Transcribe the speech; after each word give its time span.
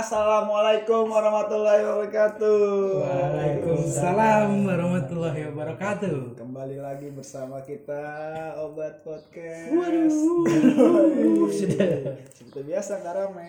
Assalamualaikum 0.00 1.12
warahmatullahi 1.12 1.84
wabarakatuh. 1.84 2.56
Waalaikumsalam 3.04 4.64
warahmatullahi 4.64 5.52
wabarakatuh. 5.52 6.40
Kembali 6.40 6.80
lagi 6.80 7.12
bersama 7.12 7.60
kita 7.60 8.00
Obat 8.64 9.04
Podcast. 9.04 9.68
Waduh, 9.68 11.52
sudah. 11.52 12.16
Seperti 12.32 12.60
biasa 12.64 13.04
nggak 13.04 13.12
rame. 13.12 13.48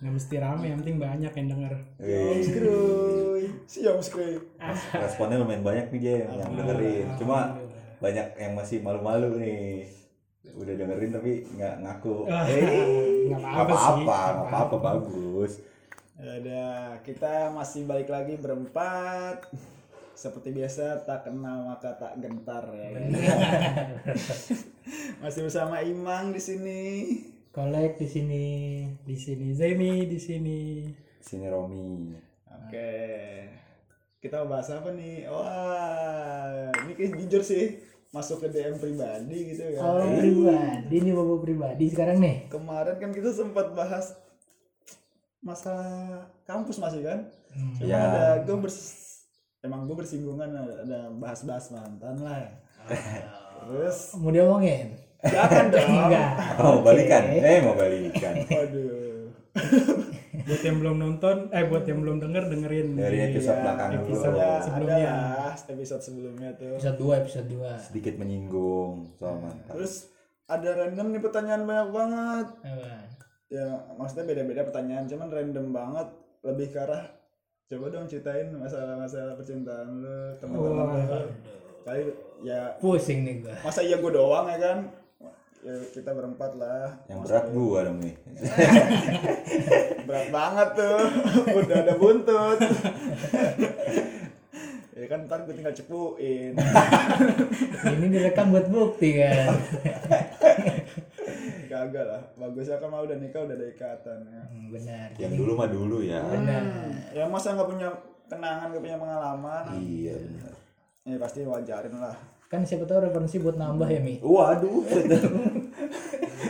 Nggak 0.00 0.12
mesti 0.16 0.36
rame, 0.40 0.64
yang 0.72 0.80
penting 0.80 0.96
banyak 0.96 1.32
yang 1.36 1.48
denger. 1.52 1.72
Om 2.00 2.40
Skruy. 2.48 3.44
Responnya 4.96 5.44
lumayan 5.44 5.60
banyak 5.60 5.92
nih 5.92 6.00
Jem 6.00 6.40
yang 6.40 6.52
dengerin 6.56 7.06
cuma 7.20 7.52
banyak 8.00 8.32
yang 8.40 8.56
masih 8.56 8.80
malu-malu 8.80 9.36
nih 9.44 9.92
udah 10.52 10.74
dengerin 10.76 11.10
tapi 11.10 11.32
nggak 11.50 11.74
ngaku 11.80 12.16
Ah, 12.28 12.44
eh 12.44 12.60
nggak 13.26 13.40
nggak 13.40 13.64
apa-apa 13.64 13.96
sih. 13.96 14.04
apa-apa 14.44 14.76
bagus 14.78 15.52
Ada 16.14 16.94
kita 17.02 17.50
masih 17.50 17.84
balik 17.84 18.06
lagi 18.06 18.36
berempat. 18.36 19.48
Seperti 20.14 20.54
biasa 20.54 21.02
tak 21.02 21.26
kenal 21.26 21.66
maka 21.66 21.90
tak 21.98 22.14
gentar 22.22 22.70
ya. 22.70 22.86
masih 25.18 25.42
bersama 25.42 25.82
Imang 25.82 26.30
di 26.30 26.38
sini. 26.38 26.82
Kolek 27.50 27.98
di 27.98 28.06
sini, 28.06 28.46
di 29.02 29.14
sini 29.14 29.50
Zemi 29.50 30.06
di 30.06 30.18
sini. 30.18 30.62
sini 31.18 31.46
Romi 31.46 32.14
Oke. 32.62 32.94
Kita 34.18 34.42
mau 34.42 34.54
bahas 34.54 34.70
apa 34.70 34.90
nih? 34.90 35.26
Wah, 35.26 36.70
ini 36.78 36.92
kayak 36.94 37.14
jujur 37.16 37.42
sih 37.42 37.74
masuk 38.14 38.38
ke 38.38 38.48
DM 38.48 38.78
pribadi 38.78 39.50
gitu 39.50 39.74
kan. 39.74 39.82
Oh 39.82 39.98
pribadi, 39.98 40.94
ini 40.94 41.10
bapak 41.10 41.38
pribadi 41.40 41.84
sekarang 41.88 42.16
nih. 42.16 42.36
Kemarin 42.46 42.94
kan 42.96 43.10
kita 43.10 43.28
sempat 43.28 43.74
bahas 43.74 44.14
masalah 45.40 46.22
kampus 46.44 46.78
masih 46.78 47.02
kan? 47.02 47.18
Cuma 47.74 47.84
Ya. 47.84 47.98
ada 48.00 48.24
gue 48.40 48.56
bers 48.56 48.78
emang 49.60 49.84
gue 49.84 49.96
bersinggungan 49.96 50.46
ada 50.48 50.74
ada 50.80 50.98
bahas-bahas 51.12 51.68
mantan 51.68 52.16
lah. 52.20 52.46
Terus 53.60 54.14
Mau 54.14 54.30
diomongin? 54.30 54.94
jangan 55.20 55.66
dong. 55.72 55.88
Enggak. 55.88 56.30
oh 56.58 56.72
Oke. 56.76 56.84
balikan 56.84 57.22
eh 57.32 57.58
mau 57.60 57.74
balikan 57.74 58.34
Waduh. 58.44 59.26
Buat 60.36 60.62
yang 60.62 60.76
belum 60.76 60.96
nonton, 60.96 61.36
eh 61.48 61.64
buat 61.64 61.84
yang 61.84 62.00
belum 62.00 62.16
denger 62.18 62.42
dengerin 62.48 62.88
dari 62.94 63.16
di 63.16 63.22
episode 63.30 63.52
Iya, 63.52 63.62
belakang 63.62 63.88
dulu 63.88 64.02
episode 64.04 64.34
Ada, 64.34 64.50
sebelumnya. 64.60 65.12
ada 65.54 65.72
episode 65.72 66.02
sebelumnya 66.02 66.50
tuh. 66.54 66.72
episode 66.74 66.98
2, 66.98 67.22
episode 67.22 67.46
2. 67.48 67.86
sedikit 67.86 68.14
menyinggung 68.16 68.94
soal 69.14 69.36
mantan 69.38 69.70
Terus 69.70 69.94
ada 70.44 70.68
random 70.74 71.06
nih 71.08 71.22
pertanyaan 71.22 71.62
banyak 71.62 71.88
banget. 71.90 72.46
Apa? 72.60 72.88
ya 73.46 73.66
maksudnya 73.94 74.26
beda-beda 74.26 74.64
pertanyaan 74.64 75.06
cuman 75.06 75.28
random 75.28 75.66
banget 75.70 76.08
lebih 76.42 76.66
ke 76.68 76.78
arah 76.80 77.06
coba 77.64 77.86
dong 77.88 78.04
ceritain 78.04 78.50
masalah-masalah 78.50 79.38
percintaan 79.38 80.02
lu 80.02 80.16
teman-teman 80.36 81.06
lu 81.06 81.22
kali 81.80 82.02
ya 82.42 82.74
Pusing 82.76 83.22
nih 83.22 83.34
gua. 83.40 83.54
masa 83.62 83.80
iya 83.80 83.94
gue 83.94 84.10
doang 84.10 84.48
ya 84.48 84.58
kan 84.58 84.78
ya 85.64 85.74
kita 85.96 86.10
berempat 86.12 86.52
lah. 86.60 86.92
Yang 87.08 87.20
berat 87.24 87.46
gua 87.56 87.78
dong 87.88 87.98
nih. 88.04 88.14
Berat 90.06 90.28
banget 90.28 90.68
tuh. 90.76 91.00
Udah 91.56 91.76
ada 91.80 91.94
buntut. 91.96 92.58
Ya 94.94 95.10
kan 95.10 95.26
ntar 95.26 95.42
gue 95.42 95.52
tinggal 95.58 95.74
cepuin. 95.74 96.54
Ini 97.82 98.06
direkam 98.08 98.54
buat 98.54 98.70
bukti 98.70 99.10
kan. 99.20 99.52
gagal 101.66 102.06
lah. 102.08 102.22
Bagusnya 102.38 102.78
kan 102.78 102.88
mau 102.94 103.02
udah 103.02 103.18
nikah 103.18 103.42
udah 103.42 103.58
ada 103.58 103.66
ikatan 103.74 104.22
ya. 104.22 104.42
Hmm, 104.46 104.70
benar. 104.70 105.08
yang 105.18 105.34
dulu 105.34 105.58
mah 105.58 105.66
dulu 105.68 105.98
ya. 105.98 106.22
Benar. 106.22 106.62
ya 107.10 107.26
masa 107.26 107.58
nggak 107.58 107.68
punya 107.74 107.90
kenangan 108.30 108.70
nggak 108.70 108.84
punya 108.86 108.96
pengalaman? 109.02 109.64
Iya 109.76 110.14
benar. 110.14 110.52
Ya 111.04 111.16
pasti 111.18 111.40
wajarin 111.42 111.96
lah 111.98 112.16
Kan 112.54 112.62
siapa 112.62 112.86
tahu 112.86 113.02
referensi 113.02 113.42
buat 113.42 113.58
nambah 113.58 113.88
ya, 113.90 113.98
Mi. 113.98 114.22
waduh 114.22 114.86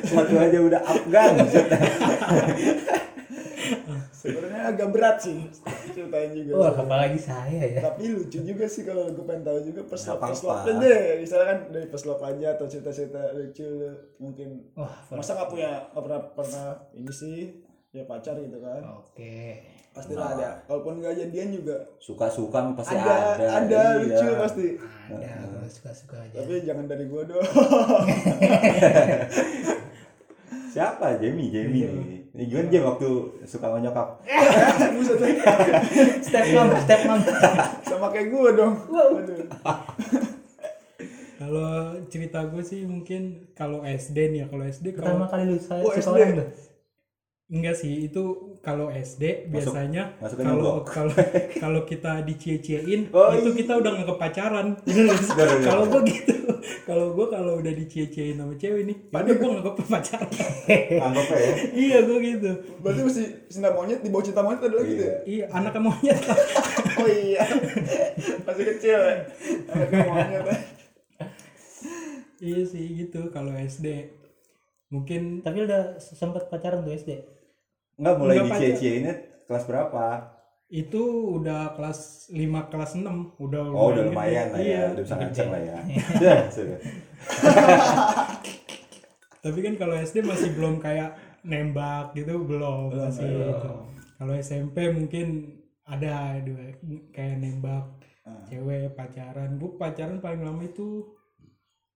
satu 0.05 0.35
aja 0.37 0.59
udah 0.61 0.81
Afgan 0.85 1.33
sebenarnya 4.15 4.63
agak 4.69 4.89
berat 4.93 5.17
sih 5.21 5.37
ceritain 5.93 6.33
juga 6.33 6.53
Wah, 6.57 6.73
apalagi 6.77 7.21
saya 7.21 7.61
ya. 7.61 7.81
tapi 7.85 8.09
lucu 8.09 8.41
juga 8.41 8.65
sih 8.65 8.85
kalau 8.85 9.13
gue 9.13 9.25
pengen 9.25 9.45
tahu 9.45 9.59
juga 9.65 9.81
peslop 9.85 10.21
apa-apa. 10.21 10.81
deh 10.81 11.21
misalkan 11.21 11.59
dari 11.69 11.87
peslop 11.89 12.21
aja 12.21 12.57
atau 12.57 12.67
cerita-cerita 12.69 13.33
lucu 13.37 13.69
mungkin 14.17 14.65
Wah, 14.77 14.93
masa 15.13 15.37
nggak 15.37 15.51
punya 15.53 15.71
nggak 15.93 16.03
pernah 16.05 16.21
pernah 16.33 16.67
ini 16.97 17.13
sih 17.13 17.39
ya 17.95 18.05
pacar 18.05 18.37
gitu 18.41 18.59
kan 18.61 18.83
Oke. 19.01 19.61
Pasti 19.95 20.13
lah 20.13 20.35
ada 20.35 20.51
walaupun 20.67 20.99
nggak 20.99 21.15
jadian 21.17 21.55
juga 21.55 21.77
suka-suka 21.97 22.59
mah 22.61 22.75
pasti 22.75 22.95
ada 22.95 23.15
ada 23.33 23.47
ada, 23.63 23.83
iya. 23.95 24.03
lucu 24.03 24.27
pasti 24.37 24.67
Ada, 25.07 25.31
gua 25.47 25.69
suka-suka 25.71 26.17
aja. 26.19 26.35
tapi 26.37 26.55
jangan 26.61 26.85
dari 26.85 27.07
gue 27.07 27.23
dong 27.25 27.47
Siapa? 30.67 31.23
Jamie, 31.23 31.55
Jamie 31.55 31.87
nih. 31.87 32.19
Ini 32.35 32.43
gimana 32.51 32.67
Jam 32.67 32.83
waktu 32.85 33.07
suka 33.47 33.71
sama 33.71 33.79
nyokap? 33.79 34.09
Step 36.19 36.45
mom, 36.51 36.69
step 36.83 37.01
mom. 37.07 37.21
sama 37.87 38.11
kayak 38.11 38.35
gue 38.35 38.51
dong. 38.59 38.75
Kalau 41.35 41.71
cerita 42.07 42.43
gue 42.45 42.59
sih 42.59 42.83
mungkin 42.83 43.23
kalau 43.53 43.83
SD 43.83 44.35
nih 44.35 44.39
ya, 44.43 44.47
kalau 44.49 44.65
SD 44.65 44.87
Pertama 44.95 45.27
kali 45.27 45.47
lu 45.47 45.59
saya 45.59 45.83
Oh, 45.83 45.91
suka 45.91 46.01
SD. 46.01 46.11
orang 46.13 46.31
tuh. 46.41 46.49
Enggak 47.47 47.77
sih 47.77 48.09
itu 48.09 48.23
kalau 48.59 48.89
SD 48.89 49.47
Masuk- 49.47 49.77
biasanya 49.77 50.17
kalau 50.35 50.81
kalau 50.83 51.13
kalau 51.63 51.81
kita 51.85 52.25
dicie-ciein 52.25 53.13
Oh, 53.13 53.31
itu 53.31 53.53
iya. 53.53 53.59
kita 53.59 53.73
udah 53.77 53.91
nggak 53.95 54.17
pacaran 54.17 54.67
bener 54.81 55.03
nggak 55.07 55.21
sih? 55.21 55.29
Bener, 55.31 55.49
bener. 55.53 55.63
kalau 55.63 55.85
gue 55.87 56.01
gitu 56.09 56.35
kalau 56.85 57.07
gue 57.13 57.27
kalau 57.29 57.53
udah 57.61 57.73
dicie-ciein 57.75 58.35
sama 58.35 58.57
cewek 58.57 58.83
nih 58.85 58.97
padahal 59.07 59.37
gue 59.37 59.49
nggak 59.55 59.77
pacaran 59.79 60.31
Anggapnya 61.05 61.37
ya. 61.39 61.53
iya 61.71 61.99
gue 62.03 62.19
gitu 62.23 62.51
berarti 62.81 63.01
mesti 63.03 63.23
cinta 63.47 63.69
monyet 63.71 64.01
di 64.01 64.09
bawah 64.09 64.25
cinta 64.25 64.41
monyet 64.41 64.61
ada 64.61 64.75
lagi 64.75 64.89
gitu 64.91 65.05
ya 65.05 65.17
iya 65.27 65.45
anak 65.53 65.77
monyet 65.77 66.19
oh 66.97 67.09
iya 67.11 67.45
masih 68.43 68.65
kecil 68.73 68.99
ya 68.99 69.17
anaknya 69.69 70.01
monyet 70.03 70.45
ya. 70.45 70.57
iya 72.41 72.63
sih 72.65 72.85
gitu 72.97 73.29
kalau 73.29 73.53
SD 73.53 74.09
mungkin 74.89 75.41
Tapi 75.41 75.59
udah 75.61 75.99
sempat 75.99 76.47
pacaran 76.47 76.81
tuh 76.81 76.95
SD. 76.95 77.11
Enggak 77.99 78.15
mulai 78.19 78.37
dicie-cieinnya 78.43 79.15
kelas 79.47 79.65
berapa? 79.71 80.35
itu 80.75 81.03
udah 81.39 81.77
kelas 81.79 82.27
5 82.35 82.73
kelas 82.73 82.99
6 82.99 83.07
udah 83.39 83.63
Oh, 83.71 83.95
udah 83.95 84.03
gede. 84.03 84.11
lumayan 84.11 84.47
lah 84.51 84.59
iya. 84.59 84.75
ya. 84.75 84.85
Udah 84.91 85.03
bisa 85.07 85.17
ngaceng 85.21 85.49
lah 85.55 85.63
ya. 85.63 85.79
Sudah. 86.57 86.79
Tapi 89.45 89.59
kan 89.61 89.75
kalau 89.77 89.95
SD 89.95 90.25
masih 90.25 90.51
belum 90.57 90.81
kayak 90.81 91.15
nembak 91.45 92.17
gitu 92.19 92.43
belum 92.43 92.91
masih 92.97 93.29
gitu. 93.29 93.71
Kalau 94.19 94.35
SMP 94.41 94.89
mungkin 94.91 95.61
ada 95.85 96.41
dua 96.41 96.75
kayak 97.13 97.37
nembak 97.39 97.85
cewek 98.49 98.97
pacaran. 98.97 99.61
Bu 99.61 99.77
pacaran 99.77 100.19
paling 100.19 100.43
lama 100.43 100.65
itu 100.65 101.13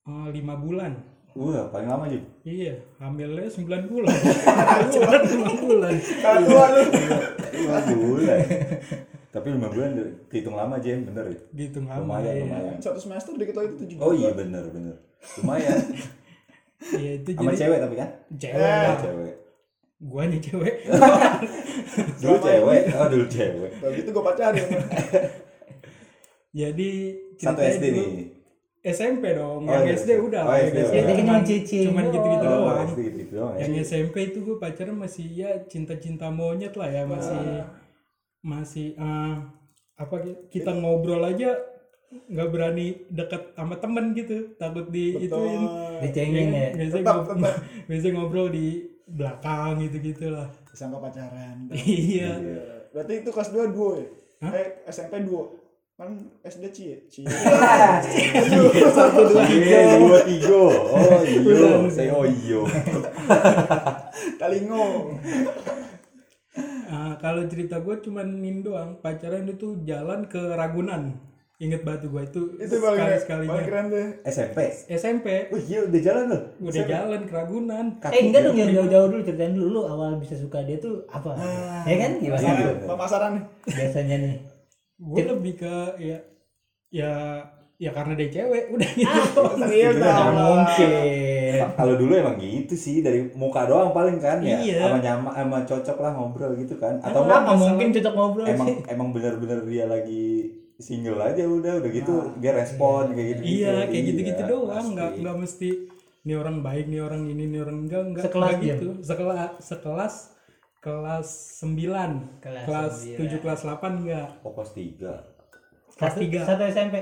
eh, 0.06 0.28
lima 0.30 0.54
bulan. 0.54 1.02
Wah, 1.38 1.70
paling 1.70 1.86
lama 1.86 2.04
juga. 2.04 2.26
Iya, 2.42 2.74
hamilnya 2.98 3.46
9 3.46 3.62
bulan. 3.86 4.10
pacaran 4.58 5.22
5 5.22 5.62
bulan. 5.62 5.94
Tua 5.94 6.66
lu 6.74 6.82
Lima 7.48 7.78
bulan. 7.86 8.40
Tapi 9.28 9.46
lima 9.52 9.68
bulan 9.68 9.90
hitung 10.26 10.56
lama 10.56 10.76
Jam, 10.78 11.04
bener 11.04 11.24
ya? 11.28 11.38
Gitu 11.54 11.78
lama. 11.80 12.00
Lumayan, 12.00 12.32
iya. 12.32 12.42
lumayan. 12.42 12.74
satu 12.78 12.98
semester 12.98 13.36
dikit 13.36 13.54
lagi 13.54 13.76
tujuh 13.76 13.96
Oh 13.98 14.10
juta. 14.10 14.18
iya 14.18 14.30
bener, 14.32 14.64
bener. 14.68 14.94
Lumayan. 15.38 15.78
Iya 16.90 17.10
itu 17.18 17.28
Sama 17.32 17.42
jadi 17.44 17.56
cewek 17.60 17.78
tapi 17.78 17.94
kan? 17.94 18.08
cewek. 18.32 18.58
Oh, 18.58 18.94
cewek. 18.98 19.34
Guanya 20.00 20.38
cewek. 20.40 20.74
Dulu 22.22 22.36
cewek, 22.40 22.82
oh 22.90 23.06
dulu 23.06 23.26
cewek. 23.28 23.70
Kalau 23.76 23.92
gitu 23.92 24.08
gue 24.08 24.24
pacarin 24.24 24.66
Jadi 26.60 26.90
Satu 27.36 27.60
SD 27.60 27.84
dulu- 27.84 27.98
nih. 28.10 28.26
SMP 28.80 29.34
dong. 29.34 29.62
Oh, 29.62 29.68
yang 29.68 29.84
iya. 29.84 29.94
SD 29.94 30.10
udah. 30.18 30.42
Oh, 30.42 30.54
yang 30.54 30.70
SD. 30.70 30.94
Jadi 30.94 31.12
cuman, 31.12 31.26
cuma 31.28 31.38
cici. 31.42 31.78
cuman 31.84 32.04
gitu-gitu 32.08 32.46
Oh, 32.46 32.54
doang. 32.62 32.86
SD 32.88 33.00
gitu 33.12 33.32
doang 33.34 33.52
ya. 33.52 33.60
yang 33.62 33.72
SMP 33.80 34.14
itu 34.26 34.38
gue 34.40 34.56
pacaran 34.56 34.94
masih 34.94 35.26
ya 35.28 35.50
cinta-cinta 35.64 36.26
monyet 36.28 36.72
lah 36.72 36.86
ya 36.86 37.02
masih 37.04 37.38
masih 38.40 38.94
eh, 38.94 39.34
apa 39.94 40.14
kita 40.48 40.70
ngobrol 40.72 41.20
aja 41.20 41.58
nggak 42.08 42.48
berani 42.48 42.86
deket 43.08 43.52
sama 43.52 43.76
temen 43.76 44.14
gitu 44.14 44.56
takut 44.56 44.88
di 44.88 45.12
ituin 45.20 45.60
Dicengin 46.00 46.48
ya. 46.48 46.68
biasanya 46.72 47.04
Tetap, 47.04 47.16
ngobrol, 47.20 47.36
biasanya 47.90 48.12
ngobrol 48.14 48.48
di 48.48 48.66
belakang 49.04 49.82
gitu 49.82 49.96
gitulah 50.02 50.48
Disangka 50.64 50.98
pacaran 50.98 51.68
iya 51.84 52.32
Berarti 52.88 53.12
itu 53.20 53.28
kelas 53.28 53.50
2 53.52 53.68
duo 53.68 54.00
ya? 54.00 54.06
Eh 54.48 54.68
SMP 54.86 55.20
duo 55.20 55.52
Kan 55.98 56.14
SD 56.46 56.64
Cie 56.70 56.94
Cie 57.10 57.26
satu 58.94 59.34
dua 59.34 59.42
Iya, 59.50 59.98
dua 59.98 60.22
tiga. 60.22 60.62
Oh 60.94 61.22
iyo, 61.26 61.90
saya 61.90 62.14
oh 62.14 62.22
iyo. 62.22 62.62
Kalingo. 64.40 64.86
Ah, 66.88 67.14
kalau 67.20 67.44
cerita 67.46 67.78
gue 67.84 68.00
cuman 68.00 68.40
ini 68.40 68.64
doang. 68.64 68.98
Pacaran 69.04 69.44
itu 69.44 69.84
jalan 69.84 70.24
ke 70.24 70.40
Ragunan. 70.56 71.20
Inget 71.60 71.84
batu 71.84 72.08
gue 72.08 72.24
itu, 72.24 72.42
itu 72.56 72.74
sekali 72.80 73.18
sekalinya 73.20 73.60
keren 73.60 73.86
tuh. 73.92 74.08
SMP 74.24 74.58
SMP 74.88 75.52
Wih 75.52 75.62
iya 75.68 75.80
udah 75.84 76.00
jalan 76.00 76.24
loh 76.32 76.42
udah 76.62 76.84
jalan 76.88 77.20
ke 77.28 77.32
Ragunan. 77.34 77.86
Eh 78.08 78.22
enggak 78.24 78.40
dong 78.48 78.56
yang 78.56 78.70
jauh-jauh 78.72 79.08
dulu 79.12 79.22
ceritain 79.26 79.52
dulu 79.52 79.68
lu 79.68 79.80
awal 79.84 80.16
bisa 80.16 80.38
suka 80.38 80.64
dia 80.64 80.80
tuh 80.80 81.04
apa? 81.12 81.36
ya 81.84 81.96
kan? 82.00 82.10
Gimana? 82.22 82.46
Nah, 82.46 82.74
pemasaran. 82.88 83.30
Nih 83.36 83.44
Biasanya 83.68 84.16
nih. 84.24 84.57
Gue 84.98 85.22
lebih 85.22 85.54
ke 85.56 85.74
ya 86.02 86.18
ya 86.90 87.12
ya 87.78 87.94
karena 87.94 88.18
dia 88.18 88.28
cewek 88.34 88.64
udah 88.74 88.90
gitu. 88.90 89.40
Iya 89.70 89.88
tahu 89.94 90.02
lah. 90.02 90.34
mungkin. 90.34 90.90
kalau 91.78 91.94
dulu 91.94 92.12
emang 92.18 92.36
gitu 92.36 92.74
sih 92.74 92.98
dari 93.00 93.30
muka 93.38 93.70
doang 93.70 93.94
paling 93.94 94.18
kan 94.18 94.42
ya. 94.42 94.58
Iya. 94.58 94.90
sama 94.90 94.98
nyama 94.98 95.30
sama 95.30 95.58
cocok 95.62 95.98
lah 96.02 96.10
ngobrol 96.18 96.52
gitu 96.58 96.74
kan. 96.74 96.98
Atau 96.98 97.22
Apa 97.22 97.46
enggak 97.46 97.56
mungkin 97.56 97.88
cocok 97.94 98.14
ngobrol 98.18 98.44
emang 98.50 98.66
sih? 98.66 98.76
emang 98.90 99.08
bener-bener 99.14 99.58
dia 99.62 99.84
lagi 99.86 100.26
single 100.78 101.22
aja 101.22 101.46
udah 101.46 101.72
udah 101.78 101.90
gitu. 101.94 102.14
Dia 102.42 102.52
respon 102.58 103.14
kayak 103.14 103.28
gitu 103.38 103.40
iya 103.46 103.86
kayak 103.86 104.04
gitu 104.10 104.20
gitu 104.26 104.42
doang. 104.42 104.86
nggak 104.98 105.10
nggak 105.22 105.36
mesti 105.38 105.70
ini 106.26 106.34
orang 106.34 106.56
baik 106.60 106.90
nih 106.90 107.00
orang 107.00 107.22
ini 107.30 107.44
nih 107.46 107.60
orang 107.62 107.78
enggak 107.86 108.02
enggak 108.10 108.24
Sekelas 108.26 108.52
gitu. 108.58 108.86
Sekelas 109.06 109.50
sekelas 109.62 110.14
kelas 110.78 111.28
9 111.60 112.38
Kelas 112.38 112.64
kelas, 112.64 112.92
sembilan. 112.96 113.28
7 113.28 113.42
kelas 113.42 113.60
8 113.62 113.98
enggak? 113.98 114.28
Tiga. 114.72 115.14
Kelas 115.90 116.12
Satu- 116.14 116.22
3 116.22 116.40
Satu 116.44 116.62
SMP. 116.64 116.96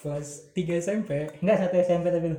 kelas 0.00 0.28
3 0.52 0.74
SMP 0.78 1.10
Enggak 1.38 1.56
satu 1.60 1.76
SMP 1.78 2.06
tapi 2.08 2.28
lu. 2.28 2.38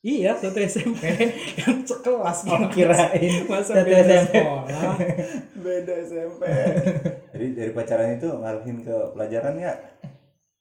iya 0.00 0.30
satu 0.32 0.58
SMP 0.58 1.02
yang 1.60 1.82
sekelas 1.82 2.38
Oh, 2.46 2.70
kirain 2.70 3.34
masa 3.44 3.74
satu 3.74 3.84
beda 3.84 4.14
SMP. 4.16 4.34
sekolah? 4.38 4.94
Beda 5.56 5.94
SMP 6.00 6.42
jadi 7.30 7.46
dari 7.52 7.70
pacaran 7.72 8.14
itu 8.14 8.28
ngaruhin 8.30 8.78
ke 8.80 8.96
pelajaran 9.10 9.54
ya 9.56 9.74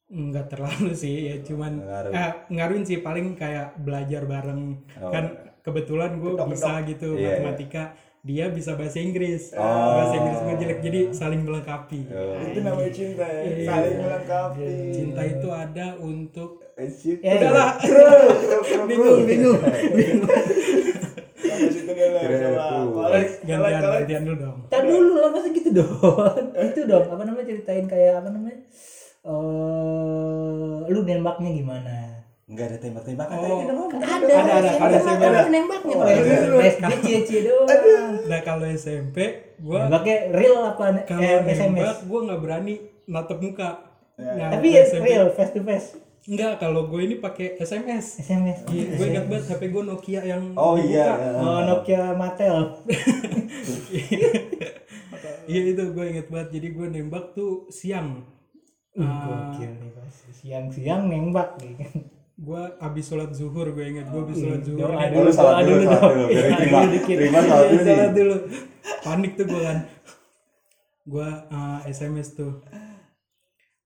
Enggak 0.10 0.50
terlalu 0.50 0.90
sih 0.92 1.30
ya 1.30 1.36
cuman 1.40 1.78
Ngaruh. 1.78 2.12
eh, 2.12 2.32
ngaruhin 2.50 2.82
sih. 2.82 2.98
Paling 2.98 3.38
kayak 3.38 3.78
belajar 3.78 4.26
bareng. 4.26 4.82
Oh. 4.98 5.14
kan 5.14 5.26
kebetulan 5.62 6.18
gue 6.18 6.34
bisa 6.50 6.82
gitu 6.84 7.14
Iya, 7.14 7.38
matematika 7.38 7.94
dia 8.22 8.52
bisa 8.52 8.76
bahasa 8.76 8.98
Inggris 8.98 9.52
Oh. 9.54 9.64
bahasa 9.96 10.16
Inggris 10.16 10.40
gue 10.42 10.56
jelek 10.60 10.80
jadi 10.82 11.00
saling 11.12 11.42
melengkapi 11.42 12.04
Oh. 12.10 12.36
itu 12.42 12.60
namanya 12.60 12.92
cinta 12.92 13.24
ya 13.24 13.42
Iya. 13.42 13.66
saling 13.66 13.96
melengkapi 13.98 14.68
cinta 14.92 15.22
itu 15.24 15.48
ada 15.50 15.88
untuk 15.98 16.52
Anjir. 16.76 17.20
Eh, 17.20 17.36
udahlah 17.36 17.76
bingung, 18.88 19.28
bingung. 19.28 19.60
gantian 23.44 23.82
gantian 23.84 24.22
dulu 24.24 24.38
dong 24.38 24.58
Tar 24.70 24.84
dulu 24.86 25.12
lah 25.18 25.30
masa 25.30 25.48
gitu 25.52 25.70
dong. 25.74 26.40
itu 26.72 26.82
dong 26.86 27.06
apa 27.06 27.24
namanya 27.24 27.46
ceritain 27.46 27.86
kayak 27.86 28.24
apa 28.24 28.30
namanya? 28.32 28.60
Eh 29.20 30.88
lu 30.90 31.00
nembaknya 31.04 31.52
gimana? 31.52 32.19
Nggak 32.50 32.66
ada 32.66 32.78
tembak-tembakan 32.78 33.30
Oh. 33.32 33.40
tadi 33.40 33.56
kita 33.60 33.74
ngomong 33.74 33.92
Ada, 33.96 34.26
Ada, 34.26 34.34
ada. 34.52 34.70
Kalau 34.74 34.96
SMP 34.98 35.24
ada. 35.24 35.40
nembaknya 35.48 35.94
Oh, 35.94 36.00
kalau 36.00 36.12
ada. 36.58 36.66
SD 36.68 36.92
cie-cie 37.00 37.42
doang. 37.44 37.68
nah 38.26 38.40
kalau 38.42 38.66
SMP 38.68 39.18
gue 39.56 39.78
Nembaknya 39.78 40.18
real 40.32 40.58
apa 40.66 40.84
kalau 41.04 41.22
eh, 41.22 41.40
SMS? 41.46 41.60
nembak 41.62 41.98
gue 42.04 42.20
nggak 42.26 42.40
berani 42.40 42.74
natep 43.06 43.40
muka 43.40 43.70
Nah, 44.16 44.52
Tapi 44.52 44.68
waktu 44.68 44.76
ya 44.76 44.82
SMP 44.84 45.06
real 45.08 45.28
face 45.30 45.54
to 45.54 45.62
face. 45.62 45.88
enggak 46.26 46.54
kalau 46.58 46.82
gue 46.86 47.02
ini 47.02 47.16
pakai 47.18 47.56
SMS 47.56 48.20
SMS. 48.20 48.68
Iya, 48.68 48.86
gue 48.92 49.06
ingat 49.08 49.26
banget 49.26 49.46
HP 49.48 49.62
gue 49.70 49.80
Nokia 49.82 50.22
yang 50.24 50.44
oh 50.54 50.76
iya 50.76 51.08
Oh, 51.38 51.64
Nokia 51.64 52.12
Mattel. 52.14 52.58
Iya 55.46 55.62
itu 55.68 55.84
gue 55.88 56.06
inget 56.08 56.28
banget. 56.28 56.50
Jadi 56.52 56.68
gue 56.70 56.88
nembak 56.90 57.34
tuh 57.34 57.66
siang. 57.70 58.22
Gokil 58.92 59.72
nih 59.72 59.92
pas 59.92 60.14
siang-siang 60.32 61.02
nembak 61.08 61.58
nih. 61.58 61.74
Gue 62.40 62.62
abis 62.80 63.06
sholat 63.12 63.32
zuhur 63.36 63.68
gue 63.76 63.84
inget 63.84 64.08
gue 64.08 64.22
abis 64.24 64.38
sholat 64.40 64.62
zuhur. 64.64 64.88
Doa. 64.88 64.96
Oh, 64.96 65.08
dulu, 65.12 65.84
dulu. 65.84 66.26
Iya, 66.32 66.42
terima, 66.56 66.80
dulu 66.88 66.98
terima 67.04 67.40
Iya, 67.40 67.52
dulu 67.52 67.76
nih. 67.76 67.84
sholat 67.84 68.12
dulu. 68.16 68.36
Panik 69.04 69.32
tuh 69.36 69.46
gue 69.46 69.62
kan. 69.62 69.78
Gue 71.04 71.30
ah, 71.52 71.80
SMS 71.84 72.40
tuh. 72.40 72.54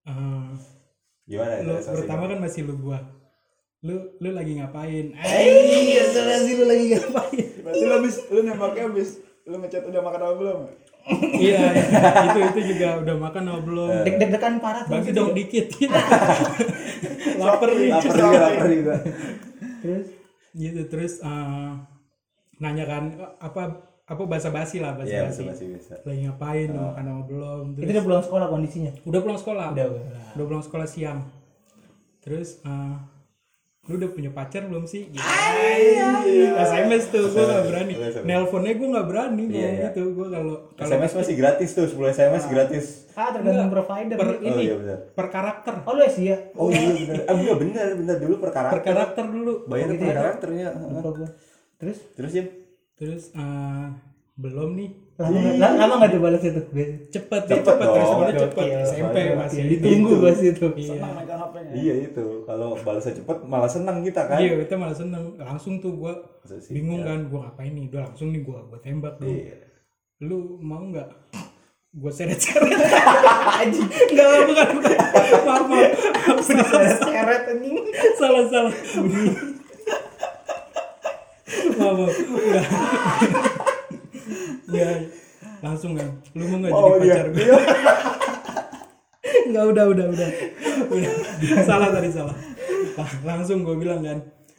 Ah, 0.06 0.54
Gimana? 1.26 1.64
lu 1.64 1.74
pertama 1.80 2.24
kan 2.30 2.40
masih 2.44 2.68
lu 2.68 2.76
gua. 2.78 3.00
Lu 3.84 3.96
lu 4.20 4.30
lagi 4.36 4.60
ngapain? 4.60 5.16
Iya, 5.16 6.04
salah 6.12 6.40
sih 6.44 6.54
lu 6.60 6.68
lagi 6.68 6.86
ngapain? 6.94 7.48
berarti 7.64 7.84
lu 7.88 7.94
habis 7.96 8.16
lu 8.28 8.40
nembaknya 8.44 8.84
habis 8.92 9.10
lu 9.48 9.56
ngechat 9.60 9.84
udah 9.88 10.02
makan 10.04 10.22
apa 10.24 10.34
belum 10.36 10.60
iya, 11.36 11.60
itu 12.32 12.40
itu 12.48 12.60
juga 12.76 13.04
udah 13.04 13.16
makan 13.20 13.44
atau 13.52 13.62
belum? 13.62 14.08
Deg-degan 14.08 14.56
parah 14.64 14.88
tuh. 14.88 14.96
Bagi 14.96 15.12
dong 15.12 15.36
dikit. 15.36 15.68
Laper 17.44 17.70
nih. 17.76 17.90
lapar 17.92 18.14
juga 18.16 18.40
lapar 18.40 18.68
juga 18.70 18.96
Terus 19.84 20.08
gitu 20.54 20.82
terus 20.86 21.14
eh, 21.20 21.72
nanya 22.62 22.86
kan 22.86 23.04
apa 23.42 23.62
apa 24.06 24.22
bahasa 24.30 24.54
basi 24.54 24.78
lah 24.78 24.94
bahasa 24.94 25.10
iya 25.10 25.26
basi 25.26 25.44
lagi 26.06 26.30
ngapain 26.30 26.70
udah 26.70 26.94
makan 26.94 27.06
apa 27.10 27.22
belum 27.26 27.64
terus 27.74 27.84
itu 27.84 27.92
udah 27.98 28.04
pulang 28.06 28.24
sekolah 28.24 28.48
kondisinya. 28.54 28.92
udah 29.02 29.20
pulang 29.26 29.40
sekolah 29.42 29.68
Udah, 29.74 29.86
udah. 29.90 30.04
udah 30.38 30.46
pulang 30.46 30.64
sekolah 30.64 30.86
siang 30.86 31.20
terus 32.22 32.62
eh, 32.62 32.96
lu 33.84 34.00
udah 34.00 34.10
punya 34.16 34.32
pacar 34.32 34.64
belum 34.72 34.88
sih? 34.88 35.12
Gitu. 35.12 35.20
SMS 36.56 37.12
tuh 37.12 37.36
gue 37.36 37.44
gak 37.44 37.68
berani. 37.68 37.94
SMS. 38.00 38.24
nelponnya 38.24 38.74
gue 38.80 38.88
gak 38.96 39.08
berani 39.12 39.44
Iya, 39.44 39.52
ngomong 39.52 39.76
iya. 39.76 39.88
gitu. 39.92 40.02
Gue 40.16 40.28
kalau 40.32 40.56
kalau 40.80 40.88
SMS 40.88 41.12
masih 41.20 41.36
gratis 41.36 41.70
tuh 41.76 41.86
10 41.92 42.16
SMS 42.16 42.44
gratis. 42.48 42.86
Ah, 43.12 43.36
tergantung 43.36 43.68
Enggak. 43.68 43.76
provider. 43.76 44.16
per 44.16 44.30
oh 44.32 44.36
ini. 44.40 44.62
iya 44.64 44.74
benar. 44.80 44.98
Per 45.12 45.28
karakter. 45.28 45.74
Oh, 45.84 45.94
lu 46.00 46.02
ya? 46.08 46.38
oh 46.56 46.68
iya 46.72 46.90
benar. 46.96 47.24
Ah 47.28 47.36
iya 47.36 47.54
benar 47.60 47.88
benar. 48.00 48.16
Dulu 48.24 48.36
per 48.40 48.42
per 48.42 48.52
karakter 48.56 48.80
karakter 48.88 49.26
dulu. 49.28 49.54
Bayar 49.68 49.88
gitu 49.92 50.04
per 50.08 50.08
ya? 50.08 50.16
karakternya. 50.24 50.68
Terus? 51.76 51.98
Terus 52.16 52.32
ya 52.32 52.44
terus 52.94 53.24
eh, 53.36 53.88
belum 54.34 54.70
nih 54.74 54.90
lama 55.14 55.30
nggak 55.38 55.56
la- 55.56 55.78
lama 55.78 55.94
nggak 55.96 56.10
tuh 56.10 56.20
balas 56.20 56.42
itu? 56.42 56.62
Cepet 57.08 57.42
Cepet 57.46 57.62
cepet 57.62 57.78
dong. 57.80 57.96
responnya 57.96 58.34
cepet 58.36 58.66
Gokil. 58.66 58.82
SMP 58.84 59.16
masih 59.32 59.62
Ditunggu 59.70 60.14
pas 60.20 60.40
itu. 60.40 60.66
iya 60.74 60.90
senang 60.90 61.12
megang 61.14 61.40
HP-nya 61.40 61.72
iya 61.72 61.94
itu 62.04 62.26
kalau 62.44 62.70
balasnya 62.76 63.14
cepet 63.14 63.38
malah 63.44 63.70
senang 63.70 64.02
kita 64.02 64.22
kan 64.26 64.42
Iya, 64.42 64.58
kita 64.60 64.74
malah 64.74 64.96
seneng. 64.96 65.38
Langsung 65.38 65.78
tuh 65.78 65.94
gua 65.96 66.14
sih? 66.44 66.74
bingung 66.74 67.00
Ya. 67.00 67.14
kan, 67.14 67.30
gua 67.30 67.40
ngapain 67.46 67.72
nih? 67.72 67.86
Udah 67.88 68.02
langsung 68.04 68.28
nih 68.30 68.42
gua 68.42 68.66
gua 68.66 68.80
tembak 68.80 69.16
dong. 69.18 69.30
Iya. 69.30 69.54
Lu 70.20 70.38
mau 70.58 70.82
nggak? 70.82 71.10
Gua 71.94 72.10
seret-seret. 72.10 72.74
Anjing. 73.62 73.86
Enggak, 73.86 74.28
bukan, 74.44 74.68
bukan. 74.74 74.98
Maaf, 75.46 75.64
maaf. 75.64 76.42
Seret 76.42 77.44
anjing. 77.48 77.78
salah, 78.16 78.44
salah. 78.50 78.74
maaf, 81.76 81.96
maaf. 81.96 82.18
Enggak. 84.74 84.98
Langsung 85.62 85.92
kan. 85.94 86.10
Lu 86.34 86.44
mau 86.46 86.58
nggak 86.58 86.72
jadi 86.72 86.84
Oh, 86.84 86.98
iya. 86.98 87.14
pacar 87.16 87.28
gue? 87.30 87.46
Enggak, 89.44 89.66
udah, 89.70 89.86
udah, 89.88 90.06
udah. 90.10 90.30
Udah. 90.90 91.12
salah 91.64 91.90
tadi, 91.90 92.10
salah. 92.10 92.36
Lah- 92.94 93.14
Langsung 93.24 93.62
gua 93.62 93.76
bilang 93.76 94.02
kan, 94.02 94.18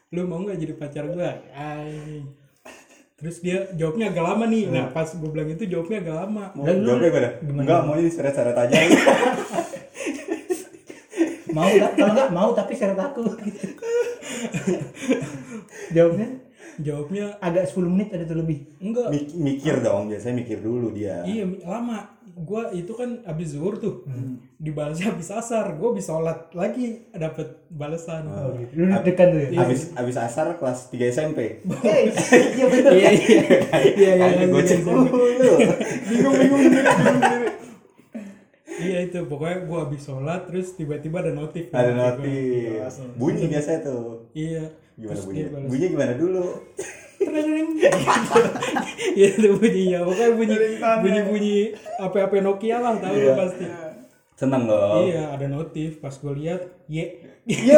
lu 0.08 0.24
mau 0.24 0.40
nggak 0.40 0.56
jadi 0.56 0.74
pacar 0.74 1.04
gue? 1.06 1.30
Ay. 1.50 2.22
Terus 3.14 3.40
dia 3.40 3.70
jawabnya 3.72 4.10
agak 4.10 4.24
lama 4.24 4.44
nih. 4.44 4.68
Nah, 4.68 4.90
pas 4.90 5.06
gue 5.06 5.26
bilang 5.26 5.46
itu 5.46 5.64
jawabnya 5.64 5.98
agak 6.00 6.16
lama. 6.18 6.44
mau 6.52 6.64
jawabnya 6.64 7.10
gimana 7.40 7.62
enggak 7.62 7.80
mau 7.82 7.94
jadi 7.94 8.10
seret-seret 8.10 8.52
aja 8.54 8.74
Mau 11.48 11.64
nggak? 11.64 11.90
Kalau 11.94 12.12
nggak 12.12 12.32
mau 12.32 12.50
tapi 12.52 12.72
seret 12.74 12.98
aku. 12.98 13.22
Jawabnya 15.90 16.28
Jawabnya 16.78 17.38
agak 17.38 17.64
10 17.66 17.86
menit 17.86 18.08
ada 18.10 18.24
tuh 18.24 18.38
lebih. 18.38 18.58
enggak. 18.80 19.08
Mik- 19.10 19.34
mikir 19.34 19.74
dong 19.80 20.10
biasanya 20.10 20.34
mikir 20.40 20.58
dulu 20.58 20.90
dia 20.90 21.22
Iya 21.22 21.44
lama. 21.62 22.10
Gua 22.34 22.66
itu 22.74 22.90
kan 22.98 23.22
abis 23.22 23.54
zuhur 23.54 23.78
tuh. 23.78 24.02
Dibalasnya 24.58 25.14
abis 25.14 25.30
asar. 25.30 25.78
Gua 25.78 25.94
bisa 25.94 26.18
sholat 26.18 26.50
lagi 26.50 27.06
dapet 27.14 27.62
balasan. 27.70 28.26
Oh, 28.26 28.58
Lu 28.74 28.90
deg-degan 28.90 29.28
tuh 29.30 29.40
ya. 29.54 29.62
Abis 29.62 29.94
abis 29.94 30.16
asar 30.18 30.58
kelas 30.58 30.90
3 30.90 31.14
SMP. 31.14 31.62
Eh, 31.62 32.00
Iya 32.58 32.66
bener. 32.66 32.90
Iya 32.90 33.10
iya. 33.14 33.40
Iya 33.94 34.12
iya. 34.18 34.26
Kan 34.34 34.50
gocek 34.50 34.78
iya. 34.82 34.86
mulu. 34.90 35.52
bingung 36.10 36.34
bingung 36.34 36.60
bingung 36.66 37.53
Iya 38.84 38.98
itu 39.02 39.18
pokoknya 39.24 39.58
gua 39.64 39.78
abis 39.84 40.02
sholat 40.04 40.40
terus 40.46 40.74
tiba-tiba 40.74 41.20
ada 41.20 41.32
notif. 41.32 41.68
Ada 41.70 41.92
notif. 41.92 42.84
Bunyi 43.16 43.48
biasa 43.48 43.80
tuh. 43.80 44.28
Iya. 44.32 44.68
Gimana 44.94 45.10
Terus 45.10 45.22
bunyi? 45.66 45.84
gimana 45.90 46.12
dulu? 46.14 46.44
Tereng. 47.18 47.68
Iya 49.14 49.26
itu 49.32 49.48
bunyinya. 49.56 49.98
Pokoknya 50.04 50.30
bunyi 50.32 50.56
bunyi 51.00 51.20
bunyi 51.24 51.56
apa 51.96 52.16
apa 52.22 52.34
Nokia 52.38 52.78
lah 52.78 52.94
tahu 52.98 53.14
lu 53.14 53.22
Iya. 53.24 53.34
pasti. 53.34 53.64
Seneng 54.34 54.62
dong. 54.66 55.06
Iya 55.06 55.30
ada 55.30 55.46
notif 55.46 55.98
pas 55.98 56.12
gue 56.12 56.32
lihat 56.36 56.60
Y 56.86 56.98
Ya, 57.44 57.76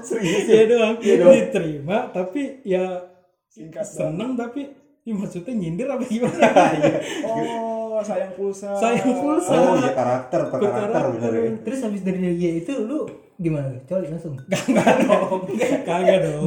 serius 0.00 0.48
ya. 0.48 0.54
Iya 0.54 0.64
doang 0.66 0.94
Iya 0.98 1.24
diterima 1.28 2.08
tapi 2.10 2.64
ya 2.64 3.04
singkat 3.46 3.84
dong 3.84 4.16
seneng 4.16 4.30
tapi 4.34 4.72
ya 5.04 5.12
maksudnya 5.12 5.52
nyindir 5.52 5.84
apa 5.84 6.04
gimana 6.04 6.48
oh 7.28 7.77
oh 7.98 8.04
sayang 8.06 8.32
pulsa 8.32 8.70
Sayang 8.72 9.10
pulsa. 9.18 9.52
Oh 9.52 9.74
iya 9.74 9.90
karakter, 9.90 10.40
per 10.46 10.58
karakter 10.62 11.02
bener 11.18 11.32
ya. 11.34 11.50
Terus 11.66 11.78
habis 11.82 12.02
dari 12.06 12.18
dia 12.38 12.50
itu 12.54 12.72
lu 12.78 13.10
gimana? 13.34 13.74
Coli 13.82 14.06
langsung. 14.06 14.38
Kagak 14.50 14.96
dong. 15.02 15.40
Kagak 15.82 16.18
dong. 16.22 16.46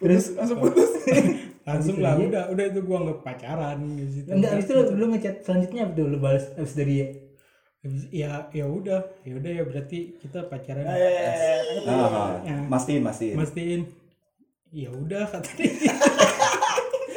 terus 0.00 0.24
langsung 0.36 0.58
putus 0.60 0.90
Langsung 1.68 1.96
lah 1.96 2.12
udah 2.20 2.52
udah 2.52 2.64
itu 2.68 2.80
gua 2.84 2.98
nggak 3.08 3.20
pacaran 3.24 3.80
gitu. 3.96 4.28
Enggak, 4.28 4.50
habis 4.52 4.64
itu 4.68 4.72
lu, 4.76 4.84
lu 5.00 5.06
ngechat 5.16 5.34
selanjutnya 5.40 5.88
tuh 5.96 6.06
lu 6.12 6.20
balas 6.20 6.44
habis 6.56 6.76
dari 6.76 6.92
dia? 6.92 7.08
Habis- 7.80 8.08
ya 8.12 8.30
ya 8.52 8.64
udah 8.68 9.00
ya 9.24 9.32
udah 9.36 9.50
ya 9.52 9.62
berarti 9.64 9.98
kita 10.20 10.44
pacaran. 10.48 10.84
Ah, 10.84 12.36
Ya. 12.44 12.56
mastiin, 12.68 13.00
mastiin. 13.00 13.36
mastiin 13.36 13.80
ya 14.74 14.90
udah 14.90 15.24
kata 15.30 15.50
dia 15.54 15.70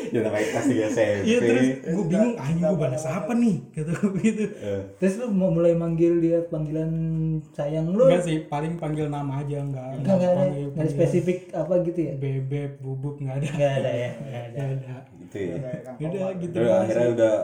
Ya 0.09 0.19
namanya 0.19 0.47
kasih 0.53 0.75
SMP. 0.85 1.21
iya 1.23 1.37
terus 1.39 1.67
gue 1.85 2.05
bingung 2.05 2.33
ah 2.35 2.47
ini 2.47 2.59
gue 2.59 2.77
balas 2.77 3.03
apa 3.03 3.31
nih 3.33 3.55
gitu 3.71 3.91
gitu 4.21 4.43
Eh, 4.57 4.81
Terus 4.97 5.13
lu 5.17 5.27
mau 5.29 5.49
mulai 5.49 5.73
manggil 5.73 6.17
dia 6.17 6.39
panggilan 6.43 6.91
sayang 7.51 7.89
lu? 7.89 8.03
enggak 8.03 8.23
sih 8.23 8.37
paling 8.45 8.75
panggil 8.75 9.07
nama 9.07 9.39
aja 9.39 9.57
enggak 9.57 9.87
Enggak, 9.95 10.13
enggak 10.13 10.29
ada, 10.29 10.39
panggil, 10.39 10.65
enggak 10.67 10.81
ada 10.81 10.91
spesifik 10.91 11.37
apa 11.51 11.73
gitu 11.81 11.99
ya? 12.01 12.13
bebek 12.15 12.71
bubuk 12.77 13.15
enggak 13.17 13.35
ada 13.35 13.47
Enggak 13.49 13.73
ada 13.75 13.91
ya, 13.93 14.09
enggak 14.19 14.43
ada. 14.43 14.57
Nggak 14.57 14.69
ada 14.73 14.95
gitu 15.19 15.37
ya. 15.37 15.55
Kayak 15.97 16.09
udah 16.09 16.29
gitu 16.33 16.53
Terus 16.53 16.65
doang 16.65 16.81
akhirnya 16.81 17.03
sih. 17.03 17.13
udah 17.13 17.35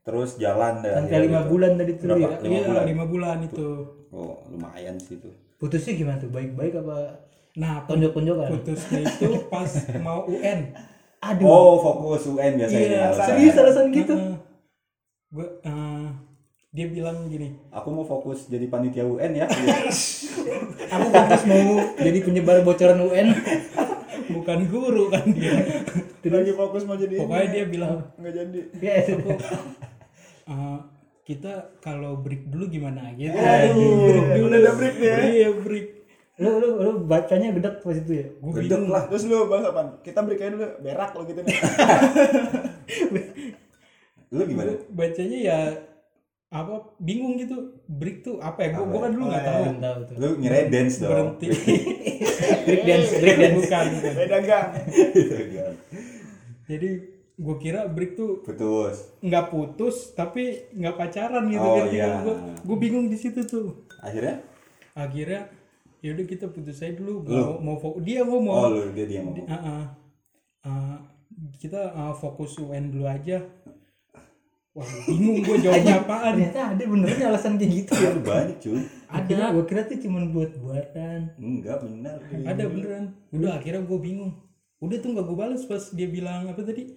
terus 0.00 0.30
jalan 0.36 0.74
dah. 0.78 0.92
Sampai 0.96 1.18
lima 1.22 1.40
gitu. 1.40 1.50
bulan 1.50 1.70
tadi 1.74 1.92
tuh 1.94 2.06
ya. 2.06 2.12
Lima 2.12 2.28
iya 2.46 2.62
bulan. 2.64 2.84
lima 2.86 3.04
bulan 3.06 3.38
itu 3.42 3.68
Oh, 4.10 4.38
lumayan 4.46 4.94
sih 4.96 5.16
itu. 5.16 5.26
Putusnya 5.56 5.92
gimana 5.94 6.16
tuh? 6.16 6.28
Baik-baik 6.28 6.74
apa 6.76 6.96
nah 7.54 7.86
tonjok-tonjokan? 7.86 8.50
putusnya 8.52 9.00
itu 9.00 9.30
pas 9.46 9.70
mau 9.98 10.26
UN 10.26 10.74
Aduh. 11.24 11.46
Oh, 11.46 11.74
fokus 11.78 12.26
UN 12.26 12.52
biasanya. 12.56 12.84
Iya, 12.84 13.00
alasan. 13.08 13.26
serius 13.26 13.54
alasan 13.56 13.86
gitu? 13.90 14.14
gue 15.34 15.46
eh, 15.66 16.06
dia 16.70 16.86
bilang 16.86 17.26
gini 17.26 17.58
Aku 17.70 17.90
mau 17.90 18.02
fokus 18.02 18.46
jadi 18.46 18.70
panitia 18.70 19.02
UN 19.02 19.34
ya. 19.34 19.46
Aku 20.94 21.06
fokus 21.08 21.42
mau 21.44 21.66
jadi 21.96 22.18
penyebar 22.20 22.62
bocoran 22.62 23.00
UN. 23.00 23.34
bukan 24.24 24.58
guru 24.66 25.12
kan 25.12 25.20
dia 25.26 26.30
lagi 26.32 26.56
fokus 26.56 26.88
mau 26.88 26.96
jadi 26.96 27.20
pokoknya 27.20 27.44
ini. 27.44 27.52
dia 27.52 27.64
bilang 27.68 28.08
nggak 28.16 28.32
jadi 28.32 28.60
Ya, 28.80 28.92
eh, 30.48 30.78
kita 31.24 31.52
kalau 31.80 32.16
break 32.16 32.48
dulu 32.48 32.68
gimana 32.68 33.12
gitu 33.12 33.36
Aduh, 33.36 34.00
break 34.00 34.28
dulu 34.32 34.46
udah 34.48 34.60
ada 34.60 34.72
break 34.72 34.96
ya. 34.96 35.16
iya 35.24 35.48
break 35.52 36.03
lu 36.34 36.50
lu 36.52 36.68
lu 36.76 36.90
bacanya 37.04 37.48
gedek 37.50 37.78
pas 37.78 37.94
itu 37.94 38.12
ya. 38.12 38.26
gue 38.26 38.50
Gedek 38.52 38.66
bingung 38.68 38.90
lah. 38.90 39.06
terus 39.06 39.24
lu 39.24 39.46
bahas 39.46 39.64
apa 39.66 40.02
kita 40.02 40.18
aja 40.20 40.50
dulu 40.50 40.66
berak 40.80 41.10
lo 41.12 41.22
gitu 41.24 41.40
nih 41.40 41.54
Lu 44.28 44.42
gimana? 44.42 44.70
Gua 44.72 44.82
bacanya 44.98 45.38
ya 45.40 45.58
apa 46.50 46.74
bingung 46.98 47.34
gitu 47.34 47.54
break 47.84 48.22
tuh 48.22 48.38
apa 48.38 48.62
ya 48.62 48.68
gue 48.72 48.82
Apa 48.84 48.98
kan 49.00 49.10
dulu 49.10 49.24
nggak 49.26 49.42
Oh, 49.42 49.46
tahu 49.48 49.64
tahu 49.76 49.98
tuh. 50.04 50.14
Lu 50.16 50.28
ngirain 50.38 50.68
dance 50.68 50.96
dong. 50.96 51.10
berhenti 51.10 51.46
Break 52.66 52.82
dance, 52.84 53.10
break 53.12 53.36
dance. 53.36 53.56
bukan 53.56 53.84
bukan 53.92 54.12
beda 54.16 54.38
gang 54.40 54.68
jadi 56.64 56.90
gue 57.36 57.56
kira 57.58 57.86
break 57.86 58.14
tuh 58.14 58.40
Putus. 58.40 59.10
nggak 59.20 59.44
putus 59.48 59.96
tapi 60.12 60.42
nggak 60.72 60.94
pacaran 60.96 61.44
gitu 61.46 61.60
Oh, 61.60 61.76
kan 61.76 61.86
iya. 61.90 62.22
gue 62.22 62.34
gue 62.58 62.76
bingung 62.80 63.06
di 63.06 63.16
situ 63.16 63.42
tuh 63.42 63.86
Akhirnya? 63.98 64.38
akhirnya 64.92 65.50
yaudah 66.04 66.22
kita 66.22 66.46
putus 66.46 66.78
aja 66.78 66.92
dulu 66.92 67.24
Lu? 67.24 67.32
mau 67.32 67.52
mau 67.58 67.76
fo- 67.76 67.96
dia 67.98 68.20
Oh, 68.20 68.28
ngomong 68.30 68.70
lu 68.70 68.92
dia 68.92 69.06
dia 69.06 69.20
ngomong. 69.20 69.46
Ah, 69.46 69.56
ah. 69.56 69.84
Ah, 70.62 70.96
kita 71.54 71.80
ah, 71.90 72.12
fokus 72.12 72.54
UN 72.58 72.92
dulu 72.92 73.04
aja 73.06 73.40
wah 74.70 74.84
bingung 75.06 75.38
gue 75.38 75.56
jawabnya 75.60 76.02
apaan 76.02 76.34
Ternyata 76.34 76.60
ada 76.68 76.84
benernya 76.84 77.24
alasan 77.28 77.54
kayak 77.54 77.72
gitu 77.78 77.92
ya. 77.94 78.10
Banyak 78.12 78.58
cuy. 78.58 78.80
ada 79.06 79.36
Gue 79.50 79.64
kira 79.64 79.82
tuh 79.84 79.98
cuma 79.98 80.20
buat 80.26 80.50
buatan. 80.56 81.20
Enggak 81.36 81.78
benar. 81.80 82.18
ada 82.44 82.64
beneran 82.66 83.04
udah 83.30 83.52
akhirnya 83.54 83.80
gue 83.80 83.98
bingung 83.98 84.34
udah 84.76 84.98
tuh 84.98 85.10
nggak 85.10 85.24
gue 85.24 85.38
balas 85.38 85.62
pas 85.64 85.80
dia 85.88 86.04
bilang 86.06 86.44
apa 86.44 86.60
tadi 86.60 86.92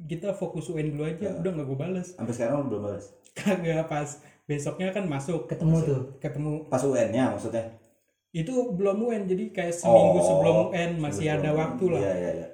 kita 0.00 0.32
fokus 0.32 0.68
UN 0.68 0.94
dulu 0.94 1.04
aja 1.04 1.34
udah 1.34 1.50
nggak 1.50 1.66
gue 1.66 1.78
balas 1.78 2.06
Sampai 2.14 2.32
sekarang 2.32 2.54
lu 2.60 2.66
belum 2.68 2.82
balas. 2.84 3.04
kagak 3.32 3.84
pas 3.86 4.08
besoknya 4.44 4.90
kan 4.90 5.04
masuk 5.04 5.46
Ketemu 5.46 5.76
tuh. 5.80 6.02
ketemu 6.18 6.52
Pas 6.66 6.82
UN-nya 6.82 7.30
maksudnya. 7.30 7.79
Itu 8.32 8.52
belum 8.72 9.04
UN 9.04 9.26
jadi 9.26 9.44
kayak 9.50 9.74
seminggu 9.74 10.18
Oh. 10.18 10.24
sebelum 10.24 10.56
UN 10.70 10.90
masih 10.98 11.26
Sebelum 11.26 11.36
ada 11.36 11.50
UN. 11.50 11.58
waktu 11.58 11.84
lah 11.86 12.00
Iya, 12.00 12.14
iya, 12.14 12.30
iya. 12.32 12.48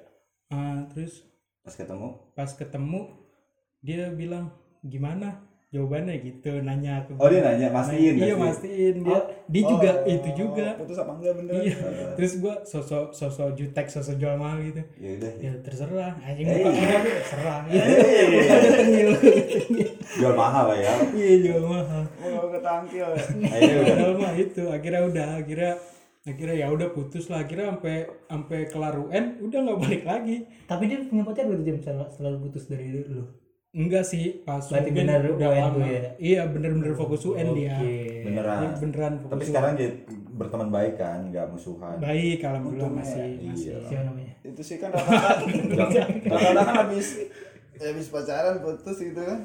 Ah, 0.47 0.79
terus 0.87 1.13
Pas 1.61 1.73
ketemu. 1.73 2.07
pas 2.33 2.49
ketemu 2.49 3.01
dia 3.79 4.09
bilang 4.09 4.51
gimana 4.81 5.46
jawabannya 5.67 6.15
gitu 6.21 6.63
nanya 6.63 7.03
aku 7.03 7.19
Oh, 7.19 7.27
dia 7.27 7.43
nanya, 7.43 7.67
mastiin, 7.69 8.15
iya 8.15 8.33
mastiin. 8.33 9.03
dia 9.03 9.19
dia 9.45 9.63
juga 9.65 9.91
itu 10.05 10.29
juga. 10.33 10.67
Oh, 10.73 10.79
putus 10.79 10.95
apa 10.97 11.11
enggak 11.13 11.33
bener? 11.35 11.53
Iya. 11.59 11.75
Terus 12.15 12.31
gua 12.37 12.55
sosok 12.63 13.11
sosok 13.11 13.51
jutek 13.53 13.85
sosok 13.85 14.15
jual 14.15 14.35
mahal 14.35 14.63
gitu. 14.63 14.79
Ya 14.95 15.09
udah. 15.13 15.31
ya 15.37 15.51
terserah. 15.59 16.15
Anjing 16.21 16.47
Eh. 16.47 16.55
muka 16.57 16.71
gitu 16.71 17.83
ada 18.47 18.69
tengil 18.73 19.09
jual 20.13 20.33
mahal 20.33 20.65
lah 20.67 20.77
ya. 20.77 20.93
iya 21.11 21.35
jual 21.41 21.61
mahal. 21.61 22.03
Mau 22.17 22.47
ketangkil 22.49 23.07
ya 23.43 23.77
padahal 23.83 24.13
mah 24.15 24.33
itu. 24.35 24.63
Akhirnya 24.65 25.01
udah 25.05 25.27
akhirnya 25.37 25.71
akhirnya 26.23 26.55
ya 26.57 26.67
udah 26.69 26.87
putus 26.89 27.27
lah. 27.27 27.43
Akhirnya 27.43 27.71
sampai 27.71 27.95
sampai 28.25 28.59
kelar 28.67 28.95
UN 28.97 29.25
udah 29.41 29.59
nggak 29.61 29.79
balik 29.79 30.03
lagi. 30.03 30.37
Tapi 30.63 30.83
dia 30.85 31.03
punya 31.03 31.23
pacar 31.23 31.43
berarti 31.43 31.63
jam 31.65 31.77
sel- 31.77 32.07
selalu 32.09 32.37
putus 32.41 32.67
dari 32.67 33.03
lu. 33.03 33.27
Enggak 33.77 34.01
sih 34.03 34.41
pas 34.41 34.57
Berarti 34.63 34.89
benar 34.89 35.21
udah 35.23 35.47
UN 35.47 35.61
lama 35.61 35.77
tuh 35.77 35.85
ya? 35.85 36.01
iya 36.17 36.41
bener-bener 36.45 36.93
fokus 36.93 37.21
UN 37.23 37.47
dia 37.53 37.77
Oke. 37.77 37.95
Beneran. 38.23 38.57
Dia 38.59 38.69
beneran 38.75 39.13
fokus 39.17 39.29
Tapi 39.29 39.39
UN. 39.39 39.47
sekarang 39.47 39.71
dia 39.73 39.89
berteman 40.33 40.69
baik 40.69 40.93
kan, 40.95 41.19
nggak 41.25 41.45
musuhan. 41.47 41.95
baik 41.97 42.37
Untungnya 42.41 42.89
masih 42.91 43.17
ya. 43.19 43.41
masih 43.43 43.69
Iya. 43.69 43.77
Siapa 43.83 44.03
namanya? 44.03 44.33
itu 44.43 44.61
sih 44.61 44.77
kan 44.77 44.89
rata-rata 44.89 45.43
rata-rata 46.25 46.61
kan 46.63 46.75
habis 46.81 47.07
habis 47.75 48.07
pacaran 48.07 48.55
putus 48.57 48.97
gitu 48.97 49.19
kan 49.19 49.39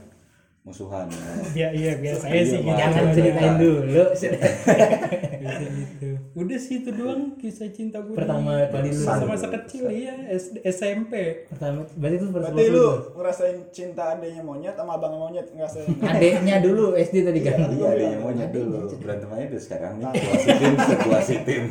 Musuhan. 0.62 1.10
ya. 1.58 1.74
Iya 1.74 1.98
biasa 1.98 2.24
aja 2.24 2.38
sih 2.44 2.54
Iya, 2.54 2.62
gitu 2.62 2.78
Jangan 2.78 3.04
ceritain 3.10 3.54
dulu. 3.58 4.02
Biasa 5.42 5.64
gitu. 5.74 6.08
Udah 6.32 6.54
sih 6.56 6.74
itu 6.80 6.90
doang 6.92 7.34
kisah 7.34 7.66
cinta 7.68 7.98
gue 7.98 8.14
Pertama 8.14 8.62
kali 8.70 8.88
lu 8.88 9.02
masa 9.02 9.26
masa 9.26 9.46
kecil 9.50 9.90
iya 9.90 10.14
SD, 10.30 10.62
SMP 10.64 11.12
pertama 11.44 11.82
berarti 11.92 12.14
itu 12.14 12.24
first 12.24 12.36
berarti 12.46 12.64
lu 12.70 12.86
ngerasain 13.12 13.58
cinta 13.68 14.14
adanya 14.14 14.38
monyet 14.40 14.72
sama 14.72 14.94
abangnya 14.96 15.18
monyet 15.20 15.46
ngerasain? 15.50 15.98
Adeknya 16.08 16.56
dulu 16.58 16.94
SD 16.94 17.16
tadi 17.20 17.40
kan. 17.42 17.58
Iya, 17.68 17.88
adanya 17.90 18.18
monyet 18.22 18.50
dulu. 18.50 18.78
Berantem 18.96 19.28
aja 19.28 19.46
dulu 19.48 19.60
sekarang 19.60 19.92
nih. 19.98 20.10
Situasi 20.14 20.46
tim, 20.54 20.74
situasi 20.78 21.34
tim. 21.42 21.62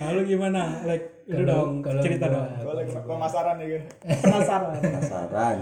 lalu 0.00 0.20
gimana? 0.26 0.62
Like 0.82 1.06
lu 1.24 1.38
Kalau- 1.38 1.46
dong 1.46 1.70
kalau 1.80 2.02
cerita 2.02 2.26
dong. 2.26 2.50
Gue 2.58 2.74
lagi 2.74 2.90
pemasaran 2.98 3.54
ya 3.56 3.66
gue 3.68 3.82
penasaran. 4.26 4.74
Penasaran. 4.76 5.58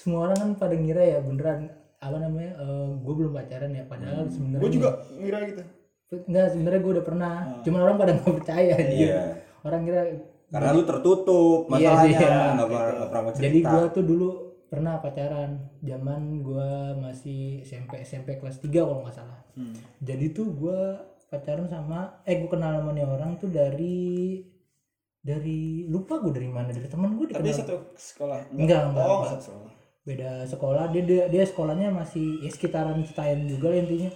Semua 0.00 0.18
orang 0.24 0.38
kan 0.38 0.50
pada 0.56 0.74
ngira 0.74 1.02
ya 1.04 1.18
beneran 1.20 1.68
apa 1.98 2.16
namanya 2.18 2.52
gue 2.96 3.14
belum 3.14 3.32
pacaran 3.34 3.70
ya 3.70 3.84
padahal 3.84 4.24
sebenarnya 4.26 4.62
gue 4.62 4.70
juga 4.72 4.90
ngira 5.14 5.38
gitu 5.46 5.62
enggak 6.22 6.46
sebenarnya 6.48 6.80
gue 6.80 6.92
udah 6.92 7.06
pernah 7.06 7.34
cuman 7.60 7.80
orang 7.82 7.96
pada 7.96 8.12
nggak 8.16 8.34
percaya 8.34 8.72
aja 8.74 8.88
Iya. 8.90 9.22
orang 9.60 9.80
kira 9.82 10.00
Karena 10.50 10.70
lu 10.72 10.82
tertutup 10.82 11.60
Iya 11.70 11.70
masalahnya. 11.70 12.18
iya. 12.18 12.30
Nggak 12.50 12.68
pernah 12.68 12.90
nggak 12.90 13.08
pernah 13.08 13.22
mau 13.22 13.30
cerita. 13.30 13.44
jadi 13.44 13.58
gue 13.62 13.82
tuh 13.90 14.04
dulu 14.04 14.28
pernah 14.66 14.94
pacaran 14.96 15.50
zaman 15.80 16.20
gue 16.40 16.70
masih 16.96 17.40
SMP 17.60 17.92
SMP 18.00 18.28
kelas 18.34 18.58
3 18.58 18.70
kalau 18.72 19.02
nggak 19.02 19.14
salah 19.14 19.40
jadi 20.00 20.24
tuh 20.30 20.48
gue 20.48 20.80
pacaran 21.28 21.68
sama 21.68 21.98
eh 22.24 22.34
gue 22.34 22.48
kenal 22.48 22.72
sama 22.74 22.90
nih 22.90 23.04
orang 23.04 23.36
tuh 23.36 23.46
dari 23.46 24.40
dari 25.20 25.60
lupa 25.84 26.16
gue 26.18 26.32
dari 26.32 26.48
mana 26.48 26.70
dari 26.70 26.88
teman 26.88 27.12
gue 27.12 27.28
tapi 27.28 27.52
satu 27.52 27.92
sekolah 27.92 28.50
Enggak, 28.50 28.88
enggak, 28.88 29.04
oh 29.04 29.18
enggak. 29.20 29.40
Beda 30.10 30.30
sekolah. 30.44 30.90
Dia 30.90 31.02
dia, 31.06 31.22
dia 31.30 31.42
sekolahnya 31.46 31.94
masih 31.94 32.42
ya 32.42 32.50
sekitaran 32.50 32.98
Cetayan 33.06 33.46
juga 33.46 33.70
lah 33.70 33.78
intinya. 33.78 34.10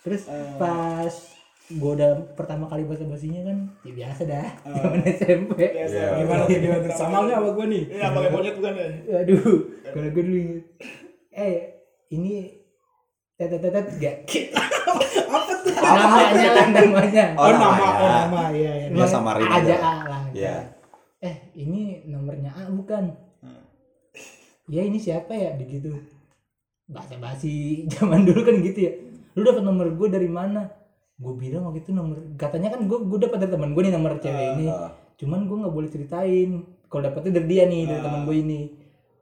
Terus 0.00 0.24
pas 0.56 1.12
gue 1.68 1.92
udah 1.92 2.32
pertama 2.32 2.64
kali 2.64 2.88
bahasa 2.88 3.04
basinya 3.04 3.44
kan 3.44 3.58
ya 3.84 3.92
biasa 3.92 4.22
dah. 4.24 4.48
Zaman 4.80 5.00
SMP 5.04 5.52
gimana 6.16 6.48
tuh 6.48 6.56
gimana 6.56 6.80
tuh? 6.80 6.92
Sama 6.96 7.16
nggak 7.28 7.36
sama 7.36 7.50
gue 7.52 7.66
nih? 7.68 7.82
Iya 7.92 8.06
pakai 8.08 8.30
monyet 8.32 8.54
bukan 8.56 8.72
ya? 8.72 8.88
Aduh 9.20 9.56
kalau 9.84 10.08
gue 10.08 10.24
dulu 10.24 10.40
eh 11.28 11.54
ini 12.08 12.56
tetet 13.36 13.60
tetet 13.60 13.86
gak? 14.00 14.16
Apa 15.28 15.52
tuh? 15.60 15.72
Namanya 15.76 16.50
lah. 16.56 16.66
Namanya 16.72 17.24
Oh, 17.36 17.44
oh, 17.44 17.52
nama 17.52 17.68
oh 18.00 18.08
nama. 18.08 18.40
Iya 18.48 18.72
iya 18.72 18.86
Dia 18.88 19.04
samarin 19.06 19.44
aja 19.44 19.76
lah 19.76 20.24
Iya. 20.32 20.56
eh 21.18 21.36
ini 21.52 22.06
nomornya 22.06 22.54
A 22.54 22.70
bukan 22.72 23.12
ya 24.68 24.84
ini 24.84 25.00
siapa 25.00 25.32
ya? 25.34 25.56
Begitu 25.56 25.96
bahasa 26.88 27.20
basi 27.20 27.54
zaman 27.94 28.24
dulu 28.24 28.40
kan 28.42 28.56
gitu 28.64 28.78
ya. 28.88 28.92
Lu 29.36 29.44
dapat 29.44 29.62
nomor 29.62 29.92
gue 29.92 30.08
dari 30.08 30.26
mana? 30.26 30.72
Gue 31.20 31.36
bilang 31.36 31.68
waktu 31.68 31.84
itu 31.84 31.92
nomor 31.92 32.16
katanya 32.40 32.74
kan 32.74 32.88
gue 32.88 32.98
gue 33.04 33.18
dapat 33.20 33.38
dari 33.44 33.52
teman 33.52 33.76
gue 33.76 33.82
nih 33.84 33.94
nomor 33.94 34.18
cewek 34.18 34.46
ini. 34.58 34.66
Ah, 34.72 34.96
cuman 35.20 35.46
gue 35.46 35.56
nggak 35.62 35.74
boleh 35.74 35.88
ceritain 35.92 36.50
kalau 36.88 37.02
dapetnya 37.04 37.38
dari 37.38 37.46
dia 37.46 37.64
nih 37.68 37.82
dari 37.86 38.00
teman 38.00 38.22
gue 38.24 38.36
ini. 38.40 38.60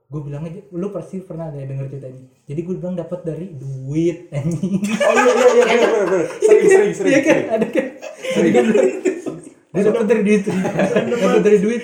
Gue 0.07 0.23
bilang 0.23 0.47
aja 0.47 0.63
lu 0.71 0.87
pasti 0.95 1.19
pernah 1.19 1.51
deh 1.51 1.67
denger 1.67 1.91
cerita 1.91 2.07
ini. 2.07 2.23
Jadi 2.47 2.61
gue 2.63 2.75
bilang 2.79 2.95
dapat 2.95 3.21
dari 3.27 3.47
duit 3.51 4.31
anjing. 4.37 4.79
Oh 4.79 5.15
iya 5.19 5.33
iya 5.35 5.47
iya 5.51 5.65
bener 5.67 5.89
bener 5.91 6.07
bener. 6.07 6.27
Sering 6.39 6.67
sering 6.71 6.93
sering. 6.95 7.11
Iya 7.11 7.21
kan? 7.21 7.35
sering. 7.35 7.49
ada 7.51 7.67
kan? 7.67 7.87
Jadi 8.23 8.51
kan? 8.55 8.65
Dia 9.77 9.83
dapat 9.91 10.07
dari 10.07 10.23
duit. 10.23 10.43
Dapat 10.47 11.43
dari 11.43 11.59
duit. 11.59 11.83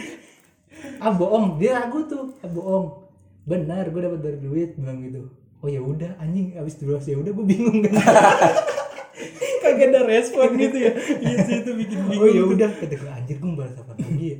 Ah 1.03 1.11
bohong. 1.11 1.59
Dia 1.59 1.83
ragu 1.83 2.07
tuh. 2.07 2.39
Ah 2.45 2.49
bohong 2.53 3.02
benar 3.43 3.91
gue 3.91 4.01
dapat 4.01 4.21
dari 4.23 4.39
duit 4.39 4.71
bilang 4.79 5.03
gitu. 5.03 5.27
Oh 5.63 5.69
ya 5.71 5.79
udah 5.79 6.19
anjing 6.19 6.55
abis 6.59 6.79
dulu 6.79 6.99
ya 6.99 7.17
udah 7.19 7.33
gue 7.33 7.47
bingung. 7.47 7.79
Kan 7.87 7.95
kagak 9.63 9.89
ada 9.95 10.01
respon 10.07 10.59
gitu 10.59 10.77
ya? 10.79 10.93
Iya 11.23 11.37
sih 11.47 11.57
itu 11.63 11.71
bikin 11.75 11.99
oh 12.03 12.07
bingung 12.11 12.31
ya 12.31 12.43
tuh. 12.43 12.51
udah 12.55 12.71
kata 12.75 12.95
gue 12.99 13.11
anjir 13.11 13.37
gue 13.39 13.53
balas 13.55 13.75
apa 13.79 13.93
lagi 13.95 14.27
ya. 14.27 14.39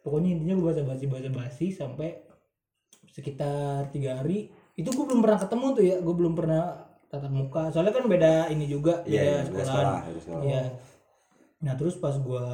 Pokoknya 0.00 0.28
intinya 0.36 0.54
gue 0.56 0.64
bahasa 0.64 0.82
basi 0.88 1.04
bahasa 1.04 1.28
basi 1.28 1.66
sampai 1.68 2.08
sekitar 3.12 3.90
tiga 3.90 4.20
hari 4.20 4.48
itu 4.78 4.88
gue 4.88 5.04
belum 5.04 5.20
pernah 5.20 5.38
ketemu 5.42 5.66
tuh 5.74 5.84
ya 5.84 5.96
gue 6.00 6.14
belum 6.16 6.32
pernah 6.32 6.62
tatap 7.08 7.32
muka. 7.32 7.62
Soalnya 7.72 7.92
kan 7.92 8.04
beda 8.08 8.32
ini 8.48 8.64
juga 8.68 9.04
Iya, 9.04 9.20
beda 9.20 9.20
iya, 9.20 9.38
beda 9.52 9.64
sekolah 9.64 9.64
sekolah, 9.68 10.20
sekolah. 10.24 10.42
iya. 10.44 10.62
Nah 11.60 11.72
terus 11.76 11.94
pas 11.98 12.14
gue 12.16 12.44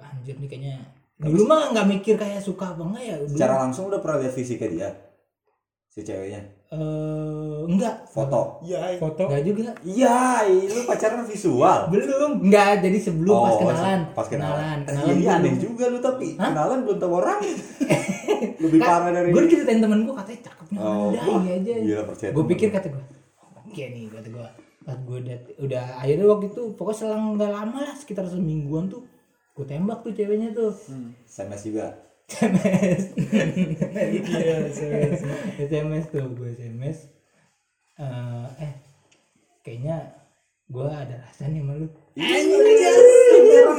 anjir 0.00 0.36
nih 0.40 0.48
kayaknya 0.48 0.76
dulu 1.22 1.42
mah 1.44 1.68
nggak 1.70 1.86
mikir 1.90 2.14
kayak 2.16 2.40
suka 2.40 2.72
apa 2.72 2.82
enggak 2.82 3.04
ya 3.04 3.14
dulu. 3.18 3.30
Secara 3.30 3.54
langsung 3.60 3.84
udah 3.86 4.00
pernah 4.00 4.18
lihat 4.18 4.32
fisiknya 4.32 4.68
dia? 4.68 4.90
Si 5.86 6.00
ceweknya? 6.00 6.40
Eh, 6.70 7.58
enggak 7.66 8.06
foto. 8.06 8.62
Iya, 8.62 8.94
foto. 8.96 9.26
Enggak 9.26 9.42
juga. 9.44 9.70
Iya, 9.82 10.46
lu 10.46 10.80
pacaran 10.84 11.22
visual. 11.22 11.80
belum. 11.88 12.32
Enggak 12.40 12.80
jadi 12.80 12.98
sebelum 13.00 13.34
pas 13.36 13.50
Oh, 13.50 13.58
kenalan. 13.60 14.00
pas 14.12 14.26
kenalan. 14.26 14.78
kenalan. 14.82 15.14
Iya 15.14 15.30
aneh 15.36 15.52
dulu. 15.52 15.62
juga 15.66 15.84
lu 15.86 15.98
tapi 15.98 16.26
Hah? 16.34 16.48
kenalan 16.48 16.78
belum 16.84 16.96
tahu 16.96 17.12
orang. 17.16 17.38
Lebih 18.62 18.78
parah 18.78 19.10
dari 19.10 19.28
gue 19.28 19.42
ceritain 19.46 19.80
temen 19.80 20.00
gue 20.00 20.14
katanya 20.14 20.40
cakepnya 20.46 20.78
Oh, 20.78 21.10
udah 21.10 21.24
ini 21.36 21.48
aja. 21.52 21.72
Gila 21.76 22.02
percaya. 22.06 22.30
gue 22.30 22.44
pikir 22.46 22.68
kata 22.70 22.86
gue 22.88 23.04
oke 23.60 23.84
nih 23.84 24.04
kata 24.08 24.28
gue 24.28 24.46
pas 24.80 24.96
gue 24.96 25.18
udah, 25.20 25.36
udah 25.60 25.84
akhirnya 25.98 26.26
waktu 26.26 26.46
itu 26.48 26.62
pokoknya 26.72 26.96
selang 26.98 27.24
nggak 27.34 27.50
lama 27.50 27.78
lah 27.82 27.94
sekitar 27.94 28.24
semingguan 28.24 28.86
tuh 28.86 29.02
gue 29.60 29.68
tembak 29.68 30.00
tuh 30.00 30.16
ceweknya 30.16 30.56
tuh. 30.56 30.72
SMS 31.28 31.68
juga. 31.68 31.86
SMS 32.30 33.02
iya 34.32 34.56
SMS. 34.72 35.20
SMS 35.60 36.04
tuh 36.08 36.30
gue 36.32 36.56
SMS 36.56 37.10
Eh, 38.00 38.46
eh 38.64 38.72
kayaknya 39.60 40.16
gue 40.72 40.86
ada 40.88 41.20
rasa 41.20 41.52
nih 41.52 41.60
sama 41.60 41.76
lu. 41.76 41.88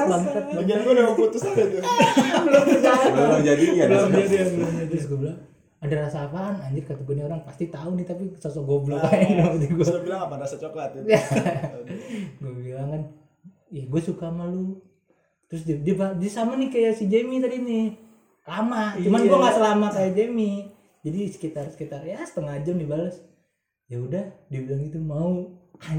Bangsat 0.06 0.46
Lagian 0.54 0.80
gue 0.86 0.94
udah 0.94 1.06
mau 1.10 1.18
putus 1.18 1.42
aja 1.42 1.66
tuh. 1.66 1.82
Belum 1.82 3.42
jadi 3.42 3.66
ya. 3.74 3.86
belum 3.90 4.10
jadi 4.14 4.36
ya, 4.38 4.46
belum 4.54 4.70
jadi. 4.78 4.94
Terus 4.94 5.06
gue 5.10 5.20
bilang 5.26 5.40
ada 5.82 5.96
rasa 6.06 6.30
apaan? 6.30 6.62
Anjir 6.62 6.86
kata 6.86 7.02
gue 7.02 7.16
nih 7.18 7.26
orang 7.26 7.42
pasti 7.42 7.74
tahu 7.74 7.98
nih 7.98 8.06
tapi 8.06 8.30
sosok 8.38 8.64
goblok 8.70 9.02
aja. 9.10 9.58
Gitu 9.58 9.74
gue 9.74 10.02
bilang 10.06 10.30
apa? 10.30 10.46
Rasa 10.46 10.62
coklat 10.62 10.94
itu? 11.02 11.10
gue 12.46 12.54
bilang 12.62 12.88
kan 12.94 13.02
ya 13.74 13.90
gue 13.90 14.02
suka 14.04 14.30
sama 14.30 14.46
lu 14.46 14.78
terus 15.52 15.62
dia, 15.62 15.76
dia, 15.78 15.94
dia 16.14 16.32
sama 16.32 16.56
nih 16.56 16.70
kayak 16.70 16.96
si 16.96 17.06
Jamie 17.06 17.38
tadi 17.38 17.60
nih 17.60 17.86
lama 18.42 18.96
cuman 18.96 19.20
Iya. 19.20 19.28
gue 19.28 19.38
nggak 19.38 19.56
selama 19.56 19.88
kayak 19.90 20.12
Jamie 20.14 20.60
jadi 21.02 21.20
sekitar 21.28 21.66
sekitar 21.68 22.02
ya 22.02 22.24
setengah 22.24 22.56
jam 22.62 22.76
dibales 22.76 23.20
ya 23.86 24.00
udah 24.00 24.24
dia 24.48 24.60
bilang 24.62 24.82
itu 24.82 24.98
mau 24.98 25.60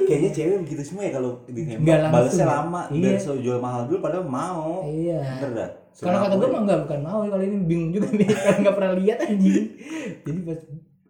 Kayaknya 0.00 0.30
cewek 0.30 0.56
begitu 0.62 0.82
semua 0.84 1.02
ya 1.02 1.12
kalau 1.12 1.42
ditembak 1.44 2.08
balasnya 2.08 2.40
ya. 2.40 2.50
lama 2.54 2.80
Iya. 2.88 3.02
biar 3.02 3.18
so 3.18 3.32
jual 3.36 3.58
mahal 3.58 3.84
dulu 3.84 3.98
padahal 4.00 4.24
mau. 4.24 4.86
iya 4.86 5.18
Bener 5.36 5.50
dah. 5.52 5.70
kalau 5.98 6.18
kata 6.22 6.34
gue 6.36 6.48
mah 6.48 6.60
enggak 6.62 6.80
bukan 6.86 7.00
mau 7.02 7.18
kalau 7.26 7.42
ini 7.42 7.56
bingung 7.66 7.90
juga 7.90 8.06
nih 8.08 8.26
karena 8.32 8.58
nggak 8.62 8.76
pernah 8.78 8.92
lihat 8.94 9.18
anjing 9.20 9.66
jadi 10.24 10.38
pas 10.46 10.58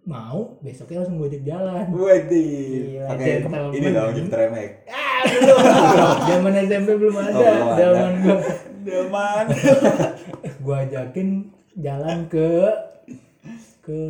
mau 0.09 0.57
besoknya 0.59 1.05
langsung 1.05 1.21
gue 1.21 1.37
jalan 1.43 1.85
Waduh. 1.87 2.25
Gila, 2.25 3.07
Pakai 3.07 3.45
ini 3.71 3.89
dong 3.93 4.11
Jupiter 4.11 4.39
Remek. 4.43 4.71
ah 4.89 5.21
belum 5.21 5.59
zaman 6.25 6.53
SMP 6.65 6.89
belum 6.97 7.15
ada 7.15 7.29
Oh, 7.29 7.45
belum 7.45 7.69
ada. 7.69 7.77
zaman 7.79 8.13
gue 8.19 8.39
Delman. 8.81 9.45
gue 10.65 10.77
ajakin 10.81 11.29
jalan 11.77 12.19
ke 12.27 12.49
ke 13.81 14.01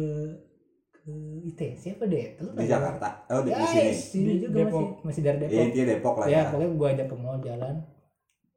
ke 0.92 1.12
ITC 1.44 1.82
apa 1.92 2.04
deh 2.06 2.24
itu 2.30 2.46
Di 2.52 2.64
Jakarta. 2.64 3.08
Oh 3.26 3.40
di, 3.40 3.50
ya, 3.50 3.58
di 3.58 3.66
sini. 3.66 3.90
sini 3.92 4.32
Di 4.32 4.40
juga 4.40 4.58
Depok. 4.62 4.78
masih 5.02 5.02
masih 5.02 5.22
dari 5.24 5.36
Ya 5.36 5.42
Depok 5.42 5.64
intinya 5.64 5.86
Depok 5.88 6.14
lah 6.14 6.26
ya 6.26 6.32
ya. 6.32 6.42
pokoknya 6.46 6.68
gue 6.70 6.88
ajak 6.88 7.06
ke 7.06 7.16
mall 7.16 7.38
jalan 7.40 7.74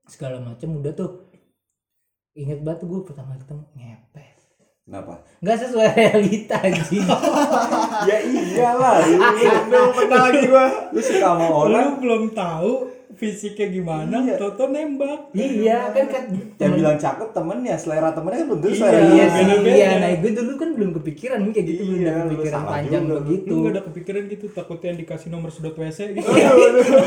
segala 0.03 0.37
macem 0.39 0.69
udah 0.71 0.93
tuh 0.93 1.11
inget 2.33 2.59
banget 2.59 2.79
tuh 2.79 2.87
gue 2.87 3.01
pertama 3.03 3.33
ketemu 3.35 3.63
ngepet 3.73 4.37
Kenapa? 4.81 5.13
nggak 5.39 5.57
sesuai 5.59 5.87
realita 5.91 6.57
anjing 6.59 7.05
ya 8.09 8.17
iyalah. 8.19 8.97
Lu, 9.03 9.17
Udah 9.63 9.83
pernah 9.91 10.19
lagi 10.23 10.41
gue. 10.43 10.65
lu 10.89 10.99
suka 10.99 11.27
sama 11.27 11.45
orang 11.47 11.85
lu 11.87 11.99
belum 11.99 12.23
tahu 12.31 12.71
fisiknya 13.11 13.67
gimana 13.71 14.15
Iya. 14.19 14.33
Toto 14.35 14.65
nembak 14.67 15.29
iya 15.31 15.89
kan 15.89 16.05
kan 16.07 16.23
yang 16.31 16.57
temen- 16.57 16.79
bilang 16.79 16.97
cakep 16.97 17.29
temennya 17.29 17.75
selera 17.75 18.09
temennya 18.09 18.39
kan 18.39 18.47
belum 18.47 18.59
tentu 18.59 18.71
Iya, 18.71 18.79
selera 18.79 18.99
iya 19.07 19.25
beda-beda. 19.27 19.71
iya 19.71 19.89
nah 19.95 20.09
gue 20.15 20.31
dulu 20.33 20.51
kan 20.55 20.69
belum 20.71 20.89
kepikiran 20.95 21.39
kayak 21.47 21.65
gitu 21.67 21.81
belum 21.83 21.99
Iya, 21.99 22.09
ada 22.09 22.21
kepikiran 22.25 22.61
panjang 22.63 23.03
juga. 23.03 23.15
begitu 23.19 23.53
gak 23.53 23.69
ada 23.69 23.81
kepikiran 23.83 24.23
gitu 24.27 24.45
takutnya 24.49 24.87
yang 24.87 24.99
dikasih 24.99 25.27
nomor 25.29 25.49
sudut 25.49 25.75
WC 25.75 25.99
gitu 26.15 26.29
Iya. 26.33 26.49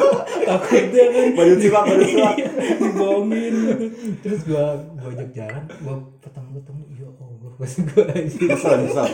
takutnya 0.48 1.04
kan 1.08 1.24
Baju 1.34 1.54
sulap, 1.56 1.84
baju 1.84 2.04
sulap. 2.06 2.34
dibohongin 2.78 3.54
terus 4.20 4.40
gua 4.44 4.64
gua 4.94 5.08
ajak 5.10 5.28
jalan 5.32 5.62
gua 5.80 5.94
pertama 6.20 6.48
ketemu 6.54 6.82
ya 6.94 7.08
Pas 7.54 7.72
gua 7.78 8.04
aja 8.10 8.26
Nyesel, 8.50 8.74
nyesel. 8.82 9.06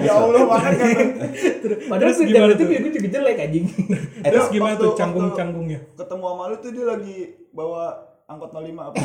Ya 0.00 0.12
Allah 0.14 0.40
makan 0.42 0.72
kan. 0.72 1.06
padahal 1.90 2.00
Terus 2.00 2.16
gue 2.16 2.26
gimana 2.26 2.52
itu 2.52 2.58
tuh? 2.58 2.68
gue 2.74 2.92
juga 2.92 3.08
jelek 3.10 3.36
anjing. 3.38 3.64
Eh, 4.20 4.30
terus 4.30 4.46
Dia 4.46 4.54
gimana 4.54 4.74
tuh 4.74 4.86
waktu- 4.88 4.98
canggung-canggungnya 4.98 5.80
Ketemu 5.94 6.24
sama 6.24 6.42
lu 6.46 6.56
tuh 6.58 6.70
dia 6.70 6.84
lagi 6.86 7.16
bawa 7.50 7.84
angkot 8.24 8.50
05 8.50 8.72
apa? 8.72 8.96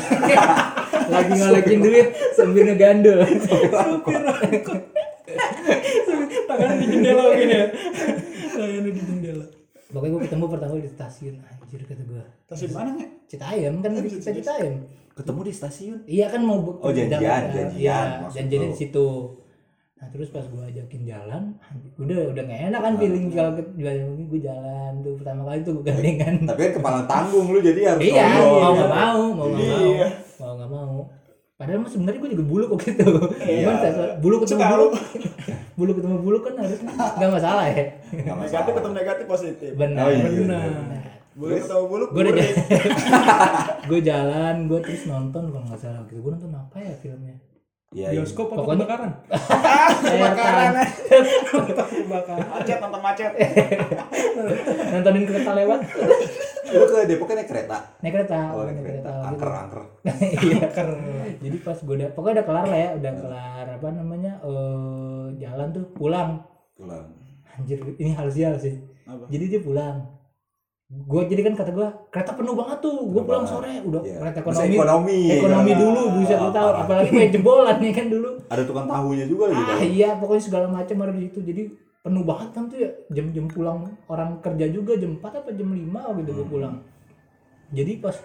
lagi 1.14 1.32
ngolekin 1.34 1.78
duit 1.78 2.06
sambil 2.32 2.62
ngegandul. 2.66 3.18
Supir 3.36 3.68
angkot. 4.24 4.80
Tangan 6.46 6.74
di 6.74 6.86
jendela 6.88 7.22
gini 7.32 7.54
ya? 7.54 7.66
Tangan 8.50 8.82
di 8.82 8.92
jendela. 8.98 9.46
Pokoknya 9.90 10.10
gua 10.10 10.22
ketemu 10.22 10.44
pertama 10.46 10.72
di 10.78 10.88
stasiun 10.88 11.34
anjir 11.42 11.82
kata 11.84 12.02
gua. 12.06 12.24
Stasiun 12.46 12.70
mana 12.72 12.90
nih? 12.94 13.08
Citayam 13.26 13.74
kan 13.78 13.90
di 13.92 14.08
kita 14.08 14.30
Citayam 14.32 14.74
Ketemu 15.20 15.40
di 15.42 15.52
stasiun. 15.52 15.98
iya 16.06 16.26
kan 16.26 16.40
mau 16.40 16.56
Oh, 16.74 16.88
janjian, 16.88 17.20
jalan- 17.20 17.52
janjian, 17.52 17.68
iya 17.76 17.98
maksud 18.18 18.34
janjiannya 18.34 18.66
lu. 18.66 18.72
di 18.72 18.78
situ 18.78 19.08
nah 19.92 20.08
terus 20.08 20.28
pas 20.28 20.40
gua 20.46 20.64
ajakin 20.64 21.02
jalan 21.04 21.42
udah 21.94 22.32
udah 22.32 22.42
gak 22.42 22.60
enak 22.66 22.80
kan 22.80 22.92
feeling 22.96 23.28
kalau 23.28 23.52
jalan 23.74 23.96
ini 24.10 24.24
gue 24.26 24.40
jalan 24.40 24.92
tuh 24.98 25.12
pertama 25.14 25.42
kali 25.44 25.60
tuh 25.60 25.72
gue 25.74 25.84
gandengan 25.84 26.34
Tapi 26.46 26.60
kan 26.62 26.72
kepala 26.74 27.00
tanggung 27.04 27.46
lu 27.46 27.60
jadi 27.60 27.80
harus 27.86 28.00
iya 28.02 28.24
mau 28.32 28.72
nggak 28.72 28.88
mau 28.88 29.22
mau 29.30 29.46
nggak 29.46 29.60
mau 29.60 29.84
Iya. 29.86 30.08
mau 30.38 30.52
nggak 30.56 30.70
mau 30.70 30.96
padahal 31.54 31.78
mah 31.78 31.90
sebenarnya 31.92 32.16
gue 32.18 32.30
juga 32.32 32.44
bulu 32.46 32.64
kok 32.66 32.80
gitu 32.82 33.08
Iya. 33.44 33.60
cuman 33.60 33.76
bulu 34.16 34.36
ketemu 34.40 34.60
bulu 34.64 34.80
lu. 34.80 34.88
bulu 35.76 35.90
ketemu 35.92 36.16
bulu 36.18 36.38
kan 36.40 36.52
harusnya 36.56 36.88
nggak 36.96 37.30
masalah 37.30 37.64
ya 37.68 37.84
Nggak 38.10 38.36
masalah. 38.38 38.48
Negatif 38.56 38.72
ketemu 38.72 38.94
negatif 38.96 39.24
positif. 39.26 39.70
benar 39.74 40.00
Oh, 40.00 40.08
iya, 40.08 40.24
benar. 40.24 40.64
benar. 40.64 41.02
Bulu 41.32 41.54
ketemu 41.54 41.84
bulu. 41.84 42.04
gue 42.06 42.20
udah 42.20 42.32
burik. 42.32 42.52
gue 43.88 44.00
jalan 44.02 44.56
gue 44.66 44.80
terus 44.80 45.02
nonton 45.04 45.42
kalau 45.46 45.64
nggak 45.64 45.78
salah 45.78 46.02
gitu 46.04 46.18
gue 46.18 46.32
nonton 46.32 46.52
apa 46.52 46.76
ya 46.76 46.92
filmnya 46.96 47.36
Iya, 47.90 48.06
iya. 48.08 48.22
bioskop 48.22 48.46
apa 48.48 48.58
Pokoknya- 48.60 48.86
kebakaran 48.86 49.10
Kebakaran. 50.00 50.72
kebakaran 51.50 52.46
Macet 52.48 52.78
nonton 52.78 53.00
macet. 53.00 53.32
nontonin 54.92 55.24
kereta 55.24 55.52
lewat 55.54 55.80
Lu 56.70 56.86
ke 56.86 56.98
Depok 57.04 57.28
naik 57.28 57.46
kereta. 57.46 57.78
naik 57.98 58.14
kereta 58.14 58.38
Oh, 58.52 58.62
naik 58.62 58.78
kereta 58.78 58.86
kereta. 58.86 59.10
gitu. 59.10 59.26
Angker, 59.26 59.50
angker. 59.50 59.82
iya 60.40 60.66
keren 60.70 61.02
jadi 61.36 61.56
pas 61.60 61.78
gue 61.80 61.94
udah 61.96 62.08
pokoknya 62.10 62.32
udah 62.32 62.46
kelar 62.46 62.66
lah 62.68 62.78
ya 62.78 62.90
udah 62.94 63.12
kelar 63.16 63.66
apa 63.72 63.86
namanya 63.90 64.32
eh 64.40 65.26
jalan 65.40 65.68
tuh 65.70 65.84
pulang 65.90 66.30
Pulang. 66.72 67.06
anjir 67.52 67.78
ini 67.96 68.10
hal 68.10 68.28
sial 68.28 68.54
sih 68.54 68.78
Apa? 69.02 69.26
jadi 69.26 69.44
dia 69.48 69.60
pulang 69.60 70.06
gue 70.90 71.22
jadi 71.24 71.46
kan 71.46 71.54
kata 71.54 71.70
gue 71.70 71.88
kereta 72.10 72.34
penuh 72.34 72.52
banget 72.52 72.78
tuh 72.80 72.98
gue 73.06 73.22
pulang 73.22 73.46
sore 73.46 73.78
udah 73.80 74.02
Iya. 74.02 74.18
kereta 74.18 74.38
ekonomi 74.40 74.74
ekonomi. 74.74 75.18
ekonomi 75.32 75.70
kan? 75.70 75.78
dulu 75.78 76.00
bisa 76.18 76.34
Ah, 76.34 76.50
tahu 76.50 76.66
parah. 76.66 76.82
apalagi 76.82 77.10
kayak 77.12 77.30
jebolan 77.30 77.76
ya 77.78 77.92
kan 77.92 78.06
dulu 78.08 78.30
Ada 78.44 78.62
tukang 78.64 78.86
tahunya 78.86 79.24
juga 79.24 79.44
lagi 79.46 79.60
ah 79.60 79.66
tau. 79.70 79.78
iya 79.86 80.08
pokoknya 80.14 80.42
segala 80.42 80.66
macam 80.66 80.96
ada 81.00 81.12
di 81.12 81.22
situ 81.24 81.38
jadi 81.40 81.62
penuh 82.00 82.24
banget 82.24 82.48
kan 82.50 82.64
tuh 82.66 82.78
ya 82.80 82.90
jam-jam 83.08 83.46
pulang 83.46 83.78
orang 84.04 84.30
kerja 84.40 84.66
juga 84.66 84.92
jam 84.96 85.14
4 85.14 85.30
apa 85.36 85.50
jam 85.52 85.68
5 85.68 85.78
gitu 86.18 86.30
gue 86.34 86.46
pulang 86.48 86.74
jadi 87.70 87.92
pas 87.98 88.16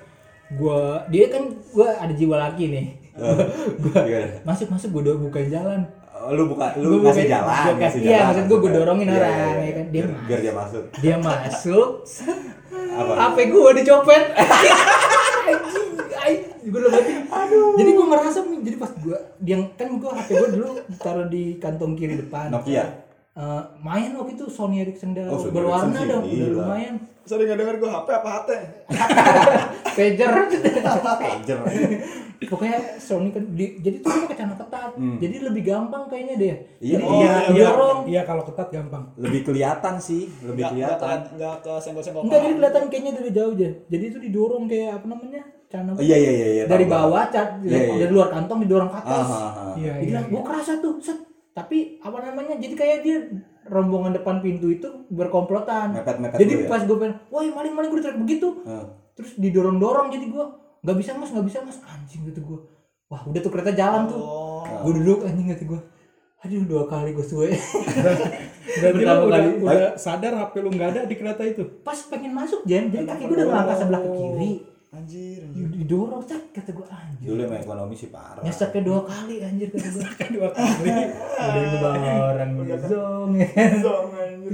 gua 0.52 0.80
dia 1.06 1.26
kan 1.28 1.44
gua 1.70 1.88
ada 1.96 2.14
jiwa 2.14 2.36
laki 2.40 2.66
nih 2.68 2.86
Gimana? 3.78 4.42
masuk 4.42 4.68
masuk 4.70 4.90
gue 4.92 5.02
udah 5.04 5.16
bukain 5.20 5.48
jalan 5.48 5.86
lu 6.28 6.44
buka 6.48 6.66
Gua 6.72 6.82
lu 6.82 6.96
buka- 6.96 7.06
ngasih 7.12 7.26
jalan, 7.28 7.46
gua 7.46 7.76
kasih- 7.78 8.02
iya, 8.02 8.10
jalan. 8.12 8.26
maksud 8.26 8.42
gua, 8.42 8.50
gua 8.50 8.58
maksudnya. 8.58 8.78
dorongin 8.80 9.06
Iya, 9.06 9.16
orang, 9.16 9.32
iya, 9.32 9.36
ya 9.36 9.46
iya. 9.46 9.72
kan, 9.72 9.86
dia 9.86 9.94
Biar, 9.96 10.06
masuk. 10.08 10.24
biar 10.26 10.40
dia 10.40 10.54
masuk. 10.54 10.84
dia 10.96 11.16
masuk 11.20 11.90
Apa? 12.96 13.12
HP 13.14 13.38
gue 13.46 13.70
dicopet 13.76 14.24
gue 16.66 16.80
udah 16.82 16.92
mati 16.92 17.12
jadi 17.76 17.90
gue 17.92 18.06
merasa 18.08 18.40
jadi 18.42 18.76
pas 18.76 18.92
gue 18.96 19.18
dia 19.38 19.56
kan 19.76 19.88
gue 19.92 20.10
HP 20.10 20.30
gue 20.34 20.50
dulu 20.56 20.70
taruh 20.98 21.28
di 21.28 21.44
kantong 21.56 21.94
kiri 21.94 22.18
depan 22.18 22.50
Nokia. 22.50 23.06
Eh, 23.32 23.62
main 23.78 24.10
waktu 24.12 24.34
itu 24.34 24.48
Sony 24.48 24.80
Ericsson 24.80 25.12
dah 25.12 25.28
Oh, 25.28 25.38
berwarna 25.46 26.00
dong 26.02 26.24
udah 26.24 26.50
lumayan 26.50 26.96
Sering 27.22 27.46
nggak 27.46 27.60
denger 27.60 27.76
gue 27.78 27.90
HP 27.92 28.08
apa 28.14 28.30
HT? 28.32 28.50
pager 29.96 30.30
Pager. 31.16 31.60
pokoknya 32.46 32.78
Sony 32.98 33.32
kan 33.32 33.44
di- 33.50 33.80
jadi 33.80 33.98
tuh 33.98 34.12
dia 34.12 34.28
kecana 34.28 34.54
ketat 34.54 34.92
jadi 35.18 35.36
lebih 35.42 35.64
gampang 35.64 36.04
kayaknya 36.06 36.36
deh 36.36 36.56
Iya, 36.78 37.00
jadi 37.00 37.04
oh, 37.04 37.12
dia 37.16 37.32
iya 37.50 37.66
dorong 37.66 38.00
iya 38.06 38.22
kalau 38.22 38.44
ketat 38.44 38.68
gampang 38.70 39.04
Lebih 39.16 39.42
kelihatan 39.44 39.96
sih, 39.98 40.28
lebih 40.42 40.62
Nggak 40.62 40.72
nggak 40.76 40.90
kelihatan. 40.92 41.18
ke- 41.18 41.32
nggak 41.34 41.56
ke 41.58 41.74
senggol-senggol. 41.80 42.22
enggak 42.22 42.40
jadi 42.42 42.54
kelihatan 42.54 42.84
kayaknya 42.86 43.12
dari 43.14 43.32
jauh 43.32 43.54
aja 43.54 43.70
jadi 43.88 44.04
itu 44.06 44.18
didorong 44.22 44.64
kayak 44.66 44.92
apa 44.94 45.06
namanya 45.08 45.42
cana 45.66 45.90
Oh, 45.92 46.04
iya 46.04 46.18
iya 46.18 46.32
iya 46.34 46.48
iya. 46.54 46.64
dari 46.66 46.86
bawah 46.86 47.24
cat 47.28 47.50
Iya, 47.60 47.80
iya. 47.88 47.96
dari 47.98 48.12
luar 48.12 48.30
kantong 48.30 48.60
didorong 48.62 48.90
ke 48.90 48.98
atas 49.00 49.28
iya 49.76 49.94
iya 49.98 50.20
gue 50.22 50.42
kerasa 50.42 50.78
tuh, 50.78 51.00
set. 51.00 51.18
Tapi 51.52 52.04
apa 52.04 52.20
namanya? 52.22 52.60
Jadi 52.60 52.76
kayak 52.76 52.98
dia 53.00 53.18
rombongan 53.66 54.12
depan 54.12 54.44
pintu 54.44 54.68
itu 54.70 54.84
berkomplotan. 55.08 55.96
Mepet-mepet 55.96 56.36
Jadi 56.36 56.52
dulu 56.52 56.62
ya? 56.62 56.68
pas 56.68 56.82
gue 56.84 56.98
pengen, 57.00 57.16
wah 57.26 57.42
maling 57.50 57.72
maling 57.72 57.90
gue 57.90 58.00
ditarik 58.04 58.20
begitu. 58.20 58.48
Terus 59.16 59.32
didorong 59.40 59.80
dorong 59.80 60.12
jadi 60.12 60.28
gue 60.28 60.46
nggak 60.86 60.98
bisa 61.02 61.12
mas, 61.18 61.32
nggak 61.32 61.48
bisa 61.48 61.60
mas, 61.64 61.80
anjing 61.88 62.28
gitu 62.28 62.44
gue. 62.44 62.60
Wah 63.08 63.24
udah 63.26 63.40
tuh 63.40 63.52
kereta 63.52 63.72
jalan 63.72 64.12
tuh. 64.12 64.20
Oh. 64.20 64.64
Gue 64.86 65.02
duduk 65.02 65.24
anjing 65.24 65.48
kata 65.48 65.64
gue. 65.64 65.82
Aduh 66.46 66.62
dua 66.68 66.84
kali 66.86 67.16
gue 67.16 67.26
suwe. 67.26 67.50
berarti 68.82 69.02
lu 69.02 69.08
udah, 69.08 69.40
kali. 69.40 69.50
udah 69.64 69.92
sadar 69.96 70.36
HP 70.36 70.54
lu 70.60 70.70
nggak 70.70 70.90
ada 70.92 71.02
di 71.08 71.16
kereta 71.16 71.48
itu 71.48 71.64
Pas 71.80 71.96
pengen 72.12 72.36
masuk 72.36 72.68
Jen, 72.68 72.92
jadi 72.92 73.08
kaki 73.08 73.24
gue 73.32 73.36
udah 73.40 73.48
ngelangkah 73.48 73.78
sebelah 73.80 74.02
ke 74.04 74.10
kiri. 74.14 74.52
Anjir, 74.96 75.40
anjir. 75.44 75.68
Didorong, 75.76 76.24
set 76.24 76.44
kata 76.56 76.72
gue 76.72 76.88
anjir. 76.88 77.28
Dulu 77.34 77.42
emang 77.50 77.60
ekonomi 77.60 77.96
sih 78.00 78.08
parah. 78.12 78.44
Nyeseknya 78.44 78.82
dua 78.84 79.02
kali 79.04 79.36
anjir 79.44 79.68
kata 79.74 79.90
gue. 79.92 80.04
dua 80.38 80.50
kali 80.54 80.92
Udah 81.48 81.62
itu 81.64 81.78
bang 81.82 82.04
orang 82.04 82.52
zong. 82.84 83.32
Zong, 83.84 84.08
anjir. 84.16 84.52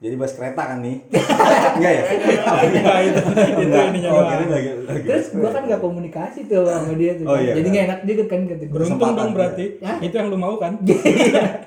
Jadi 0.00 0.16
bahas 0.16 0.32
kereta 0.32 0.62
kan 0.64 0.80
nih? 0.80 0.96
Enggak 1.76 1.92
ya? 1.92 2.02
Iya, 2.08 2.92
itu 3.04 3.20
itu 3.20 3.60
Enggak. 3.60 3.84
ininya 3.92 4.08
Oh, 4.08 4.16
doang. 4.16 4.48
lagi 4.48 4.48
lagi. 4.48 4.68
Terus 5.04 5.26
gua 5.30 5.50
kan 5.52 5.62
gak 5.68 5.82
komunikasi 5.84 6.38
tuh 6.48 6.64
sama 6.64 6.96
dia 6.96 7.12
tuh. 7.14 7.24
Oh, 7.24 7.36
iya, 7.36 7.52
Jadi 7.52 7.68
iya. 7.68 7.74
gak 7.74 7.84
enak 7.84 8.00
juga 8.08 8.24
kan 8.24 8.40
gua. 8.42 8.56
beruntung 8.70 9.12
dong 9.12 9.30
berarti 9.36 9.64
ya. 9.76 9.94
itu 10.00 10.14
yang 10.16 10.28
lu 10.28 10.38
mau 10.40 10.56
kan 10.56 10.72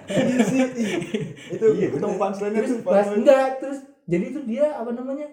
Iya 0.10 0.38
sih. 0.44 0.62
ih. 0.66 0.90
Itu 1.54 1.66
Iya, 1.72 1.88
punchline-nya 2.12 2.60
Terus 2.60 2.74
pas 2.82 3.06
punchline. 3.06 3.18
enggak 3.22 3.48
terus 3.62 3.80
jadi 4.04 4.26
tuh 4.32 4.44
dia 4.44 4.66
apa 4.74 4.92
namanya? 4.92 5.28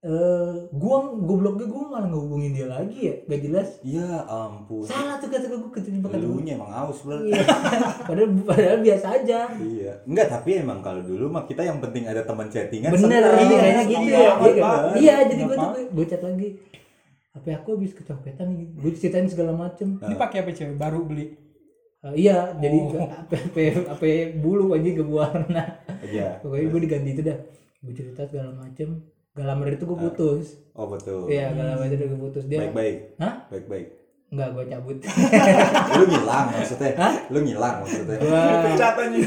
Eh, 0.00 0.52
gua 0.72 1.12
gobloknya 1.12 1.68
gua 1.68 1.92
malah 1.92 2.08
ngehubungin 2.08 2.56
dia 2.56 2.64
lagi 2.72 3.04
ya, 3.04 3.14
gak 3.28 3.40
jelas. 3.44 3.68
Ya 3.84 4.24
ampun. 4.24 4.88
Salah 4.88 5.20
tuh 5.20 5.28
kata 5.28 5.44
gua 5.52 5.68
keterima 5.68 6.08
kata. 6.08 6.24
Dulunya 6.24 6.56
emang 6.56 6.72
aus 6.72 7.04
berarti. 7.04 7.36
Iya. 7.36 7.44
padahal 8.08 8.28
padahal 8.48 8.78
biasa 8.80 9.06
aja. 9.20 9.52
Iya. 9.60 9.92
Enggak, 10.08 10.32
tapi 10.32 10.56
emang 10.56 10.80
kalau 10.80 11.04
dulu 11.04 11.28
mah 11.28 11.44
kita 11.44 11.68
yang 11.68 11.84
penting 11.84 12.08
ada 12.08 12.24
teman 12.24 12.48
chattingan. 12.48 12.96
Bener, 12.96 13.28
iya 13.28 13.58
kayaknya 13.60 13.84
gitu 13.84 14.04
iya, 14.08 14.16
ya. 14.16 14.24
Iya, 14.24 14.32
kan? 14.32 14.62
banget. 14.64 14.94
iya 15.04 15.16
jadi 15.28 15.42
gua 15.44 15.56
Apa? 15.60 15.64
tuh 15.68 15.84
gua 15.92 16.04
chat 16.08 16.22
lagi. 16.24 16.48
HP 17.30 17.46
aku 17.60 17.68
habis 17.76 17.92
kecopetan 17.92 18.48
nih. 18.56 18.68
Gua 18.80 18.90
ceritain 18.96 19.28
segala 19.28 19.52
macem. 19.52 20.00
ini 20.00 20.14
pakai 20.16 20.36
HP 20.40 20.48
cewek 20.56 20.76
baru 20.80 21.04
beli 21.04 21.50
Eh, 22.00 22.24
iya, 22.24 22.56
jadi 22.56 22.78
Oh. 22.80 22.96
HP 22.96 23.30
HP 23.52 23.56
HP 23.84 24.02
bulu 24.40 24.72
aja 24.72 24.88
ke 24.88 25.04
warna. 25.04 25.64
Iya. 26.00 26.40
pokoknya 26.40 26.66
gue 26.72 26.80
diganti 26.88 27.10
itu 27.12 27.20
dah 27.28 27.36
gue 27.84 27.92
cerita 27.92 28.24
segala 28.24 28.56
macem 28.56 29.04
gak 29.32 29.46
lama 29.46 29.62
dari 29.62 29.76
itu 29.76 29.84
gue 29.84 29.98
putus 30.00 30.46
Oh 30.72 30.86
betul. 30.86 31.26
iya 31.26 31.50
gak 31.50 31.66
lama 31.68 31.84
dari 31.84 31.96
itu 31.96 32.06
gue 32.08 32.20
putus 32.20 32.44
dia 32.44 32.58
Baik-baik. 32.60 32.96
hah 33.16 33.34
Baik-baik. 33.46 33.86
nggak 34.28 34.48
gue 34.48 34.64
cabut 34.64 34.96
Lu 35.96 36.04
ngilang 36.04 36.46
maksudnya. 36.52 36.92
Lu 37.28 37.38
ngilang 37.40 37.74
maksudnya. 37.80 38.16
gue 38.16 38.38
anjing. 39.00 39.26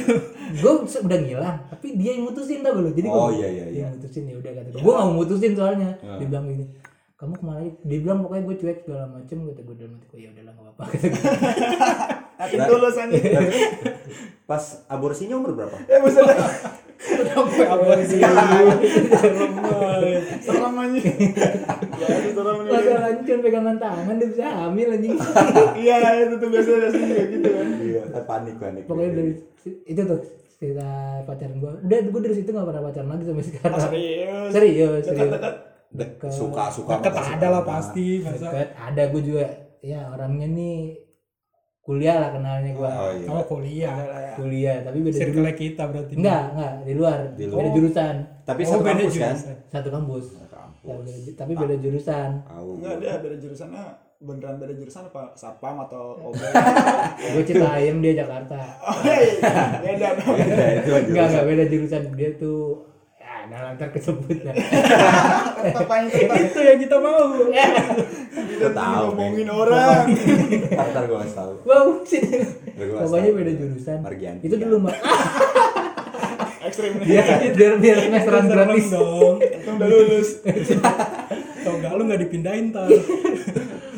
gue 0.54 0.72
udah 1.02 1.20
ngilang 1.20 1.58
tapi 1.68 1.88
dia 1.94 2.12
yang 2.14 2.24
mutusin 2.24 2.60
tau 2.62 2.78
lo 2.78 2.88
jadi 2.90 3.08
Oh, 3.08 3.28
gua- 3.28 3.36
iya, 3.36 3.48
iya, 3.50 3.66
dia 3.66 3.74
iya. 3.74 3.82
yang 3.84 3.92
mutusin 3.94 4.24
ya 4.24 4.36
udah 4.38 4.52
kata 4.54 4.68
gue 4.70 4.80
gue 4.80 4.94
gak 4.94 5.04
mau 5.04 5.16
mutusin 5.18 5.52
soalnya 5.54 5.92
Ya. 5.98 6.16
dia 6.16 6.28
bilang 6.30 6.46
gini 6.48 6.66
kamu 7.24 7.34
ke 7.34 7.44
mana 7.44 7.60
aja 7.64 7.72
dia 7.82 8.00
bilang 8.00 8.20
pokoknya 8.20 8.44
gue 8.44 8.56
cuek 8.60 8.78
segala 8.84 9.06
macem 9.10 9.38
kata 9.48 9.62
gue 9.64 9.76
dalam 9.80 9.94
hati 9.96 10.06
gue 10.06 10.20
ya 10.20 10.30
udahlah 10.30 10.52
gak 10.52 10.64
apa-apa 10.68 10.84
kata 10.92 11.08
gue 11.08 11.24
Hati 12.34 12.58
tulus 12.68 12.96
anjing. 12.98 13.24
Pas 14.50 14.64
aborsinya 14.86 15.36
umur 15.40 15.56
berapa? 15.56 15.78
Ya 15.88 16.02
buset. 16.02 16.28
sampai 17.04 18.04
sih 18.04 18.20
Serem. 18.20 19.52
Ya 20.04 20.20
serem 20.40 20.74
nih. 20.92 21.04
masa 22.68 22.94
lancur 23.00 23.38
pegangan 23.40 23.76
tangan 23.78 24.16
dia 24.18 24.28
bisa 24.28 24.44
hamil 24.50 24.88
anjing 24.90 25.16
Iya, 25.76 25.96
itu 26.26 26.36
tuh 26.38 26.50
biasa 26.50 26.70
biasa 26.74 27.00
gitu 27.30 27.48
kan. 27.48 27.68
Iya, 27.80 28.02
kan 28.10 28.24
panik 28.26 28.56
panik. 28.58 28.84
pokoknya 28.88 29.12
dari 29.14 29.32
itu 29.86 30.02
tuh 30.04 30.20
cerita 30.54 30.88
pacaran 31.24 31.56
gue 31.60 31.72
udah 31.84 32.00
gue 32.08 32.22
dari 32.22 32.36
situ 32.36 32.50
gak 32.50 32.64
pernah 32.66 32.84
pacaran 32.84 33.08
lagi 33.10 33.24
sampai 33.24 33.46
sekarang 33.46 33.76
Ah, 33.76 33.84
serius. 33.86 34.50
serius 34.52 35.02
serius 35.06 35.72
Dekat-dekat. 35.94 36.26
Dek- 36.26 36.34
suka 36.34 36.64
suka 36.70 36.94
deket 37.00 37.14
ada 37.16 37.48
lah 37.50 37.64
pasti 37.64 38.06
masa. 38.20 38.46
Deket, 38.46 38.70
ada 38.74 39.02
gue 39.08 39.22
juga. 39.24 39.46
Ya 39.80 40.08
orangnya 40.08 40.48
nih 40.48 40.78
kuliah 41.80 42.16
lah 42.18 42.30
kenalnya 42.32 42.72
gue 42.72 42.88
Oh 42.88 43.12
iya. 43.12 43.28
oh 43.30 43.44
kuliah. 43.44 43.96
Kuliah 44.34 44.78
tapi 44.82 44.98
beda 45.00 45.14
jurusan. 45.14 45.30
circle 45.36 45.54
kita 45.54 45.84
berarti. 45.86 46.14
Enggak 46.16 46.42
enggak 46.52 46.74
di 46.82 46.94
luar, 46.94 47.18
Di 47.32 47.46
beda 47.46 47.70
jurusan. 47.72 48.16
Tapi 48.42 48.62
oh, 48.62 48.68
satu 48.70 48.82
beda 48.82 48.94
kampus 48.98 49.14
kan? 49.14 49.36
jurusan. 49.36 49.56
satu 49.68 49.90
kampus. 49.90 50.26
Satu 50.32 50.56
Ya, 50.84 50.92
kampus. 50.92 51.06
beda 51.06 51.20
ju- 51.22 51.36
tapi 51.36 51.52
beda 51.54 51.76
jurusan. 51.78 52.30
Enggak 52.50 52.96
dia 52.98 53.14
beda 53.18 53.36
jurusannya 53.38 53.84
beneran 54.18 54.56
beda 54.56 54.74
jurusan 54.74 55.04
apa? 55.06 55.24
Sapam 55.34 55.76
atau 55.82 56.04
obel 56.26 56.48
gue 57.30 57.44
Citayam 57.44 57.98
dia 58.00 58.14
Jakarta. 58.18 58.60
Oh 58.82 58.98
iya 59.04 59.52
beda 59.78 60.08
dong 60.18 60.36
Beda 60.40 60.66
itu 60.74 60.90
aja. 60.90 61.04
enggak 61.04 61.26
enggak 61.30 61.46
beda 61.46 61.64
jurusan. 61.68 62.02
Dia 62.14 62.30
tuh 62.34 62.60
ya 63.44 63.52
nah 63.52 63.60
lantar 63.68 63.92
kesebut 63.92 64.40
ya 64.40 64.56
apanya 65.76 66.08
kita 66.08 66.36
itu 66.48 66.60
yang 66.64 66.80
kita 66.80 66.96
mau. 66.96 67.44
Kita 68.34 68.70
tahu, 68.72 69.06
ngomongin 69.12 69.50
orang. 69.52 70.08
Ntar 70.72 71.04
gue 71.12 71.18
kasih 71.28 71.36
tahu. 71.36 71.54
wow. 71.68 71.88
Kasih 72.08 72.24
pokoknya 72.80 73.30
beda 73.36 73.52
jurusan. 73.60 74.00
Margianti. 74.00 74.44
itu 74.48 74.56
dulu 74.56 74.88
mah 74.88 74.96
ekstrim. 76.72 77.04
Nih 77.04 77.52
biar 77.52 77.74
biar 77.84 77.98
semesteran 78.08 78.48
gratis. 78.48 78.88
dong. 78.88 79.36
Udah 79.44 79.88
lulus. 79.92 80.30
Tau 81.64 81.76
gak 81.84 81.92
lu 82.00 82.04
gak 82.08 82.22
dipindahin 82.24 82.72
tar. 82.72 82.88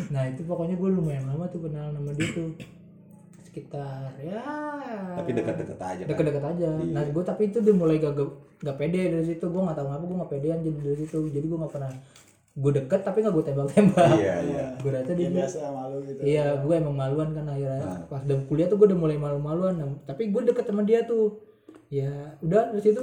Nah 0.09 0.23
itu 0.25 0.41
pokoknya 0.41 0.73
gue 0.73 0.89
lumayan 0.89 1.29
lama 1.29 1.45
tuh 1.53 1.69
kenal 1.69 1.93
sama 1.93 2.09
dia 2.17 2.29
tuh 2.33 2.49
sekitar 3.55 4.11
ya 4.17 4.43
Tapi 5.15 5.31
dekat-dekat 5.31 5.79
aja. 5.79 6.01
kan? 6.01 6.09
deket-deket 6.09 6.43
aja 6.45 6.69
Iya. 6.75 6.91
nah 6.91 7.03
gue 7.05 7.23
tapi 7.23 7.41
itu 7.47 7.57
dia 7.59 7.71
mulai 7.71 7.95
gak 7.97 8.13
gak, 8.13 8.29
gak 8.61 8.75
pede 8.75 9.01
dari 9.09 9.25
situ 9.25 9.45
gue 9.45 9.61
nggak 9.61 9.73
tahu 9.73 9.87
ngapa 9.87 10.03
gue 10.03 10.17
nggak 10.17 10.31
pedean 10.33 10.59
jadi 10.59 10.77
dari 10.81 10.97
situ 10.99 11.17
jadi 11.29 11.45
gue 11.45 11.57
nggak 11.57 11.71
pernah 11.71 11.91
gue 12.53 12.71
deket 12.73 13.01
tapi 13.01 13.17
nggak 13.19 13.33
gue 13.33 13.45
tembak-tembak 13.45 14.09
Iya 14.13 14.35
iya. 14.41 14.65
gue 14.83 14.91
rasa 14.93 15.11
dia 15.11 15.23
ya 15.23 15.31
biasa 15.33 15.59
malu 15.69 15.97
gitu 16.01 16.19
iya 16.21 16.45
gue 16.57 16.73
emang 16.73 16.95
maluan 16.95 17.29
kan 17.31 17.45
akhirnya 17.45 17.79
Nah. 17.79 17.99
pas 18.05 18.21
udah 18.21 18.37
kuliah 18.45 18.67
tuh 18.67 18.75
gue 18.75 18.87
udah 18.87 18.99
mulai 18.99 19.15
malu-maluan 19.15 19.73
Nah, 19.73 19.87
tapi 20.03 20.27
gue 20.29 20.41
deket 20.43 20.65
sama 20.65 20.83
dia 20.83 21.03
tuh 21.03 21.39
ya 21.87 22.11
udah 22.39 22.69
dari 22.69 22.81
situ 22.81 22.99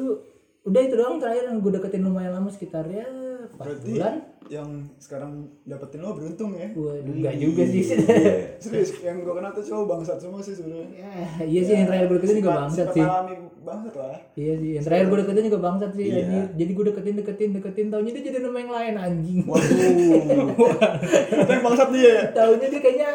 udah 0.62 0.80
itu 0.80 0.94
doang 0.94 1.16
terakhir 1.16 1.48
yang 1.48 1.58
gue 1.58 1.72
deketin 1.72 2.02
lumayan 2.02 2.32
lama 2.32 2.46
sekitar 2.46 2.84
ya 2.86 3.08
Berarti- 3.54 3.92
bulan 3.92 4.14
yang 4.44 4.68
sekarang 4.96 5.32
dapetin 5.62 6.00
lo 6.00 6.12
beruntung 6.12 6.52
ya 6.52 6.66
gue 6.68 6.92
enggak 7.00 7.34
juga 7.36 7.62
sih 7.64 7.82
Iya. 7.86 8.58
serius 8.62 8.90
yang 8.98 9.20
gue 9.20 9.30
kenal 9.30 9.48
tuh 9.50 9.62
cowok 9.62 9.86
bangsat 9.88 10.18
semua 10.18 10.38
sih 10.38 10.52
sebenarnya 10.52 10.88
Ya, 10.92 11.12
iya 11.42 11.60
sih 11.62 11.72
yang 11.74 11.86
terakhir 11.86 12.06
gue 12.06 12.16
deketin 12.18 12.36
juga 12.38 12.52
bangsat 12.58 12.88
sih 12.90 13.00
alami 13.00 13.34
bangsat 13.58 13.94
lah 13.94 14.18
Iya 14.34 14.54
sih, 14.56 14.70
yang 14.74 14.84
terakhir 14.84 15.04
gue 15.06 15.18
deketin 15.20 15.44
juga 15.46 15.60
bangsat 15.62 15.90
sih 15.92 16.04
Iya. 16.04 16.18
anjir. 16.18 16.44
Jadi 16.54 16.70
gue 16.72 16.84
deketin, 16.86 17.14
deketin, 17.16 17.50
deketin, 17.54 17.86
taunya 17.88 18.10
dia 18.10 18.22
jadi 18.24 18.38
nama 18.40 18.58
yang 18.58 18.72
lain 18.72 18.94
anjing 18.96 19.38
Waduh. 19.42 20.46
itu 21.38 21.50
yang 21.50 21.64
bangsat 21.64 21.88
dia 21.90 22.02
ya 22.04 22.22
Taunya 22.32 22.66
dia 22.66 22.80
kayaknya 22.80 23.10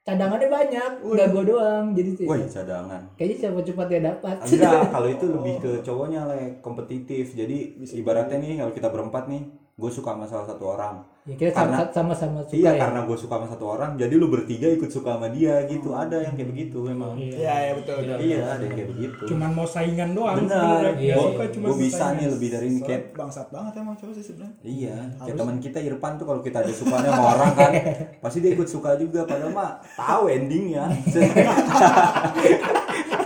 cadangannya 0.00 0.48
banyak, 0.48 0.90
nggak 1.04 1.28
gue 1.28 1.42
doang 1.44 1.86
Jadi 1.92 2.10
sih, 2.14 2.24
Woi 2.24 2.40
cadangan. 2.46 3.02
kayaknya 3.12 3.36
siapa 3.38 3.60
cepat 3.60 3.86
dia 3.86 4.00
dapat 4.06 4.36
Enggak, 4.40 4.80
kalau 4.94 5.08
itu 5.10 5.24
lebih 5.28 5.54
ke 5.58 5.70
cowoknya 5.82 6.20
lah 6.24 6.38
kompetitif. 6.58 7.34
Jadi 7.34 7.58
ibaratnya 7.92 8.38
nih 8.38 8.56
kalau 8.56 8.72
kita 8.72 8.88
berempat 8.88 9.26
nih, 9.26 9.42
gue 9.78 9.88
suka 9.88 10.10
sama 10.10 10.26
salah 10.26 10.44
satu 10.44 10.64
orang. 10.68 11.00
Ya 11.22 11.36
kita 11.36 11.52
Karena- 11.52 11.84
sama- 11.84 11.92
sama-sama 12.16 12.40
suka 12.42 12.56
iya, 12.56 12.72
ya 12.72 12.80
karena 12.80 13.04
gue 13.04 13.14
suka 13.14 13.36
sama 13.36 13.46
satu 13.46 13.64
orang, 13.68 13.90
jadi 13.94 14.10
lu 14.12 14.26
bertiga 14.26 14.64
ikut 14.66 14.88
suka 14.88 15.14
sama 15.14 15.28
dia 15.28 15.60
gitu. 15.64 15.92
Ada 15.92 16.16
yang 16.20 16.32
kayak 16.32 16.48
begitu 16.48 16.76
memang. 16.82 17.12
Iya, 17.14 17.36
iya 17.36 17.54
iya 17.60 17.72
betul 17.76 17.94
betul. 18.00 18.16
ada 18.16 18.24
yang 18.58 18.72
kayak 18.74 18.88
begitu. 18.90 19.22
cuman 19.28 19.48
mau 19.52 19.64
saingan 19.64 20.08
doang 20.12 20.36
Benar. 20.40 20.96
Iya 20.96 21.14
Gua 21.14 21.20
sih. 21.20 21.28
suka 21.30 21.44
cuma 21.52 21.64
Gue 21.64 21.76
bisa 21.78 21.96
saingan. 22.00 22.16
nih 22.16 22.26
lebih 22.32 22.48
dari 22.50 22.66
ini 22.66 22.78
kayak 22.80 23.02
bangsat 23.12 23.46
banget 23.48 23.72
emang 23.76 23.94
cowok 23.94 24.12
sih 24.14 24.24
sebenarnya 24.24 24.54
Iya, 24.64 24.96
kayak 25.16 25.36
teman 25.36 25.56
kita 25.60 25.78
Irfan 25.80 26.12
tuh 26.16 26.26
kalau 26.26 26.40
kita 26.40 26.56
ada 26.58 26.72
sukanya 26.72 27.08
sama 27.08 27.24
orang 27.30 27.50
kan, 27.54 27.70
pasti 28.24 28.36
dia 28.40 28.50
ikut 28.50 28.66
suka 28.66 28.90
juga. 28.96 29.20
Padahal 29.22 29.52
mah 29.52 29.70
tahu 29.94 30.22
endingnya. 30.28 30.84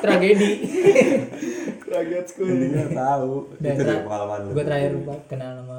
tragedi 0.02 0.50
school. 2.24 2.46
intinya 2.48 2.84
tahu 2.90 3.32
Dan 3.58 3.74
itu 3.74 3.82
pengalaman 4.02 4.38
gue 4.48 4.64
terakhir 4.64 4.90
kenal 5.28 5.50
sama 5.60 5.71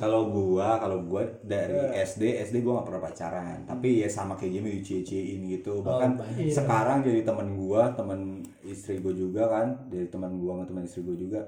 kalau 0.00 0.32
gua 0.32 0.80
kalau 0.80 1.04
gua 1.04 1.28
dari 1.44 1.76
SD 1.92 2.40
SD 2.40 2.64
gua 2.64 2.80
gak 2.80 2.86
pernah 2.88 3.02
pacaran. 3.04 3.58
Tapi 3.68 4.00
ya 4.00 4.08
sama 4.08 4.32
kayak 4.32 4.52
gini 4.60 4.68
dicie-ciein 4.80 5.44
gitu. 5.44 5.84
Bahkan 5.84 6.10
banyak. 6.16 6.48
sekarang 6.48 7.04
jadi 7.04 7.20
teman 7.20 7.52
gua 7.52 7.92
teman 7.92 8.40
istri 8.64 8.96
gua 9.04 9.12
juga 9.12 9.44
kan. 9.44 9.88
Dari 9.92 10.08
teman 10.08 10.40
gua 10.40 10.56
sama 10.56 10.64
teman 10.64 10.82
istri 10.88 11.04
gua 11.04 11.16
juga. 11.20 11.40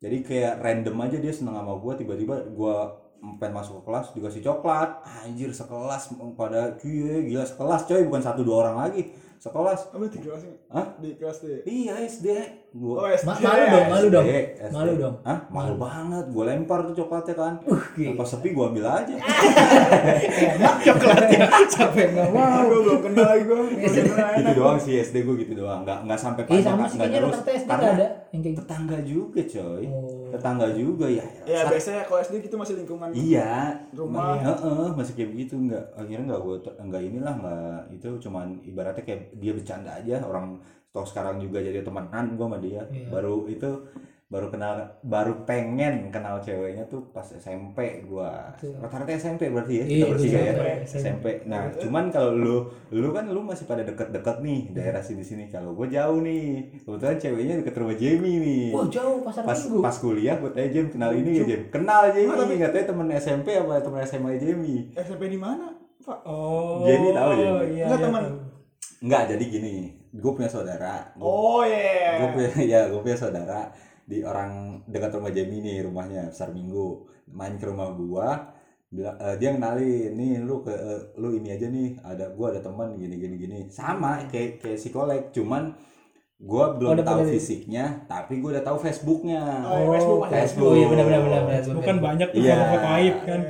Jadi 0.00 0.16
kayak 0.24 0.64
random 0.64 0.96
aja 1.04 1.16
dia 1.20 1.32
seneng 1.34 1.60
sama 1.60 1.76
gua. 1.76 1.92
Tiba-tiba 2.00 2.48
gua 2.56 2.96
pengen 3.36 3.60
masuk 3.60 3.82
ke 3.82 3.92
kelas 3.92 4.06
dikasih 4.16 4.42
coklat. 4.48 4.90
Anjir 5.04 5.52
sekelas. 5.52 6.16
Pada 6.32 6.80
gila 6.80 7.44
sekelas 7.44 7.84
coy. 7.84 8.08
Bukan 8.08 8.24
satu 8.24 8.40
dua 8.40 8.64
orang 8.64 8.88
lagi 8.88 9.27
sekelas 9.38 9.80
Apa 9.88 10.04
di 10.04 10.18
kelas 10.18 10.42
Hah? 10.68 10.86
Di 10.96 11.14
kelas 11.14 11.38
ya? 11.40 11.58
iya 11.64 11.94
SD 12.02 12.26
Oh, 12.70 13.00
gua 13.00 13.10
SD. 13.10 13.24
Ma- 13.24 13.40
malu 13.40 13.64
dong 13.66 13.86
malu 13.88 14.06
dong 14.10 14.24
SD, 14.24 14.34
SD. 14.60 14.72
malu 14.72 14.92
dong 14.94 15.14
Hah? 15.22 15.38
Malu 15.48 15.74
banget, 15.76 16.24
gue 16.28 16.44
lempar 16.44 16.78
tuh 16.84 16.94
coklatnya 16.96 17.34
kan 17.34 17.54
gila. 17.94 18.12
Pas 18.14 18.28
sepi 18.28 18.48
gue 18.50 18.64
ambil 18.66 18.84
aja 18.84 19.14
enak 20.52 20.74
coklatnya 20.82 21.38
capek 21.66 22.06
nggak 22.10 22.28
mau 22.28 22.40
Ah, 22.40 22.60
gue 22.62 22.78
belum 22.78 23.00
kenal 23.00 23.24
lagi 23.26 23.42
gue. 23.44 23.60
gitu 23.88 24.50
doang 24.54 24.76
sih 24.76 24.94
SD 24.98 25.16
gue 25.22 25.34
gitu 25.38 25.52
doang 25.56 25.80
nggak 25.82 25.98
nggak 26.02 26.18
sampai 26.18 26.42
Iya 26.42 26.50
panjang 26.50 26.66
sama 26.66 26.76
nggak 26.76 26.90
sih 26.90 26.98
kayaknya 26.98 27.18
terus 27.20 27.36
SD 27.38 27.48
karena 27.64 27.78
nggak 27.78 27.94
ada 27.94 28.06
yang 28.28 28.40
kayak 28.42 28.52
gitu. 28.52 28.60
tetangga 28.60 28.98
juga 29.02 29.40
coy 29.48 29.84
Oh. 29.88 30.28
tetangga 30.28 30.66
juga 30.70 31.06
ya 31.08 31.26
Ya 31.44 31.58
Sa- 31.58 31.70
biasanya 31.70 32.02
kalau 32.04 32.20
SD 32.20 32.34
gitu 32.42 32.54
masih 32.54 32.74
lingkungan 32.76 33.08
iya 33.10 33.52
rumah. 33.90 34.36
Heeh, 34.36 34.88
masih 34.92 35.12
kayak 35.14 35.30
begitu 35.30 35.54
nggak 35.58 35.84
akhirnya 35.94 36.24
nggak 36.26 36.40
gue 36.42 36.56
nggak 36.78 37.02
inilah 37.02 37.34
nggak 37.34 37.76
itu 37.94 38.08
cuman 38.20 38.46
ibaratnya 38.62 39.02
kayak 39.02 39.27
dia 39.34 39.52
bercanda 39.52 39.90
aja 39.92 40.20
orang 40.20 40.56
toh 40.88 41.04
sekarang 41.04 41.36
juga 41.36 41.60
jadi 41.60 41.80
temenan 41.80 42.32
gue 42.32 42.46
sama 42.46 42.58
dia 42.58 42.82
Iya. 42.88 43.08
baru 43.08 43.44
itu 43.46 43.70
baru 44.28 44.52
kenal 44.52 44.76
baru 45.00 45.48
pengen 45.48 46.12
kenal 46.12 46.36
ceweknya 46.38 46.84
tuh 46.84 47.00
pas 47.16 47.24
SMP 47.24 48.04
gua 48.04 48.52
rata-rata 48.76 49.08
SMP 49.16 49.48
berarti 49.48 49.80
ya 49.80 49.84
Iya, 49.84 49.88
kita 49.88 50.06
bertiga 50.12 50.38
ya 50.38 50.52
SMP. 50.84 51.00
SMP 51.00 51.24
nah 51.48 51.72
cuman 51.72 52.12
kalau 52.12 52.36
lu 52.36 52.56
lu 52.92 53.08
kan 53.08 53.24
lu 53.24 53.40
masih 53.40 53.64
pada 53.64 53.88
deket-deket 53.88 54.44
nih 54.44 54.60
daerah 54.76 55.00
sini 55.00 55.24
sini 55.24 55.48
kalau 55.48 55.72
gue 55.72 55.88
jauh 55.88 56.20
nih 56.20 56.44
kebetulan 56.78 57.16
ceweknya 57.16 57.54
deket 57.64 57.74
rumah 57.74 57.96
Jamie 57.96 58.36
nih 58.36 58.64
wah 58.68 58.84
jauh 58.84 59.24
pasar 59.24 59.42
pas 59.48 59.56
minggu 59.56 59.80
pas 59.80 59.96
kuliah 59.96 60.36
gue 60.36 60.50
tanya 60.52 60.68
Jem 60.68 60.86
kenal 60.92 61.10
ini 61.16 61.30
ya 61.32 61.44
Jem 61.48 61.62
kenal 61.72 62.02
Jamie 62.12 62.28
nggak 62.54 62.72
tahu 62.74 62.84
temen 62.84 63.06
SMP 63.16 63.48
apa 63.56 63.80
temen 63.80 64.00
SMA 64.04 64.30
Jamie 64.36 64.92
SMP 64.92 65.22
di 65.28 65.40
mana? 65.40 65.72
Pak. 65.98 66.24
Oh. 66.24 66.84
Jadi 66.84 67.12
tahu, 67.12 67.30
jadi. 67.32 67.44
Iya, 67.68 67.84
iya, 67.84 67.96
teman. 68.00 68.24
Enggak, 68.98 69.30
jadi 69.30 69.44
gini, 69.46 69.74
gue 70.10 70.32
punya 70.32 70.50
saudara. 70.50 71.14
Gua, 71.14 71.26
Oh 71.26 71.62
iya. 71.62 72.18
gue 72.18 72.28
punya 72.34 72.50
ya, 72.62 72.80
gue 72.88 72.98
punya 72.98 73.14
saudara 73.14 73.70
di 74.02 74.24
orang 74.24 74.80
dekat 74.88 75.12
rumah 75.14 75.30
Jamie 75.30 75.60
nih 75.60 75.84
rumahnya 75.84 76.28
besar 76.28 76.50
minggu. 76.50 77.06
Main 77.28 77.60
ke 77.60 77.68
rumah 77.68 77.92
gua, 77.92 78.56
bilang 78.88 79.20
eh, 79.20 79.36
dia 79.36 79.52
kenalin 79.52 80.16
nih 80.16 80.40
lu 80.40 80.64
ke 80.64 80.72
eh, 80.72 81.12
lu 81.14 81.36
ini 81.36 81.52
aja 81.52 81.68
nih, 81.68 82.00
ada 82.00 82.32
gua 82.32 82.50
ada 82.50 82.64
teman 82.64 82.96
gini 82.96 83.14
gini 83.14 83.34
gini. 83.36 83.58
Sama 83.68 84.24
kayak 84.26 84.64
kayak 84.64 84.80
si 84.80 84.88
kolek, 84.88 85.28
cuman 85.30 85.76
gua 86.40 86.72
belum 86.74 86.96
Oh, 86.96 87.04
tahu 87.04 87.28
fisiknya, 87.28 88.08
tapi 88.08 88.40
gua 88.40 88.56
udah 88.56 88.64
tahu 88.64 88.80
Facebooknya. 88.80 89.42
Oh, 89.62 89.76
iya, 89.76 89.88
Facebook, 89.92 90.18
Oh, 90.18 90.30
Facebook. 90.32 90.70
oh 90.70 90.74
iya 90.74 90.86
benar 90.88 91.04
benar 91.04 91.20
benar 91.44 91.60
Bukan 91.68 91.96
banyak 92.00 92.28
tuh 92.32 92.40
Iya. 92.40 92.54
foto-foto 92.56 92.88
aib 92.96 93.16
kan. 93.28 93.40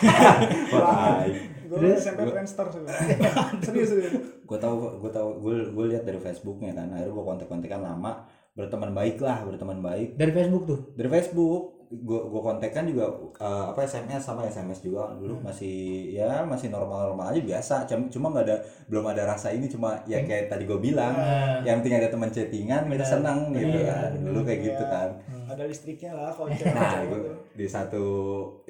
Wah, 0.74 1.22
Gue? 1.70 1.94
SMP 1.94 2.20
Friendster 2.26 2.66
sih. 2.68 2.82
Serius 3.64 3.88
serius. 3.88 4.12
gue 4.42 4.58
tahu 4.58 4.74
gue 4.98 5.10
tahu 5.10 5.28
gue 5.38 5.54
gue 5.70 5.84
lihat 5.88 6.02
dari 6.02 6.18
Facebooknya 6.18 6.74
kan. 6.74 6.90
Akhirnya 6.90 7.12
gue 7.12 7.24
kontak 7.24 7.46
kontekan 7.46 7.80
lama 7.80 8.26
berteman 8.50 8.90
baik 8.90 9.16
lah 9.18 9.46
berteman 9.46 9.78
baik. 9.78 10.18
Dari 10.18 10.32
Facebook 10.32 10.64
tuh? 10.66 10.80
Dari 10.92 11.06
Facebook. 11.08 11.78
Gue 11.90 12.22
gue 12.22 12.38
kontekan 12.40 12.86
juga 12.86 13.10
eh, 13.36 13.64
apa 13.66 13.82
SMS 13.82 14.22
sama 14.22 14.42
SMS 14.44 14.78
juga. 14.80 15.10
Dulu 15.12 15.38
masih 15.40 15.74
ya 16.12 16.42
masih 16.42 16.66
normal 16.68 17.10
normal 17.10 17.30
aja 17.30 17.40
biasa. 17.40 17.74
Cuma 17.84 18.06
cuma 18.06 18.26
nggak 18.30 18.46
ada 18.46 18.56
belum 18.86 19.06
ada 19.06 19.22
rasa 19.24 19.50
ini. 19.50 19.66
Cuma 19.66 19.98
ya 20.04 20.22
kayak 20.22 20.46
tadi 20.46 20.66
gue 20.66 20.78
bilang 20.78 21.10
Nah. 21.12 21.62
yang 21.62 21.78
penting 21.78 21.94
ada 21.96 22.06
teman 22.06 22.30
chattingan 22.30 22.86
kita 22.86 23.06
senang 23.06 23.50
gitu 23.50 23.74
Iya, 23.76 23.90
kan. 24.06 24.10
Dulu 24.22 24.38
kayak 24.42 24.60
gitu 24.66 24.82
Iya. 24.82 24.90
kan 24.92 25.08
Ada 25.50 25.66
listriknya 25.66 26.14
lah 26.14 26.30
kalau 26.30 26.46
nah 26.50 27.02
gitu. 27.02 27.32
di 27.58 27.66
satu 27.66 28.04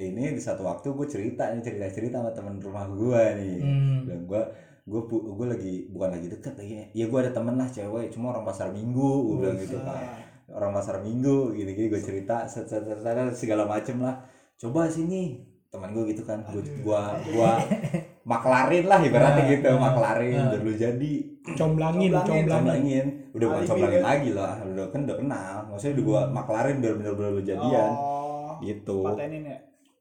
ini 0.00 0.32
di 0.32 0.40
satu 0.40 0.64
waktu 0.64 0.88
gue 0.96 1.06
cerita 1.06 1.52
nih 1.52 1.60
cerita 1.60 1.86
cerita 1.92 2.16
sama 2.24 2.32
teman 2.32 2.56
rumah 2.56 2.88
gue 2.88 3.22
nih. 3.36 3.56
Hmm. 3.60 3.98
dan 4.08 4.18
gue 4.24 4.42
gue 4.88 5.00
gue 5.12 5.46
lagi 5.46 5.74
bukan 5.92 6.10
lagi 6.16 6.26
deket 6.32 6.54
lagi 6.56 6.74
ya. 6.96 7.04
Gue 7.04 7.18
ada 7.20 7.32
temen 7.36 7.54
lah 7.60 7.68
cewek 7.68 8.08
cuma 8.16 8.32
orang 8.32 8.44
pasar 8.48 8.72
minggu 8.72 9.10
gue 9.28 9.36
bilang 9.44 9.58
gitu 9.60 9.76
kan. 9.84 10.24
Orang 10.50 10.72
pasar 10.72 11.04
minggu 11.04 11.52
gini 11.52 11.76
gini 11.76 11.86
gue 11.92 12.02
cerita 12.02 12.48
set, 12.48 12.64
set, 12.64 12.82
set, 12.88 12.98
set, 13.04 13.36
segala 13.36 13.68
macem 13.68 14.00
lah. 14.00 14.24
Coba 14.56 14.88
sini 14.88 15.49
teman 15.70 15.94
gue 15.94 16.04
gitu 16.10 16.22
kan 16.26 16.42
gue 16.50 16.62
gua 16.82 17.14
gua 17.30 17.62
maklarin 18.26 18.84
lah 18.84 18.98
ibaratnya 19.00 19.42
Nah, 19.42 19.50
gitu 19.54 19.68
nah, 19.70 19.78
maklarin 19.80 20.34
nah. 20.36 20.58
lu 20.58 20.72
jadi 20.74 21.12
Comblangin, 21.56 22.10
Comblangin, 22.10 22.10
comblangin. 22.12 22.46
comblangin 22.50 23.06
udah 23.32 23.46
bukan 23.48 23.64
comblangin 23.64 24.02
lagi 24.02 24.30
lah 24.34 24.54
udah 24.60 24.86
kan 24.90 25.00
udah 25.06 25.16
kenal 25.16 25.54
maksudnya 25.70 25.94
udah 25.94 26.04
gue 26.04 26.20
maklarin 26.34 26.76
biar 26.78 26.94
bener-bener 26.98 27.30
lu 27.32 27.42
jadian 27.42 27.90
Oh. 27.94 28.58
gitu 28.60 28.98
Patenin 29.06 29.46
ya. 29.46 29.58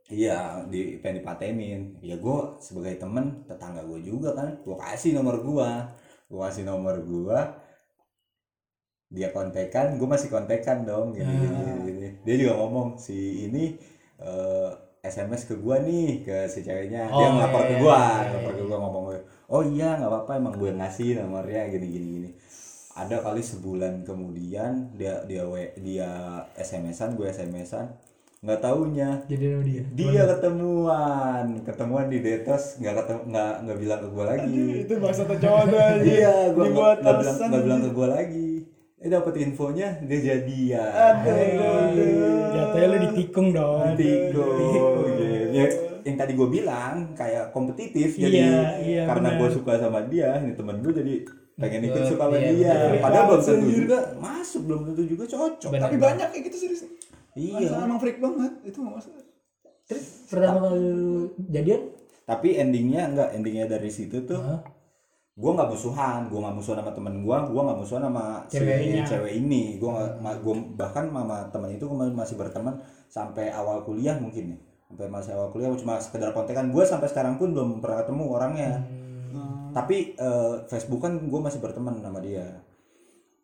Iya, 0.09 0.65
di 0.65 0.97
pengen 0.97 1.21
dipatenin. 1.21 1.81
Ya 2.01 2.17
gue 2.17 2.37
sebagai 2.57 2.97
temen 2.97 3.45
tetangga 3.45 3.85
gue 3.85 4.01
juga 4.01 4.33
kan, 4.33 4.57
gue 4.57 4.73
kasih 4.73 5.13
nomor 5.13 5.37
gue, 5.37 5.69
gue 6.25 6.39
kasih 6.41 6.65
nomor 6.65 6.97
gue, 6.97 7.37
dia 9.09 9.29
kontekan, 9.29 9.97
gue 9.97 10.07
masih 10.09 10.29
kontekan 10.29 10.81
dong, 10.81 11.13
gini, 11.13 11.29
gini, 11.29 11.45
gini, 11.55 11.81
gini. 11.93 12.09
Dia 12.25 12.35
juga 12.41 12.53
ngomong 12.57 12.97
si 12.97 13.17
ini 13.45 13.77
eh, 14.17 14.69
SMS 14.99 15.47
ke 15.47 15.55
gue 15.55 15.75
nih 15.87 16.07
ke 16.27 16.37
si 16.51 16.59
ceweknya, 16.59 17.07
dia 17.07 17.27
Oh, 17.27 17.31
ngelapor 17.39 17.61
ke 17.63 17.71
iya, 17.71 17.79
gue, 17.79 17.87
iya, 17.87 18.03
iya, 18.03 18.23
ngelapor 18.27 18.53
ke 18.53 18.63
gue 18.67 18.77
ngomong 18.77 19.05
oh 19.49 19.63
iya 19.65 19.97
nggak 19.97 20.11
apa-apa 20.11 20.31
emang 20.37 20.53
gue 20.59 20.71
ngasih 20.75 21.09
nomornya 21.17 21.61
gini, 21.71 21.87
gini, 21.87 22.07
gini. 22.19 22.29
Ada 22.93 23.23
kali 23.23 23.39
sebulan 23.39 24.03
kemudian 24.03 24.91
dia 24.99 25.23
dia 25.23 25.47
we- 25.47 25.71
dia 25.79 26.09
SMS-an, 26.59 27.15
gue 27.15 27.31
SMS-an, 27.31 27.95
nggak 28.43 28.59
taunya. 28.59 29.23
Jadi 29.25 29.43
sama 29.47 29.63
dia? 29.63 29.83
Dia 29.95 30.21
ketemuan 30.35 31.45
ketemuan 31.63 32.05
di 32.11 32.19
detos 32.19 32.75
nggak 32.77 32.95
ketemu 32.99 33.21
nggak 33.31 33.53
nggak 33.63 33.77
bilang 33.79 33.99
ke 34.03 34.09
gue 34.11 34.25
lagi. 34.27 34.63
Itu 34.83 34.93
bahasa 34.99 35.23
cowok 35.23 35.61
aja. 35.63 35.83
iya 36.03 36.35
gue 36.51 36.65
nggak 36.67 37.15
bilang 37.23 37.37
nggak 37.47 37.63
bilang 37.63 37.81
ke 37.81 37.91
gue 37.95 38.07
lagi 38.11 38.48
eh 38.99 39.07
dapet 39.07 39.33
infonya 39.39 39.95
dia 40.03 40.19
jadian 40.19 40.91
Aduh, 40.91 41.31
aduh, 41.31 41.71
aduh. 41.87 42.47
Jatuhnya 42.51 42.87
lu 42.87 42.97
ditikung 43.07 43.47
dong. 43.51 43.95
Tigo, 43.95 44.45
ya, 45.49 45.65
yang 46.03 46.15
tadi 46.15 46.31
gue 46.33 46.47
bilang 46.47 47.11
kayak 47.13 47.51
kompetitif 47.51 48.15
Iya, 48.15 48.23
jadi 48.27 48.37
iya, 48.83 49.01
karena 49.07 49.35
gue 49.35 49.49
suka 49.51 49.77
sama 49.77 50.03
dia 50.03 50.35
ini 50.37 50.51
temen 50.51 50.79
gue 50.79 50.91
jadi 50.91 51.13
pengen 51.55 51.81
ikut 51.87 52.03
suka 52.07 52.23
sama 52.27 52.37
iya, 52.39 52.51
dia 52.51 52.73
betul. 52.75 52.99
padahal 52.99 53.25
belum 53.29 53.41
tentu 53.43 53.69
juga 53.71 53.97
masuk 54.15 54.61
belum 54.63 54.81
tentu 54.87 55.03
juga 55.05 55.23
cocok 55.27 55.69
Benar. 55.71 55.83
Tapi 55.85 55.95
banyak 55.97 56.27
kayak 56.29 56.43
gitu 56.47 56.57
serius. 56.57 56.81
iya 57.35 57.67
Masa 57.67 57.83
emang 57.83 57.99
freak 57.99 58.17
banget. 58.19 58.51
Itu 58.63 58.77
nggak 58.79 58.95
masalah. 58.95 59.23
terus 59.85 60.05
pertama 60.27 60.57
kali 60.69 60.85
jadian 61.49 61.81
tapi 62.23 62.47
endingnya 62.55 63.01
enggak 63.09 63.29
endingnya 63.33 63.65
dari 63.65 63.89
situ 63.89 64.21
tuh 64.21 64.37
Hah? 64.37 64.61
Gue 65.39 65.51
nggak 65.55 65.71
musuhan 65.71 66.27
gue 66.27 66.35
nggak 66.35 66.55
musuhan 66.59 66.77
sama 66.83 66.91
temen 66.91 67.23
gue 67.23 67.37
gue 67.47 67.61
nggak 67.63 67.79
musuhan 67.79 68.03
sama 68.11 68.43
si 68.51 68.59
Ceweknya. 68.59 69.03
cewek 69.07 69.33
ini. 69.39 69.79
Gue 69.79 69.91
gua 70.43 70.55
bahkan 70.75 71.07
sama 71.07 71.47
temen 71.47 71.69
itu 71.71 71.83
gue 71.87 71.95
masih 72.11 72.35
berteman 72.35 72.75
sampai 73.07 73.47
awal 73.55 73.87
kuliah 73.87 74.19
mungkin 74.19 74.53
ya. 74.53 74.59
Sampai 74.91 75.07
masih 75.07 75.31
awal 75.39 75.55
kuliah 75.55 75.71
cuma 75.79 75.95
sekedar 76.03 76.35
kontekan. 76.35 76.75
Gue 76.75 76.83
sampai 76.83 77.07
sekarang 77.07 77.39
pun 77.39 77.55
belum 77.55 77.79
pernah 77.79 78.03
ketemu 78.03 78.23
orangnya. 78.27 78.71
Hmm. 79.29 79.69
tapi 79.69 80.17
eh, 80.17 80.53
Facebook 80.65 81.05
kan 81.05 81.13
gue 81.13 81.37
masih 81.37 81.61
berteman 81.61 82.01
sama 82.01 82.17
dia 82.17 82.49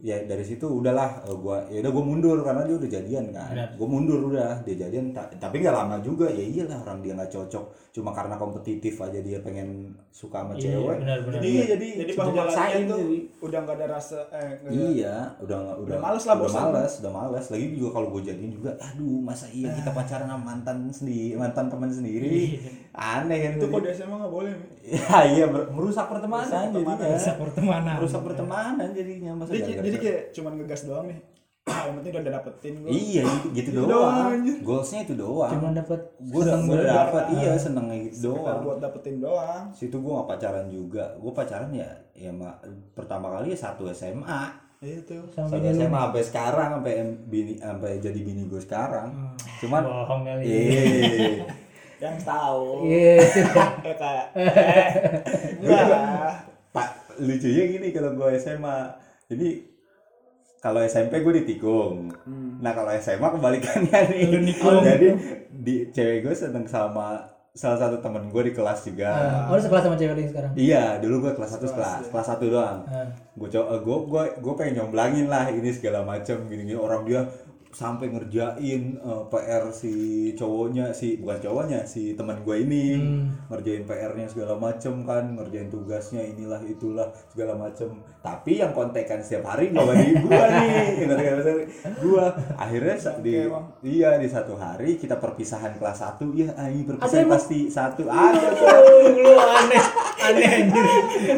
ya 0.06 0.22
dari 0.22 0.42
situ 0.42 0.70
udahlah 0.70 1.18
eh, 1.20 1.34
gua 1.34 1.66
ya 1.66 1.82
udah 1.82 1.90
gue 1.90 2.04
mundur 2.06 2.38
karena 2.40 2.62
dia 2.62 2.76
udah 2.76 2.90
jadian 2.92 3.26
kan 3.28 3.50
Benar. 3.50 3.70
gue 3.74 3.88
mundur 3.90 4.20
udah 4.28 4.62
dia 4.62 4.76
jadian 4.78 5.10
ta- 5.10 5.26
tapi 5.34 5.58
nggak 5.58 5.74
lama 5.74 5.98
juga 6.00 6.30
ya 6.30 6.46
iyalah 6.46 6.78
orang 6.80 7.02
dia 7.02 7.14
nggak 7.14 7.26
cocok 7.28 7.66
cuma 7.92 8.12
karena 8.12 8.36
kompetitif 8.36 8.94
aja 9.00 9.18
dia 9.18 9.40
pengen 9.40 9.68
suka 10.12 10.38
sama 10.40 10.54
Iya, 10.54 10.78
cewek 10.78 10.98
benar-benar. 11.00 11.40
jadi 11.40 11.50
jadi 11.72 11.88
Jadi 11.98 12.12
pas 12.12 12.22
jadi 12.22 12.30
udah 12.30 12.46
maksain 12.46 12.62
latihan 12.62 12.86
tuh 12.86 13.00
jadi. 13.02 13.18
udah 13.42 13.60
nggak 13.60 13.76
ada 13.76 13.88
rasa 13.90 14.18
eh 14.30 14.46
ada- 14.46 14.70
iya 14.70 15.16
udah 15.40 15.58
udah 15.58 15.74
Udah 15.82 15.98
males 15.98 16.24
lah, 16.24 16.36
udah 16.36 16.44
bosan. 16.46 16.64
males 16.70 16.94
udah 16.96 17.12
males 17.12 17.46
lagi 17.50 17.66
juga 17.74 17.90
kalau 17.92 18.08
gue 18.12 18.22
jadiin 18.24 18.52
juga 18.54 18.72
aduh 18.78 19.18
masa 19.20 19.46
iya 19.50 19.74
kita 19.74 19.90
pacaran 19.90 20.28
sama 20.28 20.44
mantan 20.46 20.78
sendiri 20.88 21.34
mantan 21.34 21.66
teman 21.66 21.90
sendiri 21.90 22.62
aneh 22.94 23.38
kan 23.42 23.52
Itu 23.58 23.68
kode 23.68 23.90
SMA 23.90 24.16
nggak 24.16 24.32
boleh. 24.32 24.54
Ya 24.86 25.02
iya 25.34 25.46
merusak 25.50 26.06
pertemanan 26.06 26.46
Merusak 26.46 26.94
jadinya 27.02 27.34
pertemanan. 27.36 27.94
merusak 27.98 28.22
pertemanan 28.22 28.88
jadinya 28.92 29.32
masa 29.34 29.52
Jadi, 29.52 29.72
jadi 29.96 30.04
kayak 30.04 30.22
cuman 30.32 30.52
ngegas 30.56 30.82
doang 30.84 31.08
nih. 31.08 31.20
ah, 31.66 31.82
yang 31.88 31.96
penting 31.98 32.12
udah 32.16 32.34
dapetin 32.36 32.74
gua. 32.78 32.90
Iya 32.90 33.22
gitu, 33.24 33.48
gitu 33.50 33.70
Gitu 33.72 33.82
doang. 33.82 33.90
doang, 33.90 34.34
goalsnya 34.62 35.00
itu 35.02 35.14
doang. 35.16 35.52
Cuma 35.52 35.68
dapat 35.72 36.00
gue 36.16 36.40
udah 36.40 36.56
gue 36.60 36.76
udah 36.76 36.88
dapet. 36.94 37.24
iya 37.34 37.52
senengnya 37.56 37.98
gitu 38.06 38.18
Sekedar 38.30 38.38
doang. 38.46 38.62
buat 38.62 38.78
dapetin 38.80 39.16
doang. 39.18 39.64
Situ 39.72 39.96
gue 39.96 40.12
gak 40.14 40.30
pacaran 40.30 40.68
juga. 40.68 41.06
Gue 41.16 41.32
pacaran 41.32 41.70
ya 41.72 41.90
ya 42.14 42.30
ma- 42.30 42.62
pertama 42.92 43.28
kali 43.32 43.50
ya 43.50 43.60
satu 43.60 43.90
SMA 43.90 44.42
itu. 44.80 45.18
Sama 45.32 45.50
satu. 45.50 45.66
SMA 45.74 45.90
sampai 46.00 46.22
sekarang 46.22 46.70
sampai 46.76 46.94
bini 47.26 47.54
sampai 47.58 47.98
jadi 47.98 48.20
bini 48.20 48.46
gue 48.46 48.60
sekarang. 48.60 49.34
Cuman 49.58 49.82
bohong 49.82 50.22
kali 50.24 50.44
eh 50.46 51.36
yang 52.04 52.20
tahu 52.22 52.86
iya. 52.86 53.24
Eh 53.82 53.96
kayak 53.98 54.26
eh, 54.36 54.86
enggak. 55.58 56.34
Pak 56.70 56.88
lucunya 57.18 57.64
gini 57.70 57.88
kalau 57.90 58.12
gue 58.14 58.30
SMA 58.36 58.78
jadi 59.26 59.48
kalau 60.66 60.82
SMP 60.82 61.22
gue 61.22 61.46
ditikung. 61.46 62.10
Nah 62.58 62.74
kalau 62.74 62.90
SMA 62.98 63.28
kebalikannya 63.38 64.00
nih. 64.10 64.42
Nikung. 64.42 64.82
jadi 64.82 65.14
di 65.54 65.94
cewek 65.94 66.26
gue 66.26 66.34
seneng 66.34 66.66
sama 66.66 67.22
salah 67.54 67.78
satu 67.78 68.02
temen 68.02 68.34
gue 68.34 68.50
di 68.50 68.54
kelas 68.58 68.82
juga. 68.82 69.14
Ah, 69.14 69.54
oh 69.54 69.56
lu 69.56 69.62
sekelas 69.62 69.86
sama 69.86 69.96
cewek 69.96 70.18
yang 70.18 70.32
sekarang? 70.34 70.52
Iya, 70.58 70.84
dulu 71.00 71.30
gue 71.30 71.32
kelas 71.38 71.56
1 71.56 71.72
kelas, 71.72 72.04
kelas 72.10 72.28
1 72.34 72.52
doang. 72.52 72.82
Ah. 72.90 73.08
Gue 73.38 73.48
coba 73.54 73.78
gue 73.78 73.98
gue 74.10 74.24
gue 74.42 74.54
pengen 74.58 74.74
nyomblangin 74.82 75.30
lah 75.30 75.54
ini 75.54 75.70
segala 75.70 76.02
macam 76.02 76.50
gini-gini. 76.50 76.74
Orang 76.74 77.06
dia 77.06 77.30
sampai 77.76 78.08
ngerjain 78.08 78.56
eh, 78.96 79.24
PR 79.28 79.68
si 79.70 79.92
cowoknya 80.32 80.90
si 80.90 81.20
bukan 81.20 81.44
cowoknya 81.44 81.84
si 81.84 82.16
teman 82.16 82.40
gue 82.40 82.56
ini. 82.58 82.96
Ngerjain 83.46 83.84
PR-nya 83.84 84.26
segala 84.26 84.56
macem 84.56 85.04
kan 85.04 85.36
ngerjain 85.36 85.68
tugasnya 85.68 86.24
inilah 86.24 86.64
itulah 86.64 87.04
segala 87.28 87.60
macem. 87.60 87.92
Tapi 88.18 88.58
yang 88.58 88.72
kontekan 88.72 89.20
setiap 89.20 89.44
hari 89.50 89.70
gue 89.70 89.84
bagi 89.84 90.08
gue 90.24 90.32
nih 90.32 91.04
nggak 91.04 91.20
gue 92.00 92.26
akhirnya 92.56 92.96
sa- 92.96 93.20
di 93.20 93.44
Bang. 93.44 93.68
iya 93.82 94.16
di 94.16 94.26
satu 94.26 94.56
hari 94.56 94.96
kita 94.96 95.20
perpisahan 95.20 95.76
kelas 95.76 96.00
1 96.16 96.32
ya 96.34 96.56
ini 96.66 96.82
Ada 96.82 96.96
perpisahan 96.96 97.28
pasti 97.28 97.60
satu. 97.68 98.02
Ada 98.06 98.40
Oh, 98.56 99.04
lu 99.16 99.36
aneh 99.36 99.84
aneh 100.24 100.48
anjir 100.64 100.86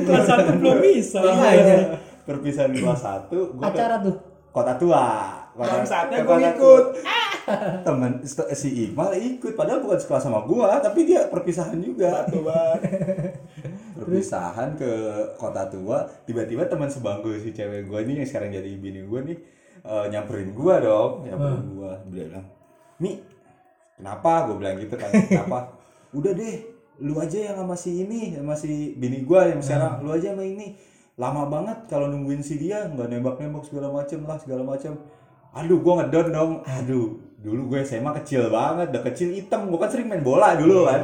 kelas 0.06 0.23
satu 0.23 0.50
belum 0.56 0.78
bisa. 0.80 1.19
Iya, 1.19 1.50
iya. 1.52 1.78
perpisahan 2.23 2.71
kelas 2.71 3.02
1 3.02 3.34
gue 3.34 3.63
acara 3.63 3.95
tuh 4.00 4.15
kota 4.58 4.74
tua. 4.82 5.06
Kota, 5.54 5.74
gua 6.26 6.38
tua. 6.38 6.50
ikut. 6.54 6.86
temen 7.82 8.12
st- 8.26 8.50
si 8.54 8.70
Iqbal 8.89 9.13
ikut. 9.17 9.54
Padahal 9.54 9.82
bukan 9.86 9.98
sekelas 10.02 10.24
sama 10.26 10.41
gua 10.46 10.82
tapi 10.82 11.06
dia 11.06 11.30
perpisahan 11.30 11.78
juga. 11.78 12.26
Perpisahan 13.98 14.78
ke 14.78 14.91
kota 15.41 15.65
tua. 15.70 16.06
Tiba-tiba 16.26 16.70
teman 16.70 16.89
sebangku 16.89 17.34
si 17.41 17.54
cewek 17.54 17.89
gua 17.89 18.02
nih 18.06 18.22
yang 18.22 18.28
sekarang 18.30 18.50
jadi 18.54 18.70
bini 18.78 19.02
gua 19.06 19.26
nih 19.26 19.38
eh, 19.82 20.06
nyamperin 20.13 20.54
gua 20.54 20.76
dong. 20.82 21.26
Nyamperin 21.26 21.65
gua. 21.74 21.91
Dia 22.10 22.26
bilang 22.30 22.46
Mi 23.02 23.22
kenapa? 23.98 24.50
Gua 24.50 24.56
bilang 24.58 24.76
gitu 24.78 24.96
kan 24.98 25.10
kenapa? 25.10 25.74
Udah 26.13 26.34
deh 26.34 26.56
lu 26.98 27.13
aja 27.22 27.54
yang 27.54 27.58
sama 27.62 27.78
si 27.78 28.02
ini 28.06 28.34
sama 28.34 28.54
si 28.58 28.93
bini 28.98 29.26
gua 29.26 29.50
yang 29.50 29.62
sekarang. 29.62 30.06
Lu 30.06 30.13
aja 30.13 30.34
sama 30.34 30.46
ini 30.46 30.78
lama 31.17 31.49
banget 31.49 31.89
kalau 31.89 32.13
nungguin 32.13 32.45
si 32.45 32.62
dia 32.62 32.86
nggak 32.86 33.10
nembak-nembak 33.10 33.65
segala 33.65 33.89
macem 33.89 34.21
lah 34.21 34.38
segala 34.38 34.62
macem. 34.62 34.93
Aduh 35.58 35.82
gua 35.82 36.06
ngedon 36.06 36.27
dong. 36.30 36.51
Aduh 36.62 37.17
dulu 37.38 37.73
gue 37.73 37.86
SMA 37.86 38.13
kecil 38.21 38.49
banget 38.53 38.93
udah 38.93 39.03
kecil 39.10 39.34
hitam. 39.34 39.65
Gua 39.69 39.86
kan 39.86 39.89
sering 39.89 40.08
main 40.10 40.21
bola 40.21 40.53
dulu 40.53 40.86
kan. 40.86 41.01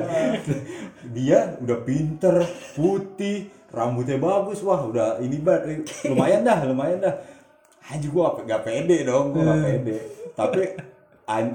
Dia 1.17 1.57
udah 1.57 1.77
pinter 1.81 2.45
putih 2.77 3.49
rambutnya 3.73 4.21
bagus. 4.21 4.61
Wah 4.61 4.85
udah 4.85 5.17
ini 5.17 5.41
banget 5.41 5.81
lumayan 6.05 6.45
dah 6.45 6.61
lumayan 6.69 7.01
dah. 7.01 7.15
Anjir 7.89 8.13
gua 8.13 8.37
gak, 8.45 8.61
pede 8.63 9.01
dong 9.09 9.33
gua 9.33 9.49
gak 9.49 9.61
pede. 9.65 9.97
Tapi 10.37 10.61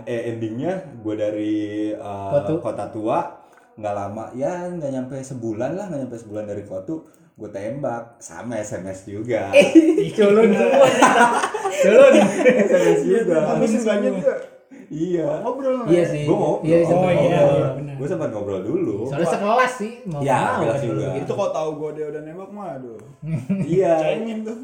eh, 0.02 0.22
endingnya 0.34 0.98
gua 0.98 1.14
dari 1.14 1.94
uh, 1.94 2.34
Kota- 2.34 2.58
kota 2.58 2.84
tua 2.90 3.18
nggak 3.78 3.94
lama 3.94 4.26
ya 4.34 4.66
nggak 4.74 4.90
nyampe 4.90 5.22
sebulan 5.22 5.78
lah 5.78 5.86
nggak 5.86 6.02
nyampe 6.02 6.18
sebulan 6.18 6.50
dari 6.50 6.66
kota 6.66 6.98
gue 7.38 7.48
tembak 7.48 8.18
sama 8.18 8.58
SMS 8.58 9.06
juga. 9.06 9.54
Culun 10.10 10.50
semua 10.50 10.88
culun 11.72 12.14
SMS 12.42 13.00
juga. 13.00 13.36
tapi 13.46 13.64
dia 13.70 14.34
iya. 14.90 15.26
Ngobrol 15.38 15.86
iya 15.86 16.02
sih. 16.02 16.24
Gua 16.24 16.34
mau- 16.34 16.58
iya 16.60 16.82
Oh, 16.82 17.06
iya, 17.06 17.38
ngobrol. 17.38 17.70
iya, 17.78 17.94
gue 17.94 18.08
sempat 18.08 18.28
ngobrol 18.30 18.60
dulu. 18.60 18.98
Soalnya 19.06 19.28
sekelas 19.30 19.72
sih 19.76 19.92
mau 20.04 20.18
Ya, 20.18 20.38
mau. 20.50 20.64
sekelas 20.64 20.80
juga. 20.82 21.06
itu 21.14 21.32
kok 21.32 21.50
tahu 21.52 21.70
gue 21.76 21.90
dia 21.94 22.06
udah 22.08 22.22
nembak 22.22 22.50
mah 22.50 22.68
aduh 22.74 22.98
iya. 23.62 23.92
Cengin 24.02 24.38
tuh. 24.42 24.58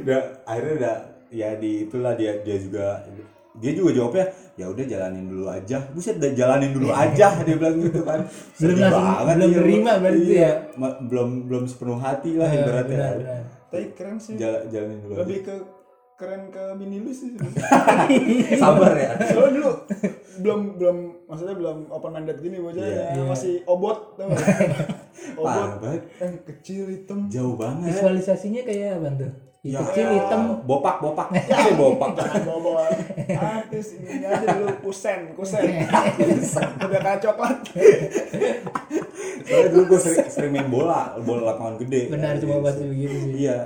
Udah 0.00 0.20
akhirnya 0.44 0.74
udah 0.76 0.96
ya 1.28 1.50
di 1.56 1.72
itulah 1.84 2.14
dia 2.14 2.38
dia 2.40 2.56
juga 2.56 3.02
dia 3.54 3.70
juga 3.70 3.90
jawabnya 3.92 4.26
ya 4.54 4.66
udah 4.66 4.84
jalanin 4.84 5.24
dulu 5.24 5.46
aja 5.46 5.78
buset 5.88 6.16
udah 6.16 6.32
jalanin 6.32 6.70
dulu 6.70 6.90
aja 6.90 7.26
dia 7.38 7.54
bilang 7.54 7.76
gitu 7.78 8.00
kan 8.02 8.20
Belum 8.60 8.78
banget 8.80 9.36
belum 9.36 9.50
terima 9.56 9.82
gua. 9.84 9.94
berarti 10.00 10.22
Iya, 10.24 10.40
ya? 10.40 10.52
ma- 10.74 10.98
belum 11.00 11.28
belum 11.44 11.64
sepenuh 11.64 11.96
hati 11.96 12.30
lah 12.34 12.48
Eh, 12.48 12.58
ibaratnya 12.58 12.96
benar, 12.96 13.14
benar. 13.16 13.42
tapi 13.68 13.84
keren 13.92 14.16
sih 14.16 14.34
Jala- 14.34 14.66
jalanin 14.66 14.98
dulu 15.00 15.14
lebih 15.16 15.38
ke 15.40 15.54
keren 16.14 16.46
ke 16.46 16.62
bini 16.76 16.98
lu 16.98 17.10
sih 17.10 17.30
aja. 17.32 17.46
sabar 18.62 18.92
ya 18.92 19.10
soalnya 19.24 19.52
dulu 19.56 19.70
belum 20.36 20.60
belum 20.76 20.96
maksudnya 21.24 21.54
belum 21.54 21.76
open 21.88 22.10
minded 22.12 22.38
gini 22.38 22.58
bocah 22.58 22.78
Iya. 22.80 23.04
ya. 23.12 23.22
masih 23.24 23.62
obot 23.64 24.14
tau 24.14 24.30
gak? 24.30 24.38
obot 25.38 26.00
yang 26.16 26.34
kecil 26.44 26.86
hitam 26.88 27.26
jauh 27.26 27.54
banget 27.54 27.90
visualisasinya 27.90 28.62
kayak 28.62 28.98
apa 28.98 29.10
tuh 29.16 29.30
Ya. 29.64 29.80
kecil 29.80 30.12
hitam. 30.12 30.60
bopak 30.68 31.00
bopak. 31.00 31.32
Masih 31.48 31.72
bopak. 31.80 32.20
Jangan 32.20 32.60
bawa 32.60 32.84
artis 33.64 33.96
ini 33.96 34.20
aja 34.20 34.44
dulu 34.60 34.76
kusen 34.84 35.32
kusen. 35.32 35.64
Udah 36.84 37.00
kayak 37.00 37.20
coklat 37.24 37.64
soalnya 39.44 39.68
dulu 39.72 39.82
gue 39.94 40.00
sering, 40.00 40.28
sering 40.32 40.52
main 40.52 40.68
bola 40.68 41.16
bola 41.20 41.52
lapangan 41.54 41.80
gede. 41.84 42.08
Benar 42.08 42.40
cuma 42.40 42.64
pasti 42.64 42.82
begitu 42.88 43.16
sih. 43.16 43.32
Iya. 43.48 43.58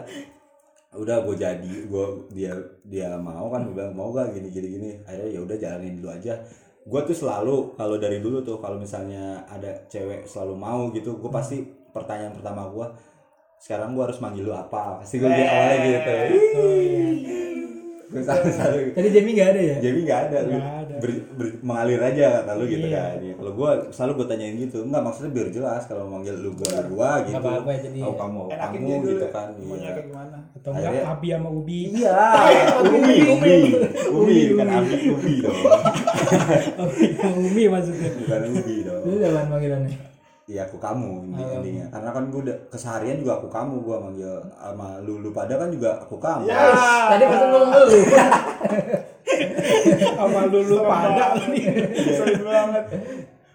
Udah 0.99 1.23
gue 1.23 1.37
jadi 1.39 1.75
gue 1.87 2.07
dia 2.35 2.53
dia 2.87 3.15
mau 3.19 3.47
kan 3.53 3.67
gue 3.67 3.75
bilang 3.75 3.95
mau 3.95 4.11
gak 4.11 4.35
gini 4.35 4.49
gini 4.51 4.69
gini? 4.79 4.91
Akhirnya 5.07 5.29
ya 5.35 5.41
udah 5.43 5.57
jalanin 5.59 5.95
dulu 5.99 6.11
aja. 6.11 6.35
Gue 6.89 7.01
tuh 7.05 7.17
selalu 7.17 7.77
kalau 7.77 7.97
dari 8.01 8.19
dulu 8.19 8.43
tuh 8.43 8.59
kalau 8.59 8.81
misalnya 8.81 9.45
ada 9.47 9.87
cewek 9.87 10.27
selalu 10.27 10.55
mau 10.57 10.89
gitu 10.91 11.21
gue 11.21 11.31
pasti 11.31 11.63
pertanyaan 11.93 12.35
pertama 12.39 12.71
gue 12.71 12.87
sekarang 13.59 13.93
gue 13.93 14.03
harus 14.03 14.19
manggil 14.19 14.45
lu 14.45 14.53
apa? 14.53 14.99
Pasti 14.99 15.17
gue 15.17 15.27
awalnya 15.27 15.77
gitu. 15.83 16.15
Gue 18.09 18.25
selalu 18.25 18.49
selalu 18.49 18.79
tadi 18.97 19.09
Jamie 19.13 19.35
nggak 19.37 19.51
ada 19.53 19.61
ya? 19.61 19.77
Jadi 19.79 19.99
nggak 20.01 20.21
ada, 20.25 20.37
lu 20.41 20.57
Nggak 20.57 20.77
ada. 20.81 20.95
ber- 20.97 21.25
ber- 21.37 21.59
mengalir 21.61 22.01
aja 22.01 22.41
kata 22.41 22.53
lu 22.57 22.65
gitu 22.65 22.87
Iya. 22.89 22.97
kan. 23.05 23.17
Ya, 23.21 23.33
kalau 23.37 23.53
gua 23.53 23.71
selalu 23.93 24.13
gua 24.17 24.27
tanyain 24.27 24.57
gitu 24.57 24.79
enggak 24.81 25.03
maksudnya 25.05 25.31
biar 25.31 25.49
jelas 25.53 25.83
kalau 25.85 26.09
manggil 26.09 26.33
lu 26.33 26.57
gua 26.57 26.73
lu 26.81 26.97
gua 26.97 27.11
gitu. 27.21 27.37
Nggak 27.37 27.45
apa-apa, 27.45 27.71
jadi 27.85 27.99
oh 28.01 28.15
kamu 28.17 28.39
oh, 28.41 28.47
enakin 28.49 28.81
kamu 28.81 29.05
gitu 29.05 29.27
kan 29.29 29.47
maunya 29.61 29.77
iya. 29.77 29.91
kayak 29.93 30.07
gimana? 30.09 30.39
Atau 30.57 30.71
enggak 30.73 30.89
Akhirnya- 30.89 31.13
Abi 31.13 31.29
sama 31.29 31.49
Ubi? 31.53 31.81
Iya 31.93 32.21
umi 32.81 33.17
umi 33.29 33.55
umi 34.09 34.39
bukan 34.49 34.69
abi 34.73 34.95
umi 35.05 35.33
dong. 35.45 35.61
Umi 37.45 37.63
maksudnya. 37.69 38.09
Bukan 38.17 38.41
umi 38.49 38.77
dong. 38.89 39.03
Itu 39.05 39.25
apa 39.29 39.41
panggilannya 39.53 39.97
iya 40.49 40.65
aku 40.65 40.77
kamu 40.79 41.29
inti- 41.29 41.45
Oh. 41.45 41.57
intinya 41.57 41.85
karena 41.91 42.11
kan 42.11 42.25
gua 42.27 42.41
udah 42.43 42.57
keseharian 42.69 43.21
juga 43.21 43.37
aku 43.37 43.49
kamu 43.49 43.75
gua 43.79 43.97
manggil 44.01 44.33
sama 44.51 44.97
lu 44.99 45.21
lu 45.21 45.31
pada 45.31 45.55
kan 45.55 45.69
juga 45.69 46.01
aku 46.01 46.17
kamu 46.17 46.45
Ya. 46.45 46.57
tadi 47.07 47.25
pas 47.25 47.41
ngomong 47.45 47.71
lu 47.71 47.85
sama 50.17 50.41
lulu 50.47 50.77
pada 50.83 51.37
sering 52.09 52.43
banget 52.43 52.85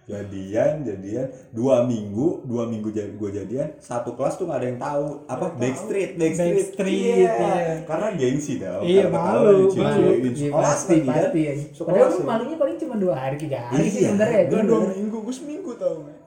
jadian 0.03 0.83
jadian 0.83 1.25
dua 1.49 1.81
minggu 1.81 2.43
dua 2.43 2.67
minggu 2.67 2.91
jadi 2.91 3.07
gue 3.09 3.29
jadian 3.33 3.71
satu 3.79 4.13
kelas 4.13 4.35
tuh 4.35 4.45
nggak 4.45 4.59
ada 4.59 4.67
yang 4.67 4.75
tahu 4.77 5.05
apa 5.25 5.45
backstreet 5.55 6.11
backstreet, 6.13 6.55
Backstreet, 6.75 7.23
iya. 7.23 7.79
karena 7.81 8.07
gengsi 8.13 8.59
dong 8.59 8.83
Iya, 8.83 9.07
Karena 9.07 9.19
malu, 9.31 9.71
malu. 9.71 10.11
Iya, 10.11 10.27
sekolah 10.43 10.59
pasti 10.61 10.95
kan. 10.99 11.07
pasti 11.23 11.39
ya. 11.41 11.53
Padahal 11.79 12.03
lu 12.05 12.13
sih. 12.13 12.25
malunya 12.25 12.57
paling 12.59 12.77
cuma 12.77 12.95
dua 12.99 13.15
hari 13.15 13.35
tiga 13.39 13.57
hari 13.63 13.87
sih 13.87 14.03
Iya. 14.03 14.07
sebenarnya 14.11 14.35
ya. 14.37 14.45
gue 14.45 14.61
dua 14.67 14.79
minggu 14.91 15.17
gue 15.17 15.33
seminggu 15.33 15.71
tau 15.73 15.95
nggak 15.97 16.17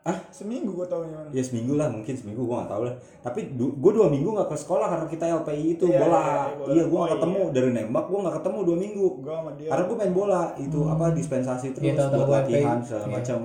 Ah? 0.00 0.16
seminggu 0.30 0.72
gue 0.72 0.86
tau 0.88 1.04
gimana 1.04 1.28
ya 1.28 1.44
seminggu 1.44 1.76
lah 1.76 1.92
mungkin 1.92 2.16
seminggu 2.16 2.40
gue 2.40 2.56
nggak 2.56 2.72
tahu 2.72 2.82
lah. 2.88 2.94
Tapi 3.20 3.52
gue 3.52 3.92
dua 3.92 4.08
minggu 4.08 4.32
nggak 4.32 4.48
ke 4.48 4.56
sekolah 4.56 4.88
karena 4.88 5.04
kita 5.04 5.24
LPI 5.44 5.76
itu 5.76 5.84
Iya, 5.86 5.98
bola. 6.00 6.16
iya, 6.16 6.24
iya, 6.24 6.54
bola. 6.56 6.70
iya 6.72 6.82
gue 6.82 6.96
nggak 6.96 7.04
Oh, 7.04 7.14
ketemu. 7.14 7.40
dari 7.52 7.68
nembak 7.70 8.04
gue 8.08 8.18
nggak 8.18 8.36
ketemu 8.40 8.58
dua 8.64 8.76
minggu. 8.78 9.06
Gue 9.20 9.34
sama 9.34 9.50
dia. 9.54 9.68
Karena 9.68 9.84
gue 9.84 9.96
main 9.98 10.14
bola 10.14 10.42
itu 10.56 10.78
apa 10.86 11.04
dispensasi 11.12 11.66
terus 11.70 11.84
Iya, 11.84 11.94
buat 12.00 12.16
gue 12.16 12.32
latihan 12.32 12.78
segala 12.80 13.04
Iya. 13.04 13.12
macam 13.12 13.38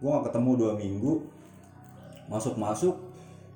gue 0.00 0.08
nggak 0.10 0.24
ketemu 0.26 0.50
dua 0.56 0.72
minggu. 0.74 1.12
Masuk 2.26 2.54
masuk 2.56 2.94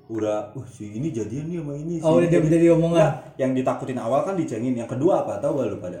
udah 0.07 0.51
uh 0.51 0.65
si 0.67 0.91
ini 0.91 1.07
jadian 1.09 1.47
nih 1.47 1.57
sama 1.57 1.73
ini 1.73 1.93
si 1.97 2.03
Oh, 2.03 2.19
ini 2.19 2.27
udah 2.27 2.29
jadi 2.29 2.47
jadian." 2.51 2.75
omongan. 2.77 2.99
Nggak, 2.99 3.13
yang 3.39 3.51
ditakutin 3.55 3.97
awal 3.97 4.19
kan 4.21 4.35
dicengin. 4.35 4.73
Yang 4.75 4.89
kedua 4.93 5.23
apa? 5.23 5.39
Tahu 5.39 5.51
gak 5.57 5.67
lu 5.67 5.79
pada 5.79 5.99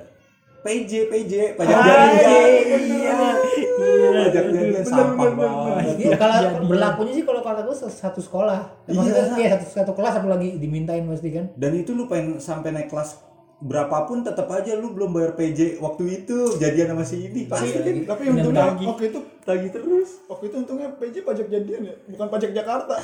PJ 0.61 0.91
PJ 1.09 1.33
pajak 1.57 1.73
Ah, 1.73 1.81
jadian 1.81 2.49
iya, 2.79 3.17
iya 3.81 4.09
pajak 4.21 4.45
jadian 4.47 4.83
sampah 4.83 5.29
banget 5.33 5.97
Iya, 5.97 6.15
kalau 6.15 6.37
Jadi- 6.37 6.65
berlakunya 6.65 7.13
sih 7.13 7.23
kalau 7.23 7.41
kata 7.41 7.61
gue 7.61 7.75
satu 7.75 8.21
sekolah. 8.21 8.59
Maksudnya 8.85 9.25
Iya. 9.27 9.37
iya 9.37 9.47
satu 9.51 9.65
satu 9.67 9.91
kelas 9.91 10.13
satu 10.15 10.27
lagi 10.27 10.57
dimintain 10.57 11.01
pasti 11.03 11.29
kan. 11.31 11.45
dan 11.55 11.71
itu 11.73 11.91
lu 11.91 12.05
pengen 12.05 12.37
sampai 12.37 12.69
naik 12.71 12.87
kelas 12.87 13.17
berapapun 13.57 14.21
tetap 14.21 14.49
aja 14.49 14.73
lu 14.73 14.89
belum 14.89 15.09
bayar 15.11 15.33
PJ 15.33 15.77
waktu 15.77 16.03
itu. 16.19 16.57
Jadian 16.57 16.93
sama 16.93 17.03
si 17.03 17.17
ini 17.23 17.45
pasti 17.45 17.69
kan 17.71 17.81
tapi 18.07 18.23
untungnya 18.27 18.73
waktu 18.75 19.03
itu 19.07 19.19
lagi 19.43 19.67
terus. 19.69 20.09
waktu 20.25 20.45
itu 20.45 20.55
untungnya 20.57 20.89
PJ 20.95 21.15
pajak 21.21 21.47
jadian 21.47 21.81
ya 21.83 21.95
bukan 22.07 22.27
pajak 22.27 22.51
Jakarta. 22.53 22.95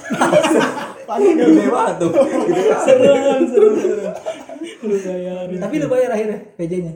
Gak 1.07 1.17
gede 1.17 1.65
banget 1.67 1.95
tuh. 2.01 2.11
Serem 2.85 3.73
lu 4.79 4.97
bayarin 4.99 5.57
Tapi 5.57 5.75
lu 5.77 5.87
bayar 5.87 6.09
akhirnya 6.11 6.39
PJ-nya. 6.53 6.93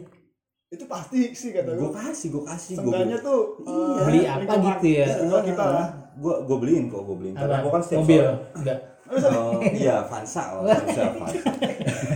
Itu 0.71 0.87
pasti 0.87 1.35
sih 1.35 1.51
kata 1.51 1.75
gue 1.75 1.83
gue 1.83 1.91
kasih 1.91 2.27
gue 2.31 2.43
kasih 2.47 2.73
gue 2.79 2.87
Seenggaknya 2.87 3.19
tuh 3.19 3.59
eh, 3.67 4.03
Beli 4.07 4.21
apa 4.23 4.53
gitu 4.55 4.87
ya? 5.03 5.07
kita 5.43 5.63
lah. 5.67 5.87
Gue 6.15 6.35
gue 6.47 6.57
beliin 6.63 6.87
kok 6.87 7.03
gue 7.03 7.15
beliin 7.19 7.35
karena 7.35 7.59
gue 7.59 7.71
kan 7.75 7.83
setiap 7.83 8.07
Mobil. 8.07 8.23
Enggak. 8.55 8.79
Oh, 9.11 9.59
iya 9.59 10.07
Vansa 10.07 10.55
oh, 10.55 10.63
Vansa 10.63 11.11
Vansa. 11.11 11.51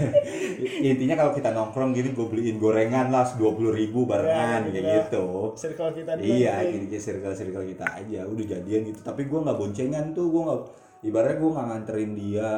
Intinya 0.88 1.20
kalau 1.20 1.36
kita 1.36 1.52
nongkrong 1.52 1.92
gini 1.92 2.16
gue 2.16 2.28
beliin 2.32 2.56
gorengan 2.56 3.12
lah 3.12 3.28
dua 3.36 3.52
puluh 3.52 3.76
ribu 3.76 4.08
barengan 4.08 4.64
Ya, 4.64 4.72
kayak 4.72 4.88
ya. 4.88 4.96
gitu. 5.04 5.26
Circle 5.60 5.92
kita 5.92 6.12
iya 6.24 6.64
gini 6.64 6.88
circle 6.96 7.36
circle 7.36 7.68
kita 7.68 7.84
aja 7.84 8.24
udah 8.24 8.46
jadian 8.48 8.88
gitu. 8.88 9.04
Tapi 9.04 9.28
gue 9.28 9.40
nggak 9.44 9.58
boncengan 9.60 10.16
tuh 10.16 10.32
gue 10.32 10.42
nggak 10.48 10.62
ibaratnya 11.04 11.38
gue 11.44 11.52
nggak 11.52 11.68
nganterin 11.68 12.12
dia 12.16 12.52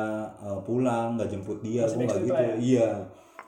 eh, 0.46 0.60
pulang 0.62 1.18
nggak 1.18 1.30
jemput 1.34 1.58
dia 1.66 1.90
gue 1.90 2.06
nggak 2.06 2.22
gitu. 2.22 2.38
ya? 2.38 2.54
iya 2.62 2.90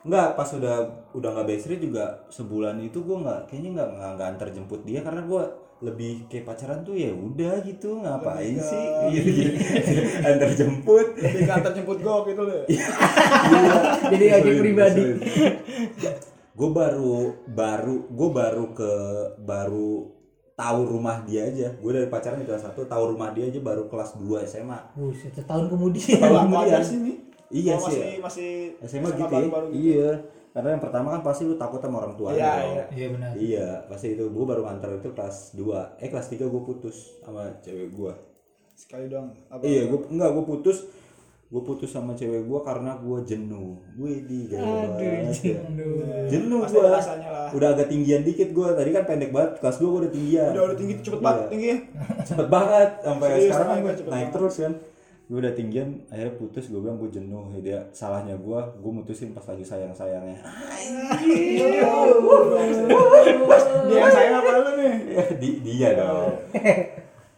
nggak 0.00 0.28
pas 0.32 0.48
udah 0.50 0.76
udah 1.12 1.28
nggak 1.30 1.46
backstreet 1.46 1.78
juga 1.78 2.04
sebulan 2.28 2.80
itu 2.80 2.98
gue 2.98 3.16
nggak 3.16 3.40
kayaknya 3.46 3.70
nggak 3.76 3.88
nggak 3.92 4.10
nggak 4.14 4.28
antar 4.28 4.48
jemput 4.48 4.80
dia 4.82 5.00
karena 5.00 5.20
gue 5.22 5.42
lebih 5.80 6.12
kayak 6.26 6.44
pacaran 6.44 6.80
tuh 6.80 6.92
ya 6.92 7.08
udah 7.08 7.60
gitu 7.60 8.00
ngapain 8.00 8.52
Lebih 8.52 8.56
ke- 8.58 8.68
sih 8.68 8.84
gitu, 9.10 9.28
gitu. 9.38 9.52
antar 10.22 10.50
jemput 10.50 11.08
lebih 11.16 11.40
ke 11.42 11.52
antar 11.52 11.72
jemput 11.72 11.98
gue 11.98 12.16
gitu 12.26 12.42
loh. 12.42 12.62
Jadi 14.06 14.24
ojek 14.30 14.54
pribadi. 14.58 15.02
gue 16.50 16.70
baru 16.70 17.16
baru 17.46 17.96
gue 18.06 18.28
baru 18.30 18.64
ke 18.70 18.92
baru 19.38 19.92
tahu 20.52 20.80
rumah 20.86 21.24
dia 21.24 21.44
aja 21.46 21.72
gue 21.72 21.90
dari 21.90 22.04
pacaran 22.06 22.36
di 22.36 22.44
kelas 22.44 22.60
satu 22.62 22.84
tahu 22.84 23.16
rumah 23.16 23.32
dia 23.32 23.48
aja 23.48 23.56
baru 23.58 23.84
kelas 23.86 24.20
2 24.20 24.44
SMA 24.44 24.76
Buset, 24.92 25.32
setahun 25.32 25.72
kemudian. 25.72 26.20
Tahun 26.20 26.20
Kalau 26.22 26.38
aku 26.38 26.48
kemudian. 26.68 26.84
nih 27.00 27.16
Iya 27.50 27.74
Kalau 27.74 27.88
sih. 27.88 27.98
masih 28.00 28.10
masih 28.22 28.50
SMA 28.88 29.08
gitu 29.10 29.20
ya. 29.20 29.28
baru-baru 29.28 29.66
gitu. 29.68 29.76
iya. 29.76 30.10
Karena 30.50 30.68
yang 30.70 30.82
pertama 30.82 31.08
kan 31.10 31.22
pasti 31.22 31.42
lu 31.44 31.54
takut 31.54 31.78
sama 31.78 31.96
orang 32.00 32.14
tua 32.14 32.30
Iya, 32.30 32.50
lu. 32.56 32.66
iya. 32.66 32.84
Iya 32.90 33.06
benar. 33.08 33.30
iya 33.36 33.68
pasti 33.84 34.06
itu. 34.12 34.24
Gue 34.26 34.44
baru 34.44 34.62
nganter 34.62 34.90
itu 34.96 35.10
kelas 35.10 35.36
2 35.54 35.98
eh 35.98 36.08
kelas 36.08 36.26
3 36.28 36.42
gue 36.44 36.62
putus 36.64 36.96
sama 37.20 37.42
cewek 37.58 37.88
gue 37.88 38.12
sekali 38.72 39.06
doang 39.06 39.30
apa? 39.46 39.62
Iya 39.62 39.86
gue 39.86 39.98
enggak 40.08 40.30
gue 40.30 40.44
putus. 40.44 40.78
Gue 41.46 41.58
putus 41.60 41.90
sama 41.90 42.14
cewek 42.14 42.46
gue 42.46 42.60
karena 42.60 42.94
gue 42.96 43.18
jenuh. 43.24 43.74
Gue 43.92 44.22
di 44.22 44.50
aduh 44.50 45.26
jenuh. 45.28 45.94
Jenuh 46.26 46.60
gue 46.62 46.82
udah 47.50 47.68
agak 47.68 47.86
tinggian 47.86 48.22
dikit 48.22 48.50
gue 48.50 48.68
tadi 48.70 48.90
kan 48.90 49.02
pendek 49.04 49.30
banget. 49.30 49.58
Kelas 49.58 49.76
2 49.76 49.82
gue 49.84 50.00
udah 50.00 50.12
tinggian. 50.12 50.50
Udah 50.50 50.62
udah 50.66 50.76
tinggi 50.76 50.94
cepet 51.00 51.18
banget 51.20 51.42
Iya. 51.42 51.50
tinggi 51.50 51.66
ya 51.66 51.78
cepet 52.24 52.46
banget. 52.48 52.88
Sampai 53.00 53.28
Serius, 53.28 53.46
sekarang 53.48 53.66
kan 53.68 53.76
naik, 53.80 53.98
naik 54.08 54.28
terus 54.30 54.54
kan 54.56 54.72
gue 55.30 55.38
udah 55.38 55.54
tinggian 55.54 56.02
akhirnya 56.10 56.34
putus. 56.34 56.66
Gue 56.66 56.82
bilang 56.82 56.98
gue 56.98 57.06
jenuh. 57.06 57.54
Ya 57.54 57.60
dia 57.62 57.78
salahnya 57.94 58.34
gue 58.34 58.60
gue 58.82 58.90
mutusin 58.90 59.30
pas 59.30 59.46
lagi 59.46 59.62
sayang 59.62 59.94
sayangnya 59.94 60.42
dia 63.86 63.98
yang 64.02 64.10
sayang 64.10 64.34
apa 64.42 64.50
lu 64.58 64.70
nih? 64.74 64.94
Di 65.40 65.50
dia 65.62 65.88
dong. 65.94 66.34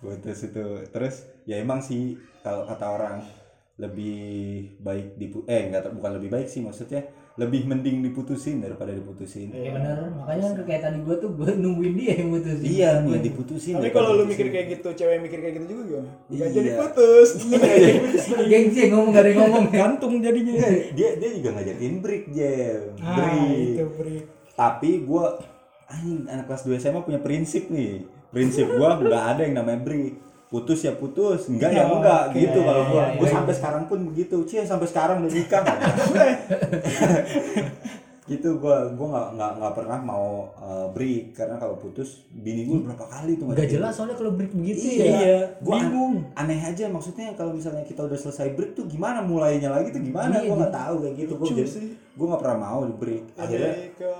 Putus 0.01 0.49
itu. 0.49 0.89
Terus 0.89 1.29
ya 1.45 1.61
emang 1.61 1.85
sih 1.85 2.17
kalau 2.41 2.65
kata 2.65 2.87
orang 2.89 3.21
lebih 3.77 4.73
baik 4.81 5.21
dipu 5.21 5.45
eh 5.49 5.69
enggak 5.69 5.93
bukan 5.93 6.17
lebih 6.17 6.29
baik 6.33 6.49
sih 6.49 6.61
maksudnya 6.61 7.09
lebih 7.33 7.65
mending 7.65 8.05
diputusin 8.05 8.61
daripada 8.61 8.93
diputusin. 8.93 9.49
Iya 9.49 9.73
benar. 9.73 10.05
Makanya 10.15 10.43
kan 10.53 10.65
kayak 10.65 10.83
tadi 10.83 10.99
gua 11.01 11.17
tuh 11.17 11.33
gua 11.33 11.49
nungguin 11.49 11.95
dia 11.95 12.13
yang 12.21 12.29
mutusin. 12.29 12.61
iya 12.63 12.91
nih 13.01 13.21
diputusin 13.23 13.75
tapi 13.77 13.89
kalau 13.89 14.11
lu 14.15 14.25
mikir 14.25 14.47
kayak 14.47 14.67
gitu 14.71 14.89
cewek 14.93 15.17
mikir 15.19 15.39
kayak 15.41 15.55
gitu 15.57 15.65
juga 15.67 15.83
gimana? 15.89 16.11
Nggak 16.29 16.37
Iya. 16.45 16.55
jadi 16.55 16.71
putus. 16.77 17.29
Gengsi 18.51 18.79
yang 18.79 18.91
ngomong 18.93 19.11
gak 19.11 19.23
ada 19.23 19.33
ngomong. 19.35 19.65
gantung 19.71 20.15
jadinya. 20.19 20.53
Enggak, 20.55 20.73
dia 20.93 21.11
dia 21.17 21.31
juga 21.33 21.49
ngajakin 21.57 21.93
break 21.99 22.25
jam 22.31 22.81
ah 23.01 23.17
break. 23.17 23.65
itu 23.71 23.85
break. 23.95 24.25
Tapi 24.53 24.91
gue 25.03 25.25
anjing 25.89 26.21
anak 26.27 26.45
kelas 26.47 26.63
2 26.65 26.77
SMA 26.79 27.01
punya 27.01 27.21
prinsip 27.21 27.69
nih. 27.69 28.05
Prinsip 28.29 28.65
gue 28.67 28.89
nggak 29.01 29.25
ada 29.31 29.43
yang 29.43 29.57
namanya 29.57 29.81
break 29.81 30.15
putus 30.53 30.81
ya 30.81 30.93
putus 30.93 31.49
enggak 31.49 31.73
ya 31.73 31.83
Oh, 31.83 31.99
enggak 31.99 32.29
gitu 32.31 32.61
kalau 32.61 32.85
gue 32.87 33.01
Iya, 33.01 33.17
gue 33.17 33.25
iya. 33.25 33.33
sampai 33.33 33.55
sekarang 33.55 33.85
pun 33.87 33.99
begitu 34.05 34.37
cie 34.45 34.63
sampai 34.63 34.85
sekarang 34.85 35.17
udah 35.19 35.33
nikah 35.33 35.63
gitu 38.23 38.55
gue 38.55 38.77
gue 38.95 39.07
nggak 39.09 39.29
nggak 39.35 39.53
nggak 39.59 39.75
pernah 39.75 39.99
mau 40.01 40.27
uh, 40.55 40.87
break 40.89 41.35
karena 41.35 41.59
kalau 41.59 41.75
putus 41.75 42.23
bini 42.31 42.63
gue 42.63 42.79
berapa 42.81 43.03
kali 43.03 43.35
tuh 43.35 43.51
Gak 43.51 43.59
ngajakin. 43.59 43.75
jelas 43.75 43.93
soalnya 43.93 44.15
kalau 44.15 44.33
break 44.33 44.53
begitu 44.55 44.79
Iya, 44.95 45.11
ya. 45.19 45.39
gua 45.59 45.75
an- 45.75 45.83
bingung. 45.83 46.15
aneh 46.33 46.61
aja 46.61 46.85
maksudnya 46.87 47.33
kalau 47.33 47.51
misalnya 47.51 47.83
kita 47.83 47.99
udah 48.01 48.15
selesai 48.15 48.53
break 48.53 48.73
tuh 48.73 48.87
gimana 48.87 49.19
mulainya 49.21 49.69
lagi 49.69 49.91
tuh 49.91 49.99
gimana 50.01 50.39
Iya, 50.39 50.47
gue 50.47 50.55
nggak 50.55 50.69
gitu. 50.69 50.79
tahu 50.79 50.95
kayak 50.99 51.15
gitu 51.19 51.33
Lucu 51.35 51.51
jadi 51.57 51.67
sih. 51.67 51.87
Gue 52.13 52.27
nggak 52.29 52.43
pernah 52.45 52.59
mau 52.61 52.81
di 52.85 52.93
break 52.93 53.25
akhirnya 53.41 53.73
jadi 53.73 53.89
ke 53.97 54.13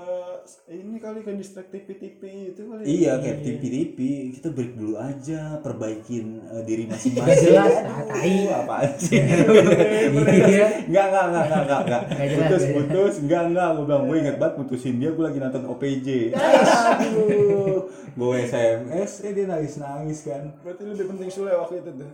ini 0.73 0.97
kali 0.99 1.19
ke 1.21 1.31
distrik 1.37 1.69
TV 1.69 1.87
TV 1.95 2.21
itu 2.51 2.61
kali 2.65 2.81
Iya 2.83 3.21
kayak 3.21 3.37
tipi-tipi 3.45 4.33
kita 4.33 4.49
break 4.51 4.73
dulu 4.75 4.99
aja 4.99 5.61
perbaikin 5.63 6.41
eh, 6.51 6.63
diri 6.67 6.83
masing-masing. 6.89 7.53
Jelas, 7.53 7.75
ah, 7.87 8.03
tai. 8.03 8.51
apaan 8.51 8.91
sih? 8.99 9.23
Iya. 10.43 10.83
Enggak 10.89 11.05
enggak 11.07 11.23
enggak 11.31 11.43
enggak 11.45 11.61
enggak 11.63 11.79
enggak. 11.79 12.01
Nggak 12.03 12.27
jelas, 12.27 12.43
Putus 12.43 12.63
nggak 12.63 12.75
putus 12.75 13.15
enggak 13.23 13.43
enggak 13.47 13.67
gue 13.71 13.83
bilang 13.87 14.03
gue 14.03 14.17
inget 14.19 14.35
banget 14.41 14.53
putusin 14.59 14.95
dia 14.99 15.09
gue 15.15 15.23
lagi 15.23 15.39
nonton 15.39 15.63
OPJ. 15.69 16.07
Aduh. 16.35 17.77
Gue 18.13 18.35
SMS 18.43 19.11
eh 19.23 19.31
dia 19.31 19.45
nangis 19.47 19.73
nangis 19.79 20.19
kan. 20.27 20.43
berarti 20.65 20.81
lebih 20.83 21.05
penting 21.13 21.29
Sule 21.31 21.55
waktu 21.55 21.79
itu 21.79 21.91
tuh 21.95 22.07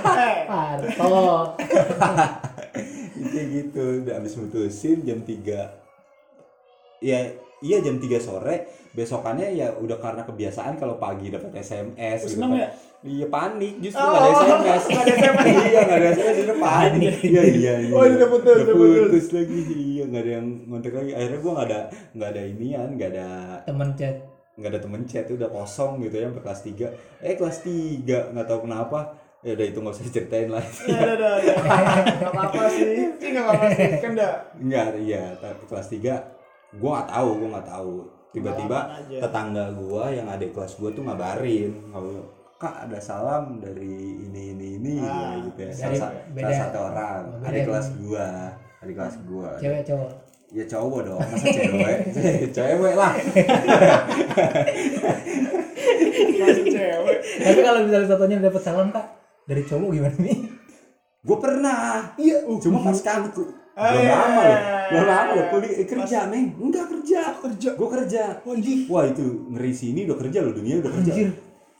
Parto. 0.50 1.08
Kayak 3.22 3.46
gitu 3.50 3.82
udah 4.00 4.14
habis 4.14 4.34
mutusin 4.34 4.98
jam 5.00 5.20
3 5.20 5.44
Ya 7.00 7.18
iya 7.60 7.76
jam 7.78 7.96
3 7.96 8.08
sore 8.18 8.56
besokannya 8.90 9.52
ya 9.52 9.72
udah 9.74 9.96
karena 9.96 10.22
kebiasaan 10.22 10.74
kalau 10.74 10.96
pagi 10.96 11.28
dapat 11.28 11.54
SMS 11.54 12.24
gitu 12.24 12.36
seneng 12.36 12.50
kan. 12.50 12.60
ya? 12.60 12.68
Iya 13.00 13.26
panik 13.28 13.74
justru 13.78 13.96
Oh, 13.96 14.10
nggak 14.10 14.20
ada 14.20 14.32
SMS. 14.34 14.82
nggak 14.84 15.00
ada 15.00 15.14
SMS. 15.14 15.46
iya 15.64 15.80
nggak 15.80 15.96
ada 15.96 16.08
SMS 16.10 16.36
itu 16.38 16.54
panik. 16.58 17.14
Iya 17.22 17.42
iya 17.46 17.72
iya. 17.80 17.92
Oh, 17.92 18.02
udah 18.02 18.28
putus, 18.28 18.56
Udah 18.58 18.64
udah 18.66 18.76
putus. 18.76 19.00
putus 19.02 19.26
lagi. 19.32 19.58
Iya 19.70 20.02
nggak 20.04 20.20
ada 20.20 20.32
yang 20.34 20.46
ngontek 20.66 20.92
lagi. 20.92 21.10
Akhirnya 21.14 21.38
gua 21.38 21.52
nggak 21.54 21.68
ada 21.70 21.80
nggak 22.12 22.28
ada 22.28 22.42
inian 22.46 22.88
nggak 22.92 23.10
ada 23.10 23.28
Temen 23.62 23.90
chat. 23.94 24.16
nggak 24.52 24.70
ada 24.70 24.80
temen 24.82 25.02
chat 25.02 25.24
udah 25.26 25.48
kosong 25.48 25.92
gitu 26.02 26.14
ya 26.14 26.28
sampai 26.28 26.42
kelas 26.42 26.60
3 26.60 26.92
eh 27.22 27.34
kelas 27.34 27.56
3 27.64 28.04
nggak 28.28 28.44
tahu 28.44 28.60
kenapa 28.62 28.98
ya 29.40 29.50
udah 29.50 29.66
itu 29.66 29.78
nggak 29.78 29.94
usah 29.94 30.04
diceritain 30.04 30.48
lah 30.48 30.60
ya 30.60 30.98
udah 30.98 31.14
udah 31.16 31.34
ya. 31.38 31.54
nggak 32.14 32.28
apa-apa 32.28 32.62
sih 32.68 32.84
sih 33.20 33.28
nggak 33.30 33.40
apa-apa 33.42 33.66
sih 33.70 33.88
kan 33.98 34.10
udah 34.12 34.32
Enggak, 34.54 34.86
iya, 34.98 35.24
tapi 35.34 35.62
kelas 35.64 35.88
3 35.88 36.76
gua 36.76 36.90
nggak 36.94 37.08
tahu, 37.10 37.28
gua 37.34 37.48
nggak 37.50 37.68
tahu. 37.68 37.94
Tiba-tiba 38.30 38.78
tetangga 39.10 39.64
gua 39.72 40.04
yang 40.08 40.28
adik 40.28 40.52
kelas 40.52 40.76
gua 40.76 40.90
tuh 40.90 41.02
ngabarin, 41.02 41.72
kalau 41.88 42.22
Kak 42.54 42.84
ada 42.84 43.00
salam 43.00 43.56
dari 43.56 43.88
ini 44.20 44.52
ini 44.52 44.66
ini 44.76 44.92
Ah, 45.00 45.40
gitu 45.40 45.56
ya. 45.58 45.72
dari- 45.72 45.96
Salah, 45.96 45.98
sa- 45.98 46.14
beda. 46.28 46.44
salah 46.44 46.60
satu 46.60 46.78
orang, 46.84 47.22
Beda. 47.32 47.48
adik 47.48 47.62
kelas 47.64 47.86
gua, 47.96 48.28
adik 48.78 48.94
kelas 48.94 49.14
gua. 49.24 49.50
Cewek 49.56 49.82
cowok. 49.82 50.10
Ya 50.50 50.64
cowok 50.66 51.00
dong, 51.02 51.18
masa 51.18 51.46
cewek? 51.48 51.98
cewek 52.56 52.94
lah. 52.94 53.12
masih 56.36 56.64
cewek 56.66 57.16
Tapi 57.40 57.60
kalau 57.60 57.80
misalnya 57.82 58.06
satunya 58.06 58.36
dapat 58.38 58.60
salam 58.60 58.88
kak 58.90 59.06
dari 59.46 59.62
cowok 59.64 59.90
gimana 59.92 60.16
nih? 60.18 60.38
Gua 61.20 61.36
pernah. 61.36 62.16
iya 62.16 62.40
Cuma 62.58 62.80
pas 62.80 62.98
kan 63.00 63.28
belum 63.80 64.02
iya. 64.02 64.12
lama 64.12 64.40
loh. 64.44 64.58
Belum 64.92 65.06
lama 65.08 65.30
loh 65.32 65.46
kuliah 65.48 65.72
eh, 65.78 65.86
kerja, 65.88 66.18
Meng. 66.28 66.46
Enggak 66.58 66.86
kerja. 66.90 67.20
kerja 67.38 67.68
Gua 67.76 67.88
kerja. 67.88 68.22
Wah, 68.90 69.04
itu 69.08 69.24
ngeri 69.52 69.72
sini 69.72 70.04
udah 70.04 70.18
kerja 70.20 70.38
loh, 70.44 70.52
dunia 70.52 70.80
udah 70.84 70.92
kerja. 71.00 71.12
Anjir 71.16 71.30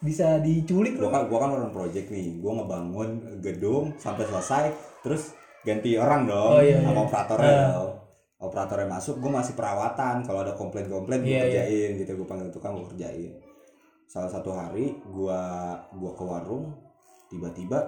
bisa 0.00 0.40
diculik 0.40 0.96
loh. 0.96 1.12
kan 1.12 1.28
gua 1.28 1.38
kan 1.44 1.50
orang 1.61 1.72
project 1.76 2.08
nih 2.08 2.40
gua 2.40 2.64
ngebangun 2.64 3.36
gedung 3.44 3.92
sampai 4.00 4.24
selesai 4.24 4.64
terus 5.04 5.36
ganti 5.61 5.92
orang 6.00 6.24
dong 6.24 6.56
Oh, 6.56 6.62
iya, 6.64 6.80
sama 6.80 6.96
iya. 6.96 7.04
operatornya 7.04 7.52
Ah. 7.52 7.68
dong 7.76 7.92
operatornya 8.40 8.88
masuk 8.88 9.20
gua 9.20 9.44
masih 9.44 9.52
perawatan 9.52 10.24
kalau 10.24 10.40
ada 10.40 10.56
komplain 10.56 10.88
komplain 10.88 11.20
gua 11.20 11.28
Iya, 11.28 11.36
iya. 11.36 11.44
kerjain 11.44 11.90
gitu 12.00 12.11
gua 12.16 12.28
panggil 12.32 12.48
tukang 12.48 12.80
gua 12.80 12.88
kerjain 12.88 13.32
salah 14.08 14.32
satu 14.32 14.56
hari 14.56 14.96
gua 15.04 15.40
gua 15.92 16.12
ke 16.16 16.24
warung 16.24 16.72
tiba-tiba 17.30 17.78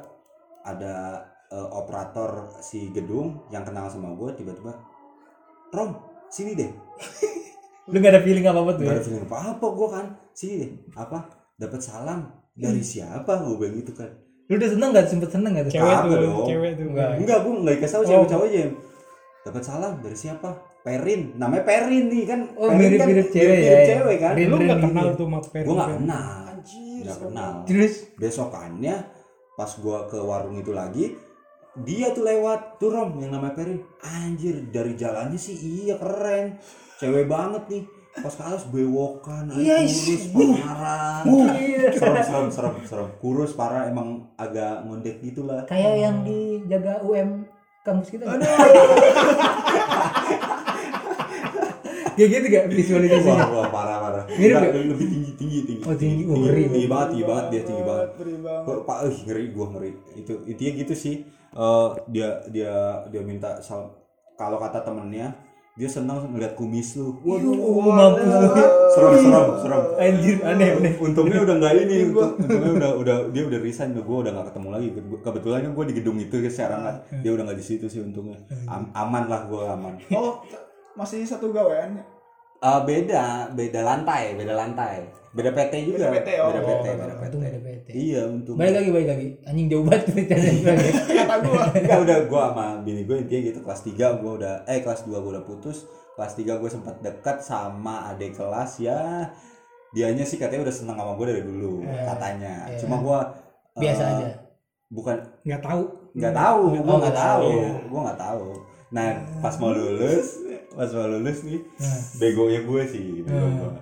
ada 0.63 1.19
eh, 1.49 1.69
operator 1.71 2.31
si 2.57 2.89
gedung 2.89 3.43
yang 3.49 3.63
kenal 3.63 3.87
sama 3.87 4.15
gua 4.15 4.31
tiba-tiba 4.31 4.73
Rom 5.69 5.99
sini 6.29 6.55
deh 6.55 6.71
Lu 7.85 7.99
gak 7.99 8.15
ada 8.15 8.23
feeling 8.23 8.47
apa 8.47 8.61
apa 8.61 8.73
tuh 8.73 8.83
Gak 8.83 8.89
ya? 8.89 8.95
ada 8.95 9.03
feeling 9.03 9.25
apa 9.25 9.37
apa 9.53 9.67
gua 9.69 9.89
kan 9.91 10.07
sini 10.31 10.55
deh 10.59 10.71
apa 10.95 11.19
dapat 11.55 11.81
salam 11.81 12.21
dari 12.53 12.81
siapa 12.81 13.33
gua 13.39 13.57
bilang 13.57 13.77
gitu 13.77 13.93
kan 13.93 14.11
Lu 14.45 14.55
udah 14.55 14.69
seneng 14.69 14.89
gak? 14.91 15.07
Sempet 15.07 15.31
seneng 15.31 15.51
gak 15.53 15.65
tuh? 15.67 15.73
cewek 15.75 15.91
Apa 15.93 16.07
tuh 16.07 16.19
dong? 16.19 16.45
cewek 16.45 16.71
tuh 16.73 16.85
Enggak. 16.85 17.09
Enggak, 17.17 17.39
gue 17.41 17.53
enggak 17.55 17.75
dikasih 17.75 17.95
tahu 17.95 18.05
Oh. 18.05 18.27
cewek 18.27 18.47
aja. 18.47 18.63
Dapat 19.43 19.63
salam 19.63 19.93
dari 19.99 20.15
siapa? 20.15 20.49
Perin 20.83 21.21
namanya 21.35 21.63
Perin 21.63 22.05
nih 22.07 22.25
kan 22.25 22.41
Oh, 22.53 22.67
Perin 22.69 22.79
mirip-mirip 22.91 23.23
kan, 23.25 23.33
cewek 23.33 23.49
ya, 23.49 23.63
mirip 23.63 23.73
ya. 23.73 23.87
cewek 23.89 24.17
kan 24.19 24.33
Rin- 24.35 24.49
lu 24.49 24.57
nggak 24.59 24.81
kenal 24.83 25.07
tuh 25.15 25.25
sama 25.25 25.39
Peri 25.41 25.63
gue 25.63 25.73
nggak 25.73 25.89
Peri? 25.89 25.97
kenal 25.97 26.43
Anjir. 26.45 27.01
nggak 27.01 27.19
kenal 27.23 27.51
terus 27.65 27.95
besokannya 28.15 28.95
pas 29.63 29.79
gua 29.79 30.11
ke 30.11 30.19
warung 30.19 30.59
itu 30.59 30.75
lagi 30.75 31.15
dia 31.79 32.11
tuh 32.11 32.27
lewat 32.27 32.83
tuh 32.83 32.91
rom 32.91 33.15
yang 33.23 33.31
namanya 33.33 33.57
Perin 33.57 33.81
anjir 34.03 34.61
dari 34.69 34.93
jalannya 34.93 35.41
sih 35.41 35.57
iya 35.57 35.97
keren. 35.97 36.61
Cewek 37.01 37.25
banget 37.25 37.65
nih. 37.73 37.89
Pas 38.13 38.29
ke 38.29 38.45
atas 38.45 38.69
bewokan 38.69 39.49
Iya, 39.57 39.89
kurus 39.89 40.29
parah 40.37 41.25
serem 41.25 42.21
serem 42.21 42.49
serem 42.53 42.77
serem. 42.85 43.09
Kurus 43.17 43.57
parah 43.57 43.89
emang 43.89 44.29
agak 44.37 44.85
ngondek 44.85 45.25
gitulah. 45.25 45.65
Kayak 45.65 45.97
yang 45.97 46.21
dijaga 46.21 47.01
UM 47.09 47.49
kampus 47.81 48.13
kita 48.13 48.29
kayak 52.15 52.29
gitu 52.31 52.47
gak 52.53 52.65
visualisasinya 52.71 53.45
wah, 53.49 53.61
wah 53.65 53.69
parah 53.73 53.97
parah. 54.03 54.25
Mirip 54.35 54.55
nggak? 54.59 54.73
lebih 54.93 55.07
tinggi 55.09 55.31
tinggi 55.37 55.59
tinggi. 55.67 55.83
Oh, 55.85 55.97
tinggi. 55.97 56.23
Oh, 56.29 56.37
ngeri. 56.39 56.63
tinggi 56.71 56.89
banget 56.89 57.09
tinggi 57.11 57.25
banget 57.27 57.45
dia 57.51 57.63
tinggi 57.67 57.83
banget. 57.85 58.09
Ngeri 58.19 58.81
pak 58.87 58.99
eh 59.03 59.15
ngeri 59.27 59.45
gua 59.53 59.67
ngeri. 59.77 59.91
Itu 60.17 60.33
intinya 60.47 60.73
gitu 60.83 60.95
sih. 60.95 61.15
Eh, 61.53 61.89
dia 62.09 62.29
dia 62.49 62.73
dia 63.13 63.21
minta 63.21 63.61
kalau 64.41 64.57
kata 64.57 64.81
temennya 64.81 65.37
dia 65.73 65.89
senang 65.89 66.29
melihat 66.29 66.53
kumis 66.53 67.01
lu. 67.01 67.17
Waduh 67.25 67.57
oh, 67.57 67.81
mampus 67.81 68.29
serem 68.93 69.13
serem 69.25 69.49
serem. 69.65 69.83
Anjir 69.97 70.37
aneh 70.45 70.69
aneh. 70.77 70.93
Untungnya 71.01 71.41
udah 71.49 71.55
nggak 71.57 71.73
ini 71.89 71.97
untung- 72.13 72.37
untungnya 72.37 72.73
udah 72.77 72.91
udah 73.01 73.17
dia 73.33 73.43
udah 73.49 73.61
resign 73.65 73.97
gue 73.97 74.05
udah 74.05 74.33
nggak 74.37 74.53
ketemu 74.53 74.69
lagi. 74.69 74.89
Kebetulan 75.25 75.59
kan 75.65 75.73
gue 75.73 75.85
di 75.89 75.95
gedung 75.97 76.17
itu 76.21 76.37
sekarang 76.53 76.81
kan 76.85 76.97
dia 77.25 77.31
udah 77.33 77.45
nggak 77.49 77.57
di 77.57 77.65
situ 77.65 77.89
sih 77.89 78.05
untungnya. 78.05 78.37
Am- 78.69 78.93
aman 78.93 79.25
lah 79.33 79.49
gue 79.49 79.63
aman. 79.65 79.95
Oh, 80.13 80.45
masih 80.95 81.23
satu 81.23 81.51
gawean. 81.51 82.01
Ah, 82.59 82.81
beda 82.81 83.51
beda 83.51 83.81
lantai 83.83 84.35
beda 84.35 84.55
lantai. 84.55 85.03
Beda 85.33 85.49
PT 85.51 85.89
juga. 85.89 86.07
Beda 86.07 86.21
PT, 86.21 86.29
oh. 86.39 86.47
beda 86.47 86.61
PT 86.61 86.85
Oh, 86.85 86.95
beda 86.95 87.15
untung 87.19 87.41
PT 87.41 87.49
ada 87.49 87.61
PT. 87.61 87.87
iya 87.91 88.21
untung. 88.23 88.55
Balik 88.55 88.75
lagi 88.77 88.91
balik 88.91 89.09
lagi. 89.09 89.27
Anjing 89.43 89.67
jauh 89.67 89.83
banget 89.83 90.03
ceritanya 90.07 90.51
Kata 91.19 91.35
gua. 91.41 91.63
Enggak 91.73 91.99
udah 92.01 92.19
gua 92.25 92.43
sama 92.49 92.67
bini 92.81 93.03
gue 93.03 93.17
intinya 93.19 93.41
gitu. 93.43 93.59
Kelas 93.61 93.81
3 93.83 94.21
gua 94.21 94.33
udah 94.37 94.55
eh 94.65 94.79
kelas 94.79 95.01
2 95.03 95.11
gua 95.11 95.31
udah 95.33 95.45
putus. 95.45 95.89
Kelas 96.13 96.33
3 96.35 96.55
gue 96.55 96.71
sempat 96.71 96.95
dekat 97.01 97.37
sama 97.41 98.13
adik 98.13 98.37
kelas 98.37 98.73
ya. 98.79 99.27
Dianya 99.91 100.23
sih 100.23 100.37
katanya 100.37 100.63
udah 100.63 100.75
seneng 100.75 100.97
sama 100.97 101.13
gue 101.15 101.27
dari 101.27 101.43
dulu 101.43 101.81
Eh, 101.83 102.05
katanya. 102.07 102.53
iya. 102.65 102.77
cuma 102.79 102.97
gua 102.99 103.19
biasa 103.75 104.03
aja. 104.07 104.29
bukan 104.87 105.17
nggak 105.43 105.63
tahu. 105.63 105.83
Nggak 106.13 106.35
tahu 106.37 106.61
Oh, 106.63 106.71
gua 106.79 106.95
nggak 106.95 107.01
nggak 107.03 107.17
tahu. 107.19 107.41
tahu. 107.43 107.89
gua 107.89 108.01
nggak 108.05 108.21
tahu. 108.21 108.45
Nah 108.93 109.09
pas 109.41 109.55
mau 109.57 109.73
lulus 109.73 110.42
pas 110.73 110.91
mau 110.91 111.07
lulus 111.07 111.39
nih 111.43 111.61
Nah. 111.79 112.01
begonya 112.17 112.61
gue 112.63 112.83
sih 112.87 113.07
bego 113.21 113.37
Hmm. 113.39 113.59
gua. 113.59 113.73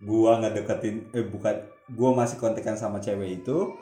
Gua 0.00 0.30
nggak 0.36 0.52
deketin 0.54 0.94
eh 1.10 1.24
bukan 1.24 1.54
gua 1.90 2.10
masih 2.14 2.36
kontekan 2.36 2.74
sama 2.74 2.98
cewek 2.98 3.40
itu 3.40 3.72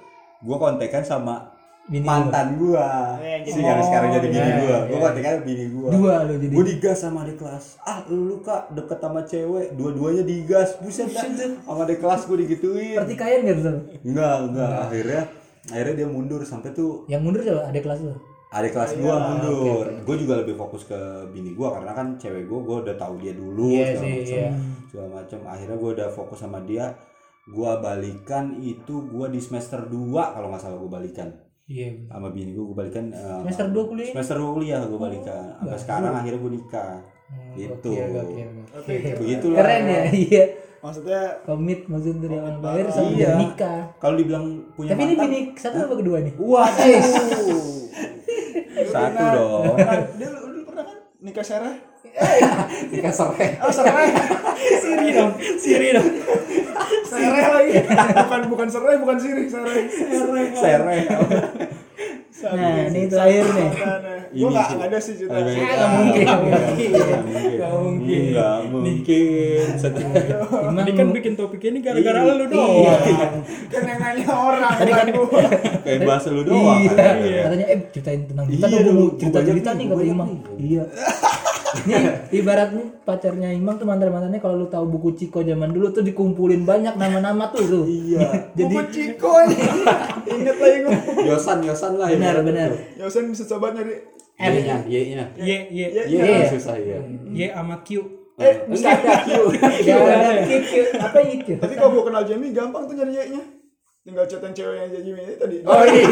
gua 0.40 0.56
kontekan 0.56 1.02
sama 1.02 1.50
Bini 1.82 2.06
mantan 2.06 2.62
gua. 2.62 3.18
Eh, 3.18 3.42
si 3.42 3.58
jadi- 3.58 3.66
yang 3.66 3.82
sekarang 3.82 4.14
jadi 4.14 4.28
bini 4.28 4.38
iya, 4.40 4.54
gua. 4.56 4.70
iya. 4.70 4.78
gua 4.86 4.98
kontekan 5.02 5.34
bini 5.42 5.64
gua. 5.68 5.88
Dua 5.90 6.14
lo 6.22 6.34
jadi. 6.38 6.54
Gua 6.54 6.64
digas 6.64 6.98
sama 7.00 7.18
adik 7.20 7.36
kelas. 7.36 7.64
Ah 7.82 8.06
lu 8.06 8.38
kak 8.38 8.70
deket 8.70 8.98
sama 8.98 9.20
cewek. 9.22 9.66
Dua-duanya 9.74 10.22
digas. 10.22 10.78
Buset 10.78 11.10
dah 11.10 11.26
sama 11.58 11.82
adik 11.82 11.98
kelas 11.98 12.22
gua 12.22 12.38
digituin. 12.38 12.96
Pertikaian 12.96 13.42
gak 13.42 13.56
tuh 13.58 13.78
enggak 14.06 14.34
enggak 14.46 14.72
akhirnya 14.80 15.20
akhirnya 15.64 15.94
dia 15.96 16.08
mundur 16.08 16.40
sampai 16.42 16.70
tuh 16.70 17.02
yang 17.06 17.18
mundur 17.18 17.38
coba 17.40 17.66
ada 17.66 17.78
kelas 17.78 18.00
lo 18.00 18.14
adik 18.52 18.70
kelas 18.70 18.92
Iya, 18.92 19.00
gua 19.00 19.14
oke, 19.14 19.24
mundur. 19.26 19.56
oke. 19.82 20.02
gua 20.02 20.16
juga 20.18 20.34
lebih 20.38 20.54
fokus 20.54 20.82
ke 20.84 20.98
bini 21.28 21.50
gua 21.52 21.72
karena 21.72 21.92
kan 21.92 22.06
cewek 22.14 22.44
gua 22.44 22.60
gua 22.60 22.76
udah 22.82 22.94
tahu 22.94 23.14
dia 23.16 23.32
dulu 23.32 23.66
Iya 23.70 23.86
segala 23.90 24.02
sih, 24.02 24.12
macam 24.14 24.36
iya. 24.36 24.50
segala 24.86 25.08
macam 25.14 25.38
akhirnya 25.46 25.76
gua 25.76 25.90
udah 25.92 26.08
fokus 26.08 26.38
sama 26.38 26.58
dia. 26.60 26.86
Gua 27.44 27.70
balikan 27.76 28.44
itu 28.56 28.94
gua 29.04 29.26
di 29.26 29.38
semester 29.38 29.82
2 29.82 29.96
kalau 30.30 30.46
nggak 30.46 30.60
salah 30.60 30.76
gua 30.76 30.92
balikan. 30.92 31.32
Iya. 31.64 31.88
Sama 32.06 32.28
bini 32.28 32.52
gue 32.52 32.60
gue 32.60 32.76
balikan 32.76 33.08
eh, 33.08 33.38
Semester 33.40 33.70
dua 33.70 33.84
kuliah? 33.86 34.04
Oh, 34.04 34.12
semester 34.12 34.36
dua 34.36 34.50
kuliah 34.52 34.80
gue 34.82 35.00
balikan. 35.00 35.44
sampai 35.54 35.64
bagus. 35.64 35.80
sekarang 35.80 36.12
akhirnya 36.12 36.38
gue 36.38 36.52
nikah. 36.52 36.92
Hmm, 37.24 37.54
Gitu. 37.54 37.88
gokil, 37.88 38.48
Oke, 38.74 38.92
gokil. 38.92 39.16
begitulah. 39.16 39.58
Keren 39.58 39.82
ya 39.86 40.00
iya. 40.12 40.44
Maksudnya 40.78 41.20
komit 41.42 41.80
maksud 41.86 42.18
dari 42.18 42.36
awal 42.36 42.58
bayar 42.58 42.86
sampai 42.90 43.14
Iya. 43.16 43.30
nikah. 43.38 43.80
Kalau 43.96 44.14
dibilang 44.18 44.44
punya 44.74 44.90
tapi 44.90 45.02
ini 45.02 45.14
mantan 45.14 45.24
bini 45.24 45.40
satu 45.54 45.76
apa 45.80 45.94
kedua 45.96 46.18
nih? 46.20 46.34
Waduh 46.36 47.02
satu 48.92 49.24
dong. 49.32 49.64
Nah, 49.80 50.00
dia 50.14 50.28
lu, 50.28 50.40
lu 50.52 50.60
pernah 50.68 50.84
kan 50.84 50.98
nikah 51.24 51.44
Sarah? 51.44 51.74
nikah 52.92 53.14
sore 53.14 53.56
Oh, 53.64 53.72
Sarah. 53.72 54.04
siri 54.56 55.08
dong. 55.16 55.32
Siri 55.56 55.88
dong. 55.96 56.08
Sarah 57.08 57.48
lagi. 57.56 57.72
bukan 58.28 58.40
bukan 58.52 58.68
Sarah, 58.68 59.00
bukan 59.00 59.16
Siri, 59.16 59.44
Sarah. 59.48 59.72
sere 60.52 60.96
nah 62.42 62.90
ini 62.90 63.06
terakhir 63.06 63.46
nih 63.54 63.70
Gue 64.32 64.40
Ini 64.42 64.54
gak 64.54 64.66
sih. 64.66 64.78
ada 64.80 64.98
sih 64.98 65.14
cerita. 65.14 65.34
Nggak 65.34 65.52
nggak 65.52 65.90
mungkin, 65.92 66.24
nggak 66.24 66.38
nggak 66.40 66.62
mungkin. 66.64 66.90
Nggak 67.52 67.72
mungkin. 67.76 68.22
nggak 68.32 68.56
ini 70.82 70.92
kan 70.98 71.06
bikin 71.10 71.32
topik 71.34 71.62
ini 71.62 71.78
gara-gara 71.78 72.18
Iya. 72.18 72.32
lu 72.34 72.44
doang 72.46 72.72
iya 72.74 72.94
Kan 73.68 73.82
yang 73.84 74.00
nanya 74.00 74.26
orang, 74.28 74.72
Tadi 74.74 74.90
kan- 74.90 75.08
kayak 75.84 76.00
bahasa 76.02 76.28
lu 76.28 76.42
doang 76.42 76.80
iya 76.80 76.90
kan? 76.90 77.14
katanya 77.44 77.66
eh 77.68 77.78
ceritain 77.90 78.20
tentang 78.24 78.46
kita 78.46 78.66
Iya 78.66 78.80
dong 78.82 78.98
cerita 79.14 79.38
cerita 79.42 79.70
nih, 79.72 79.84
kata 79.86 80.02
Imam 80.02 80.28
iya 80.56 80.84
nih 81.82 82.04
ibaratnya 82.34 82.84
pacarnya 83.00 83.48
Imam 83.50 83.74
tuh 83.74 83.84
mantan 83.84 84.12
mantannya 84.12 84.36
kalau 84.38 84.56
lu 84.58 84.68
tahu 84.68 84.84
buku 84.88 85.16
Ciko 85.16 85.40
zaman 85.40 85.70
dulu 85.70 85.88
tuh 85.90 86.02
dikumpulin 86.02 86.62
banyak 86.62 86.94
nama-nama 86.94 87.48
tuh 87.48 87.64
tuh 87.64 87.84
iya 87.84 88.52
jadi 88.52 88.68
Buku 88.76 88.82
Ciko 88.90 89.32
nih. 89.46 89.60
Ingat 90.30 90.56
lagi 90.58 90.78
gue. 90.82 90.96
yosan 91.24 91.58
yosan 91.62 91.92
lah 91.94 92.08
benar 92.08 92.34
ibaratnya 92.34 92.44
benar 92.44 92.68
tuh. 92.70 92.80
Yosen 92.98 93.24
bisa 93.26 93.44
coba 93.46 93.72
nyari. 93.72 94.04
R 94.42 94.52
Y-nya 94.52 94.76
Y 94.82 94.94
Y 94.98 95.14
Iya, 95.38 95.58
Y 95.70 95.80
Iya. 96.10 96.46
susah 96.48 96.74
ya 96.76 96.98
Y 97.28 97.40
sama 97.48 97.78
Q 97.80 97.90
Eh, 98.34 98.54
enggak 98.64 98.92
ada 98.98 99.12
Q 99.22 99.28
Gak 99.86 99.98
ada 100.02 100.30
Q 100.42 100.72
apa 100.98 101.18
itu 101.22 101.52
tapi 101.54 101.74
kalau 101.74 101.90
gue 101.92 102.04
kenal 102.04 102.22
Jamie 102.24 102.50
gampang 102.50 102.84
tuh 102.84 102.94
nyari 102.94 103.12
Y-nya. 103.14 103.42
Tinggal 104.02 104.26
chatin 104.26 104.50
ceweknya 104.50 104.84
aja 104.84 104.98
Jamie 104.98 105.22
itu 105.22 105.36
tadi. 105.36 105.56
Oh 105.62 105.78
iya, 105.80 106.02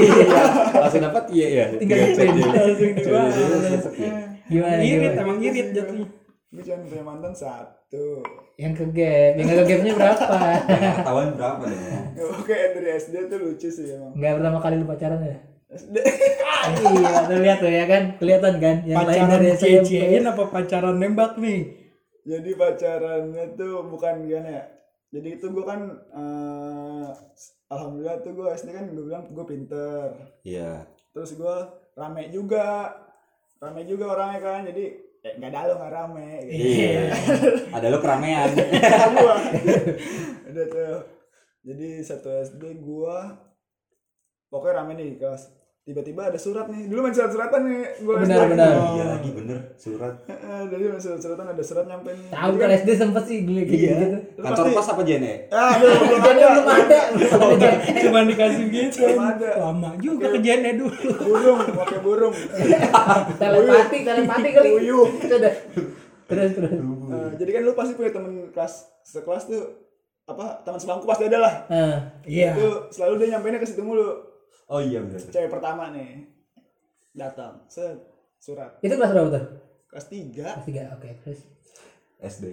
langsung 0.72 1.02
dapat 1.02 1.24
iya 1.28 1.46
ya. 1.50 1.64
Tinggal 1.74 1.96
dia. 1.98 2.06
langsung 2.06 2.92
dibahas. 2.94 3.84
ya. 3.92 4.12
gimana 4.46 4.78
irit 4.80 5.14
emang 5.16 5.38
irit 5.40 5.68
jatuhnya 5.72 6.06
Gue 6.50 6.62
cuma 6.62 6.82
punya 6.84 7.02
mantan 7.04 7.30
satu. 7.32 8.22
yang 8.56 8.74
ke 8.74 8.84
gap 8.90 9.32
yang 9.34 9.46
ke 9.48 9.62
gapnya 9.64 9.92
berapa 9.96 10.34
Yang 10.68 10.94
Ketahuan 10.98 11.28
berapa 11.32 11.62
dong? 11.64 12.30
Oke 12.36 12.54
dari 12.74 12.90
SD 12.92 13.14
tuh 13.26 13.38
lucu 13.40 13.66
sih 13.66 13.86
emang. 13.88 14.12
nggak 14.12 14.32
pertama 14.36 14.58
kali 14.60 14.74
lu 14.76 14.84
pacaran 14.84 15.18
ya. 15.20 15.38
Iya 15.70 17.12
tuh 17.30 17.38
lihat 17.38 17.58
tuh 17.62 17.70
ya 17.70 17.84
kan 17.86 18.02
kelihatan 18.18 18.54
kan 18.58 18.76
yang 18.82 19.06
lain 19.06 19.22
pacaran 19.22 19.30
dari 19.30 19.48
SMP 19.54 19.76
cie 19.86 20.18
apa 20.18 20.44
pacaran 20.50 20.96
nembak 20.98 21.38
nih 21.38 21.80
Jadi 22.20 22.50
pacarannya 22.52 23.56
tuh 23.56 23.88
bukan 23.88 24.28
gimana 24.28 24.50
ya. 24.60 24.64
Jadi 25.10 25.28
itu 25.40 25.46
gue 25.50 25.64
kan 25.66 25.80
eh, 25.90 27.08
alhamdulillah 27.72 28.22
tuh 28.22 28.32
gue 28.36 28.46
SD 28.54 28.70
kan 28.70 28.86
gue 28.92 29.04
bilang 29.08 29.24
gue 29.32 29.44
pinter. 29.48 30.14
Iya. 30.44 30.86
Terus 31.10 31.34
gue 31.34 31.56
rame 31.96 32.28
juga. 32.30 32.92
Rame 33.60 33.82
juga 33.88 34.14
orangnya 34.14 34.40
kan. 34.40 34.60
Jadi 34.68 34.84
eh 35.20 35.32
nggak 35.36 35.52
ada 35.52 35.68
lo 35.68 35.74
nggak 35.80 35.92
rame. 35.92 36.30
Gitu. 36.48 36.64
Iya. 36.64 37.04
Ada 37.76 37.86
lo 37.92 37.98
keramaian. 38.00 38.48
gua. 39.16 39.36
Udah 40.48 40.66
tuh. 40.70 40.98
Jadi 41.60 41.88
satu 42.00 42.28
SD 42.30 42.80
gua 42.80 43.36
pokoknya 44.48 44.80
rame 44.80 44.92
nih 44.96 45.20
kelas. 45.20 45.59
Tiba-tiba 45.80 46.28
ada 46.28 46.36
surat 46.36 46.68
nih. 46.68 46.86
Dulu 46.86 47.00
main 47.00 47.10
surat-suratan 47.10 47.60
nih 47.64 47.80
gua 48.04 48.20
Benar, 48.20 48.36
SD. 48.38 48.50
benar. 48.52 48.72
Iya 48.92 49.04
lagi 49.10 49.30
bener 49.32 49.58
surat. 49.74 50.14
Heeh, 50.22 50.60
Jadi 50.68 50.82
main 50.86 51.00
surat-suratan 51.00 51.46
ada 51.48 51.62
surat 51.64 51.84
nyampe 51.84 52.10
nih. 52.12 52.28
tahu 52.30 52.52
kan 52.54 52.68
SD 52.70 52.90
sempet 52.94 53.22
sih 53.24 53.38
gue 53.42 53.62
kayak 53.62 53.80
Iya. 53.80 53.96
gitu 53.96 54.18
Kantor 54.38 54.60
pasti- 54.62 54.76
pos 54.76 54.88
apa 54.88 55.02
Jene? 55.02 55.32
Ah, 55.50 55.72
belum 55.80 56.00
ada. 56.20 56.48
belum 56.52 56.66
ada 57.48 57.68
cuma 58.04 58.20
dikasih 58.22 58.64
gitu 58.68 58.98
Belum 59.02 59.20
ada. 59.24 59.48
lama 59.58 59.90
juga 59.98 60.26
ke 60.28 60.38
Jene 60.38 60.70
dulu 60.76 61.10
Burung, 61.18 61.58
pakai 61.74 61.98
burung. 61.98 62.34
telepati 63.40 63.98
telepati 64.04 64.48
kali 64.52 64.68
Uyuh. 64.76 65.08
Terus 66.28 66.50
terus 66.54 66.70
Eh, 67.10 67.30
jadi 67.36 67.50
kan 67.50 67.62
lu 67.64 67.72
pasti 67.72 67.92
punya 67.94 68.12
temen 68.12 68.32
kelas 68.50 68.74
sekelas 69.02 69.42
tuh 69.46 69.64
apa 70.24 70.60
teman 70.62 70.76
sebangku 70.76 71.02
pasti 71.04 71.24
ada 71.24 71.40
lah. 71.40 71.54
Nah, 71.66 71.98
iya 72.22 72.52
Itu 72.52 72.86
selalu 72.90 73.18
dia 73.18 73.34
nyampeinnya 73.34 73.58
ke 73.58 73.66
situ 73.66 73.80
mulu. 73.80 74.28
Oh 74.70 74.78
iya 74.78 75.02
bener. 75.02 75.18
Cewek 75.18 75.50
pertama 75.50 75.90
nih 75.90 76.30
datang, 77.10 77.66
set 77.66 77.98
surat. 78.38 78.78
Itu 78.78 78.94
kelas 78.94 79.10
berapa 79.10 79.30
tuh? 79.34 79.44
Kelas 79.90 80.06
3 80.06 80.30
kelas 80.30 80.62
tiga 80.62 80.82
oke 80.94 81.10
terus? 81.26 81.42
SD. 82.22 82.44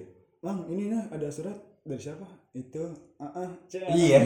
Bang, 0.42 0.66
ini 0.74 0.90
nah 0.90 1.06
ada 1.14 1.30
surat 1.30 1.54
dari 1.86 2.02
siapa? 2.02 2.26
Itu, 2.58 2.90
ah, 3.22 3.46
ah, 3.46 3.50
cek. 3.70 3.94
Iya. 3.94 4.26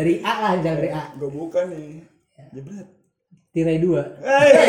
dari 0.00 0.24
A 0.24 0.32
lah 0.40 0.52
jangan 0.64 0.78
dari 0.80 0.88
A. 0.88 1.12
Gue 1.20 1.28
buka 1.28 1.68
nih. 1.68 2.00
Jebret. 2.56 2.88
tirai 3.50 3.82
dua. 3.82 4.00
Eh, 4.24 4.62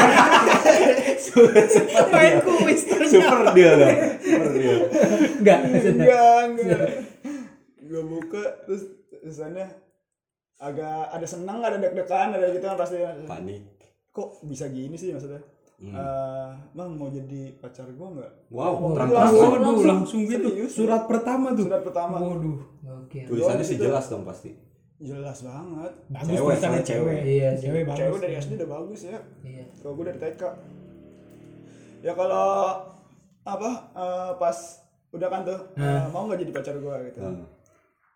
main 2.12 2.42
kuis 2.42 2.82
ternyata 2.90 3.14
super 3.14 3.40
deal 3.54 3.78
dong 3.78 3.98
super 4.26 4.50
deal. 4.58 4.80
Enggak, 5.38 5.60
enggak 5.70 6.42
enggak. 6.50 6.90
Gue 7.86 8.04
buka 8.10 8.66
terus 8.66 8.90
tulisannya 9.14 9.91
agak 10.62 11.10
ada 11.10 11.26
senang 11.26 11.58
ada 11.60 11.76
deg-degan 11.76 12.32
ada 12.32 12.46
gitu 12.48 12.62
kan 12.64 12.78
pasti. 12.78 13.02
Panik. 13.26 13.62
Kok 14.10 14.46
bisa 14.46 14.70
gini 14.70 14.94
sih 14.94 15.10
maksudnya? 15.10 15.42
Hmm. 15.76 15.92
Eh, 15.92 16.50
bang 16.72 16.90
mau 16.94 17.10
jadi 17.10 17.58
pacar 17.58 17.90
gue 17.90 18.08
nggak? 18.14 18.32
Wow 18.48 18.74
Oh, 18.80 18.94
terang 18.94 19.10
langsung. 19.10 19.42
terangan 19.42 19.62
waduh 19.66 19.82
langsung. 19.84 20.22
gitu. 20.24 20.48
Serius? 20.48 20.72
surat 20.72 21.04
pertama 21.04 21.48
tuh. 21.52 21.66
Surat 21.66 21.82
pertama. 21.82 22.16
Waduh. 22.20 22.58
Oke. 23.02 23.26
tulisannya 23.26 23.64
sih 23.64 23.76
Gitu. 23.76 23.90
jelas 23.90 24.06
dong 24.06 24.22
pasti. 24.22 24.54
Jelas 24.98 25.42
banget. 25.42 25.92
Bagus 26.08 26.30
Cewek, 26.30 26.46
tulisannya 26.46 26.82
cewek. 26.84 26.86
cewek. 26.86 27.20
Iya 27.26 27.50
cewek 27.58 27.82
bagus 27.84 27.98
cewek 27.98 28.20
dari 28.22 28.36
SD 28.38 28.52
udah 28.56 28.70
bagus 28.72 29.00
ya. 29.02 29.18
Iya. 29.42 29.64
kalau 29.76 29.94
gue 29.96 30.06
dari 30.06 30.20
TK 30.22 30.42
ya 32.02 32.14
kalau 32.14 32.50
apa 33.42 33.70
eh, 33.92 34.32
pas 34.36 34.58
udah 35.12 35.28
kan 35.28 35.42
tuh 35.42 35.60
eh, 35.76 36.02
mau 36.08 36.24
nggak 36.24 36.40
jadi 36.40 36.52
pacar 36.52 36.76
gue 36.78 36.96
gitu. 37.08 37.20
Hmm. 37.20 37.42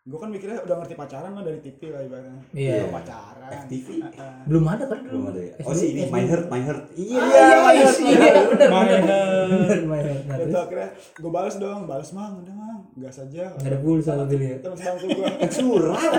Gue 0.06 0.20
kan 0.22 0.30
mikirnya 0.30 0.62
udah 0.62 0.76
ngerti 0.78 0.94
pacaran 0.94 1.34
lah 1.34 1.42
dari 1.42 1.58
TV 1.60 1.90
lah 1.90 1.98
ibaratnya. 2.00 2.38
Iya. 2.54 2.86
Udah 2.86 2.94
pacaran. 2.94 3.50
FTV? 3.66 3.88
Belum 4.46 4.66
ada 4.70 4.84
kan 4.86 4.98
belum 5.02 5.24
ada 5.28 5.42
ya? 5.42 5.54
Oh 5.66 5.74
sih 5.74 5.88
ini 5.92 6.06
my 6.08 6.22
heart 6.24 6.46
my 6.46 6.62
heart. 6.62 6.84
Iya 6.94 7.18
Iya, 7.18 7.46
iya, 7.74 7.90
iya, 8.06 8.32
benar, 8.46 8.70
My 8.70 8.86
benar. 8.86 9.02
heart. 9.02 9.50
Benar, 9.50 9.80
my 9.90 10.00
heart. 10.00 10.22
Nah, 10.24 10.36
tuh 10.46 10.62
akhirnya 10.62 10.90
gue 10.94 11.32
balas 11.34 11.56
dong 11.58 11.82
balas 11.84 12.10
mang 12.14 12.34
udah 12.38 12.54
mang. 12.54 12.80
Gas 12.96 13.18
aja 13.20 13.44
nggak 13.52 13.66
ada 13.66 13.80
pulsa 13.82 14.12
tapi 14.14 14.34
ya. 14.38 14.58
teman 14.62 14.78
sebangku 14.78 15.08
gue 15.10 15.28
surat. 15.52 16.12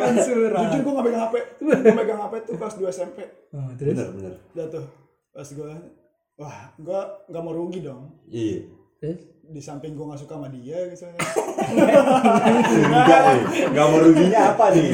Kan 0.00 0.14
surat. 0.18 0.62
Jujur 0.66 0.80
gue 0.82 0.92
gak 0.94 1.04
pegang 1.04 1.22
HP 1.22 1.34
gue 1.84 1.92
megang 1.92 2.20
HP 2.22 2.34
tuh 2.42 2.56
pas 2.56 2.72
2 2.72 2.88
SMP 2.88 3.18
Oh, 3.52 3.68
terus? 3.76 3.92
Bener 3.92 4.08
bener. 4.10 4.34
Udah 4.50 4.66
tuh 4.72 4.84
pas 5.30 5.44
gue 5.46 5.72
wah 6.34 6.58
gue 6.74 7.00
gak 7.28 7.42
mau 7.44 7.52
rugi 7.52 7.84
dong. 7.84 8.08
Iya. 8.24 8.72
Terus 8.98 9.20
di 9.42 9.58
samping 9.58 9.92
gue 9.92 10.06
gak 10.06 10.22
suka 10.22 10.38
sama 10.38 10.48
dia 10.48 10.78
gitu 10.86 11.02
enggak 12.88 13.20
eh. 13.26 13.40
Nggak 13.74 13.86
mau 13.86 13.98
ruginya 14.00 14.40
apa 14.54 14.64
nih? 14.72 14.86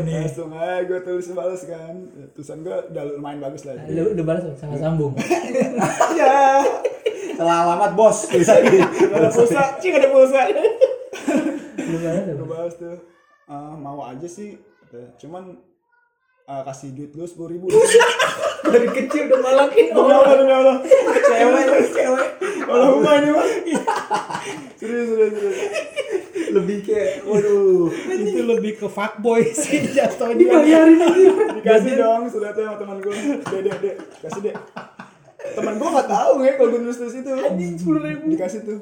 Nih? 0.00 0.22
Langsung 0.24 0.50
aja 0.54 0.86
gue 0.86 0.98
tulis 1.02 1.28
balas 1.34 1.62
kan. 1.66 1.94
Tulisan 2.32 2.62
gue 2.62 2.72
udah 2.72 3.02
lumayan 3.18 3.42
bagus 3.42 3.66
lah. 3.66 3.74
Lu 3.90 4.14
udah 4.14 4.24
balas 4.24 4.42
sama 4.56 4.76
sambung. 4.78 5.12
ya. 6.20 6.62
Salah 7.36 7.56
alamat 7.66 7.92
bos 7.96 8.28
tulisannya 8.28 8.86
gak 8.86 9.18
ada 9.18 9.28
pulsa. 9.28 9.60
Cing 9.82 9.94
ada 9.98 10.08
pulsa. 10.08 10.40
Lu 12.36 12.44
balas 12.46 12.74
tuh. 12.78 12.96
"Ah, 13.50 13.74
mau 13.74 14.00
aja 14.06 14.26
sih. 14.30 14.56
Cuman 15.18 15.58
ah, 16.50 16.62
kasih 16.66 16.90
duit 16.90 17.14
lu 17.14 17.22
sepuluh 17.30 17.54
ribu. 17.54 17.66
Dari 18.74 18.88
kecil 18.90 19.30
udah 19.30 19.40
malakin 19.40 19.86
demi 19.94 20.12
Allah 20.12 20.34
demi 20.34 20.52
Allah. 20.52 20.76
cewek 21.30 21.86
cewek. 21.94 22.28
Allahumma 22.66 23.10
ini 23.22 23.28
mah 23.34 23.46
serius 24.78 25.06
serius 25.10 25.32
serius. 25.32 25.56
Lebih 26.50 26.78
kayak 26.82 27.12
waduh. 27.24 27.88
Itu 28.10 28.42
lebih 28.46 28.72
ke 28.82 28.86
fuckboy 28.90 29.46
sih 29.54 29.86
jatuhnya. 29.96 30.34
Dibayarin 30.36 30.98
aja. 30.98 31.30
dikasih 31.56 31.94
dong 31.98 32.22
suratnya 32.26 32.62
sama 32.66 32.76
teman 32.78 32.98
gue 32.98 33.14
deh 33.14 33.60
deh 33.64 33.74
deh 33.78 33.94
kasih 34.22 34.40
deh 34.50 34.54
teman 35.50 35.74
gue 35.80 35.88
nggak 35.88 36.08
tahu 36.08 36.30
nggak 36.42 36.54
kalau 36.58 36.68
gue 36.74 36.80
nulis 36.82 36.98
itu. 36.98 37.30
Sepuluh 37.78 38.00
ribu. 38.02 38.22
Dikasih 38.26 38.60
tuh 38.66 38.78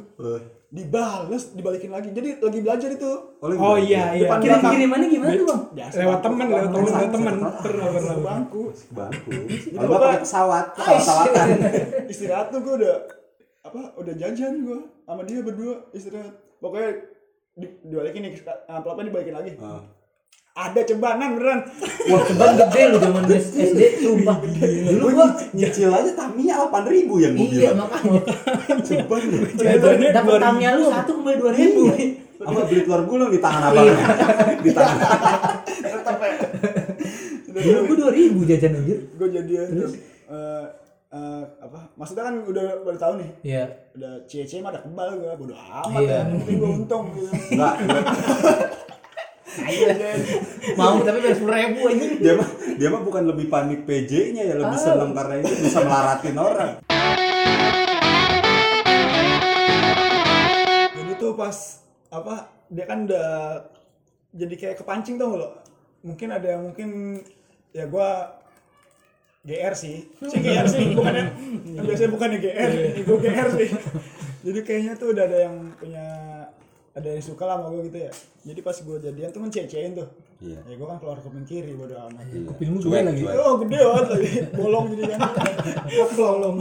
dibales 0.68 1.56
dibalikin 1.56 1.88
lagi. 1.88 2.12
Jadi 2.12 2.44
lagi 2.44 2.58
belajar 2.60 2.90
itu. 2.92 3.12
Oh 3.40 3.76
iya 3.80 4.12
iya. 4.12 4.28
Depan 4.28 4.38
Kirim 4.38 4.52
belakang. 4.60 4.72
kirimannya 4.76 5.08
gimana 5.08 5.32
tuh 5.32 5.46
bang? 5.48 5.62
Biasa, 5.72 5.96
lewat 5.96 6.18
bangku, 6.20 6.24
temen 6.28 6.46
lewat 6.46 6.68
bangku, 6.68 6.76
temen 6.78 6.92
lewat 6.92 7.10
temen. 7.10 7.34
Bangku, 7.34 7.60
pernah 7.64 7.86
pernah. 7.88 8.16
Bangku. 8.20 8.62
Bangku. 8.92 9.30
Jadi 9.32 9.48
kalau 9.48 9.72
nggak 9.72 9.88
pokoknya- 9.88 10.12
pakai 10.12 10.20
pesawat 10.22 10.64
pesawatan. 10.76 11.46
Istirahat 12.12 12.46
tuh 12.52 12.60
gue 12.60 12.74
udah 12.84 12.96
apa 13.58 13.80
udah 13.96 14.14
jajan 14.16 14.54
gue 14.64 14.80
sama 15.04 15.22
dia 15.24 15.40
berdua 15.40 15.74
istirahat. 15.92 16.32
Pokoknya 16.60 16.90
di, 17.58 17.66
dibalikin 17.84 18.20
nih 18.28 18.32
amplopnya 18.68 19.08
dibalikin 19.08 19.34
lagi. 19.34 19.52
Ah. 19.58 19.82
Ada 20.58 20.80
cebanan 20.82 21.38
beneran. 21.38 21.60
Wah 22.10 22.20
ceban 22.26 22.50
gede 22.58 22.82
lu 22.90 22.96
zaman 22.98 23.22
SD 23.30 23.80
sumpah. 24.02 24.36
Dulu 24.42 24.98
gue 24.98 25.12
gua 25.14 25.28
nyicil 25.52 25.86
aja 25.88 26.10
Tamiya 26.12 26.54
delapan 26.58 26.82
ribu 26.84 27.14
yang 27.22 27.32
gue 27.32 27.46
iya 27.46 27.70
bilang. 27.70 27.86
makanya. 27.86 28.20
Ceban 28.86 29.20
Jajannya 29.54 30.08
dapat 30.10 30.34
2000. 30.34 30.42
tamnya 30.42 30.70
lu 30.74 30.84
satu 30.90 31.10
kembali 31.14 31.36
dua 31.38 31.52
ribu. 31.54 31.82
sama 32.38 32.62
beli 32.64 32.82
telur 32.82 33.02
gulung 33.02 33.30
di 33.30 33.38
tangan 33.38 33.62
abangnya 33.66 34.06
di 34.64 34.70
tangan. 34.70 34.98
Dulu 37.48 37.78
gua 37.86 37.96
dua 37.96 38.10
ribu 38.12 38.38
jajan 38.42 38.72
anjir. 38.74 38.98
gue 39.14 39.28
jadian 39.30 39.66
tuh 39.72 39.90
eh, 40.28 40.64
eh, 41.10 41.42
apa? 41.58 41.80
Maksudnya 41.94 42.24
kan 42.24 42.34
udah 42.42 42.66
baru 42.82 42.98
tahu 42.98 43.12
nih. 43.18 43.30
Iya. 43.42 43.64
udah 43.94 44.12
cie-cie 44.26 44.58
mah 44.58 44.70
ada 44.70 44.82
kebal 44.82 45.06
gue 45.14 45.32
bodo 45.34 45.54
amat 45.54 45.98
Iya. 45.98 46.18
ya. 46.18 46.22
Penting 46.34 46.56
gue 46.56 46.70
untung 46.76 47.04
gitu. 47.14 47.30
Enggak. 47.54 47.74
Mau 50.78 51.02
tapi 51.02 51.18
bayar 51.22 51.36
sepuluh 51.36 51.56
ribu 51.58 51.80
anjir. 51.90 52.10
dia 52.22 52.32
mah 52.38 52.48
dia 52.78 52.88
mah 52.88 53.02
bukan 53.02 53.22
lebih 53.28 53.46
panik 53.50 53.82
PJ-nya 53.84 54.42
ya 54.46 54.54
lebih 54.56 54.78
seneng 54.78 55.10
karena 55.12 55.34
itu 55.42 55.52
bisa 55.66 55.78
melaratin 55.82 56.36
orang. 56.38 56.70
Jadi 60.94 61.12
tuh 61.18 61.32
pas 61.34 61.56
apa 62.08 62.34
dia 62.70 62.84
kan 62.86 63.04
udah 63.08 63.30
jadi 64.32 64.54
kayak 64.54 64.76
kepancing 64.84 65.18
tau 65.18 65.34
nggak 65.34 65.40
lo? 65.42 65.50
Mungkin 66.06 66.28
ada 66.30 66.46
yang 66.54 66.62
mungkin 66.70 67.20
ya 67.74 67.90
gua 67.90 68.38
GR 69.42 69.74
sih. 69.74 70.06
Sih 70.28 70.40
GR 70.44 70.66
sih 70.68 70.92
bukannya 70.94 71.24
kan 71.78 71.82
biasanya 71.86 72.10
bukannya 72.12 72.38
GR 72.38 72.70
gue 73.02 73.18
GR 73.18 73.48
sih. 73.56 73.68
Jadi 74.38 74.60
kayaknya 74.62 74.92
tuh 74.94 75.10
udah 75.10 75.24
ada 75.26 75.38
yang 75.50 75.74
punya 75.74 76.06
ada 76.98 77.08
yang 77.14 77.22
suka 77.22 77.46
lah 77.46 77.62
sama 77.62 77.70
gue 77.70 77.82
gitu 77.86 77.98
ya. 78.02 78.12
Jadi 78.42 78.60
pas 78.66 78.74
gue 78.74 78.96
jadian 78.98 79.28
tuh 79.30 79.40
mencecein 79.46 79.90
tuh. 79.94 80.08
Iya. 80.42 80.58
Ya 80.66 80.74
gue 80.74 80.86
kan 80.86 80.98
keluar 80.98 81.18
kuping 81.22 81.46
kiri 81.46 81.72
bodo 81.78 81.94
amat. 81.94 82.26
Kuping 82.26 82.68
lu 82.74 82.78
gede 82.82 83.06
lagi. 83.06 83.22
oh 83.38 83.54
gede 83.62 83.78
banget 83.78 84.06
lagi. 84.10 84.30
Bolong 84.58 84.84
jadi 84.94 85.04
kan. 85.14 85.20
Bolong. 86.18 86.56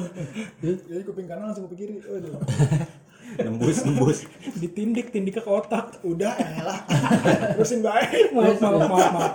Jadi 0.62 1.04
kuping 1.06 1.26
kanan 1.26 1.50
langsung 1.50 1.66
kuping 1.66 1.80
kiri. 1.82 1.94
Waduh. 2.06 2.38
Nembus 3.46 3.84
nembus. 3.86 4.18
Ditindik 4.58 5.10
tindik 5.10 5.42
ke 5.42 5.44
otak. 5.46 6.02
Udah 6.06 6.38
elah. 6.38 6.80
Terusin 7.58 7.82
baik 7.82 8.34
maaf 8.34 8.58
maaf 8.62 8.88
maaf 8.88 9.10
maaf. 9.14 9.34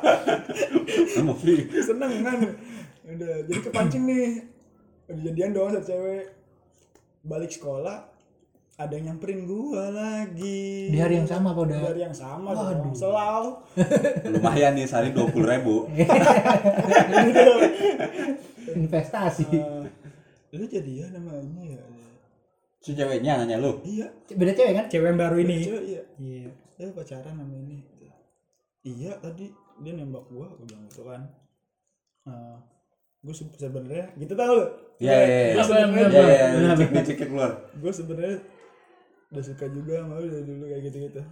Sama 1.10 1.34
free? 1.34 1.66
Seneng 1.82 2.22
kan? 2.22 2.38
Udah 3.06 3.32
jadi 3.46 3.60
kepancing 3.62 4.02
nih. 4.06 4.46
Udah 5.10 5.22
jadian 5.30 5.50
dong 5.50 5.70
sama 5.70 5.82
cewek. 5.82 6.30
Balik 7.22 7.50
sekolah 7.54 8.11
ada 8.82 8.98
yang 8.98 9.14
nyamperin 9.14 9.46
gua 9.46 9.94
lagi. 9.94 10.90
Di 10.90 10.98
hari 10.98 11.22
yang 11.22 11.28
sama 11.30 11.54
apa 11.54 11.60
udah? 11.62 11.78
di 11.78 11.86
hari 11.86 12.00
yang 12.02 12.16
sama 12.16 12.50
dong. 12.50 12.90
Selau 12.98 13.62
lumayan 14.26 14.74
nih 14.74 14.86
sehari 14.90 15.14
dua 15.14 15.30
puluh 15.30 15.46
ribu. 15.46 15.86
Investasi. 18.82 19.46
Eh, 19.52 20.58
lu 20.58 20.66
jadian 20.66 21.14
sama 21.14 21.38
ini 21.38 21.78
ya? 21.78 21.82
Si 22.82 22.98
ceweknya 22.98 23.38
nanya 23.42 23.62
lu? 23.62 23.78
Iya. 23.86 24.10
Beda 24.34 24.52
cewek 24.58 24.74
kan? 24.74 24.86
cewek 24.90 25.06
yang 25.14 25.20
baru 25.20 25.36
ini. 25.38 25.58
Cewek 25.62 25.82
iya. 25.86 26.02
Iya. 26.18 26.50
Ya 26.82 26.86
pacaran 26.90 27.34
sama 27.38 27.54
ini. 27.54 27.78
Iya 28.82 29.14
tadi 29.22 29.46
dia 29.82 29.92
nembak 29.94 30.26
gua 30.26 30.50
gua 30.50 30.66
bilang 30.66 30.82
gitu 30.90 31.06
kan. 31.06 31.22
Eh, 32.26 32.58
gue 33.22 33.34
sebenarnya 33.34 34.10
gitu 34.18 34.34
tau 34.34 34.52
lu? 34.58 34.66
Iya 34.98 35.14
iya 35.14 35.26
iya. 35.26 35.62
Iya 35.62 36.10
iya 36.10 36.46
iya. 36.58 37.14
Keluar. 37.14 37.70
Gue 37.78 37.92
sebenarnya 37.94 38.42
udah 39.32 39.42
suka 39.42 39.64
juga 39.66 40.04
sama 40.04 40.20
lu 40.20 40.28
dari 40.28 40.44
dulu 40.44 40.64
kayak 40.68 40.82
gitu 40.86 40.96
gitu 41.08 41.22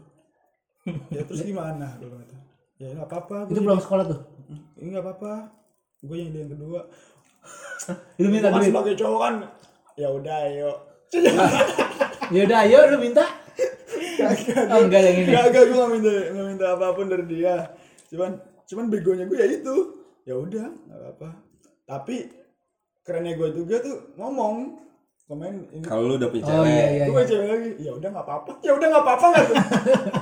ya 1.15 1.21
terus 1.23 1.41
gimana 1.45 1.87
gue 2.01 2.09
kata 2.09 2.37
ya 2.81 2.87
nggak 2.97 3.09
apa-apa 3.09 3.37
Itu 3.53 3.61
pulang 3.61 3.83
sekolah 3.85 4.05
tuh. 4.09 4.21
ini 4.81 4.89
nggak 4.91 5.05
apa-apa 5.05 5.33
gue 6.01 6.17
yang 6.17 6.33
yang 6.33 6.51
kedua 6.51 6.81
Lu 8.21 8.29
minta 8.29 8.49
duit. 8.49 8.69
sebagai 8.69 8.95
cowok 8.97 9.21
kan 9.21 9.35
ya 9.97 10.09
udah 10.09 10.37
ayo 10.49 10.73
Ya 12.31 12.47
udah 12.47 12.59
ayo 12.63 12.79
lu 12.95 13.03
minta. 13.03 13.27
Oh 14.71 14.81
enggak 14.87 15.03
yang 15.03 15.17
ini. 15.19 15.35
Gak, 15.35 15.51
gak, 15.51 15.65
gue 15.67 15.75
gak 15.75 15.91
minta, 15.91 16.11
gak 16.31 16.47
minta 16.47 16.67
apa 16.79 16.87
pun 16.95 17.07
dari 17.11 17.27
dia. 17.27 17.55
Cuman, 18.07 18.39
cuman 18.71 18.85
begonya 18.87 19.25
gue 19.27 19.35
ya 19.35 19.51
itu. 19.51 19.77
Ya 20.23 20.39
udah, 20.39 20.71
gak 20.71 20.99
apa-apa. 21.03 21.29
Tapi 21.91 22.31
kerennya 23.03 23.35
gue 23.35 23.51
juga 23.51 23.83
tuh 23.83 24.15
ngomong, 24.15 24.79
komen 25.31 25.55
ini. 25.71 25.85
kalau 25.87 26.11
lu 26.11 26.15
udah 26.19 26.27
punya 26.27 26.43
Oh 26.43 26.51
cewek 26.51 26.75
iya 26.75 26.87
iya. 26.91 27.05
gue 27.07 27.15
punya 27.15 27.29
cewek 27.31 27.47
lagi. 27.47 27.71
Ya 27.79 27.91
udah 27.95 28.09
nggak 28.11 28.27
apa-apa. 28.27 28.51
Ya 28.67 28.73
udah 28.75 28.87
nggak 28.91 29.05
apa-apa 29.07 29.27
nggak 29.31 29.45
tuh. 29.47 29.57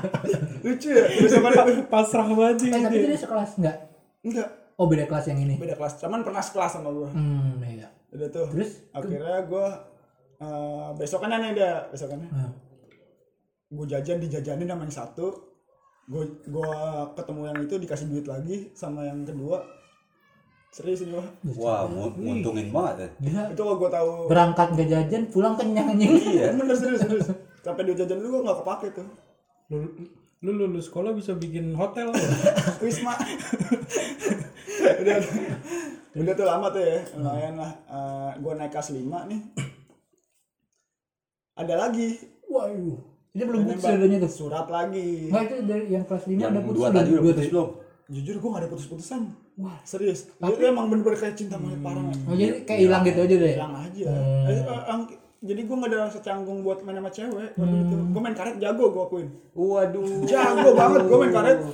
Lucu 0.68 0.88
ya. 0.92 1.04
Terus 1.08 1.32
apa 1.40 1.48
pasrah 1.88 2.28
banget 2.28 2.56
sih 2.60 2.68
Eh 2.68 2.80
tapi 2.84 2.92
dia. 2.92 3.08
dia 3.08 3.18
sekelas 3.18 3.50
enggak? 3.56 3.76
Enggak, 4.20 4.48
Oh 4.76 4.84
beda 4.84 5.04
kelas 5.08 5.24
yang 5.32 5.38
ini. 5.40 5.54
beda 5.56 5.74
kelas. 5.74 5.92
Cuman 5.96 6.20
pernah 6.20 6.42
sekelas 6.44 6.72
sama 6.76 6.92
gue. 6.92 7.08
Hmm 7.08 7.56
iya. 7.64 7.88
Udah 8.12 8.28
tuh. 8.28 8.46
Terus? 8.52 8.84
akhirnya 8.92 9.36
gue 9.48 9.66
uh, 10.44 10.88
besokannya 10.94 11.38
nih 11.40 11.52
dia 11.56 11.72
besokannya. 11.88 12.28
Hmm. 12.28 12.52
gue 13.68 13.84
jajan 13.84 14.16
dijajanin 14.16 14.64
sama 14.64 14.82
yang 14.84 14.96
satu 14.96 15.26
gue 16.08 16.24
gua 16.48 16.72
ketemu 17.12 17.52
yang 17.52 17.58
itu 17.68 17.74
dikasih 17.76 18.08
duit 18.08 18.24
lagi 18.24 18.72
sama 18.72 19.04
yang 19.04 19.28
kedua 19.28 19.60
serius 20.78 21.02
ini 21.02 21.10
gua 21.10 21.26
Wah, 21.58 21.80
mu- 21.84 22.14
nguntungin 22.14 22.70
banget 22.70 22.96
ya. 22.96 23.08
Gila. 23.20 23.42
itu 23.50 23.60
kalau 23.60 23.76
gua 23.76 23.90
tahu 23.90 24.10
Berangkat 24.26 24.68
gak 24.72 24.86
jajan, 24.88 25.22
pulang 25.26 25.54
kenyang 25.54 25.90
anjing. 25.90 26.14
iya 26.28 26.52
bener 26.54 26.72
serius 26.72 27.02
serius 27.02 27.26
sampai 27.58 27.82
duit 27.82 27.98
jajan 27.98 28.16
itu 28.16 28.28
gua 28.28 28.42
nggak 28.44 28.58
kepake 28.62 28.86
tuh 28.92 29.06
lu, 29.68 29.76
lu 30.38 30.50
lulus 30.56 30.86
sekolah 30.86 31.10
bisa 31.10 31.34
bikin 31.34 31.74
hotel 31.74 32.08
ya? 32.08 32.22
Wisma 32.84 33.18
udah 35.00 35.16
udah 36.14 36.32
tuh 36.32 36.46
lama 36.46 36.66
tuh 36.68 36.80
ya 36.80 36.98
lumayan 37.12 37.54
lah 37.56 37.72
Eh, 37.84 38.30
gua 38.38 38.54
naik 38.54 38.70
kelas 38.70 38.88
5 38.90 39.02
nih 39.02 39.40
ada 41.56 41.74
lagi 41.76 42.08
Waduh. 42.46 42.96
Ini 43.28 43.42
belum 43.44 43.60
putus 43.62 43.84
Nembak. 43.84 43.98
adanya 44.00 44.18
tuh. 44.20 44.32
surat 44.32 44.66
lagi 44.68 45.28
Enggak 45.28 45.42
itu 45.44 45.54
dari 45.66 45.84
yang 45.90 46.04
kelas 46.04 46.24
5 46.24 46.32
Yang 46.32 46.48
ada 46.48 46.60
putus 46.62 46.78
dua 46.78 46.88
tadi 46.88 47.08
udah 47.08 47.12
Dua 47.12 47.26
putus 47.28 47.44
tuh. 47.44 47.52
belum? 47.52 47.68
jujur 48.08 48.36
gua 48.38 48.48
gak 48.48 48.62
ada 48.62 48.70
putus-putusan 48.70 49.22
wah 49.58 49.76
serius? 49.82 50.30
Dia 50.34 50.48
tuh 50.50 50.64
emang 50.64 50.86
bener-bener 50.86 51.18
kayak 51.18 51.34
cinta 51.34 51.54
monyet 51.54 51.80
parah 51.80 52.00
Oh 52.00 52.32
jadi 52.32 52.62
kayak 52.62 52.80
hilang 52.80 53.02
gitu 53.02 53.18
aja 53.20 53.36
deh. 53.36 53.54
hilang 53.54 53.74
aja. 53.76 54.06
Eh, 54.46 54.54
eh, 54.54 54.82
ang- 54.86 55.10
jadi 55.38 55.60
gua 55.64 55.76
gak 55.78 55.88
ada 55.88 55.98
rasa 56.04 56.18
canggung 56.18 56.62
buat 56.62 56.82
main 56.82 56.94
sama 56.96 57.10
cewek 57.10 57.50
waktu 57.54 57.76
itu. 57.80 57.96
Gua 58.08 58.20
main 58.20 58.34
karet 58.34 58.56
jago 58.56 58.84
gua 58.88 59.04
akuin. 59.04 59.28
Waduh. 59.52 60.22
jago 60.24 60.68
banget 60.72 61.00
gua 61.04 61.18
main 61.20 61.32
karet. 61.32 61.58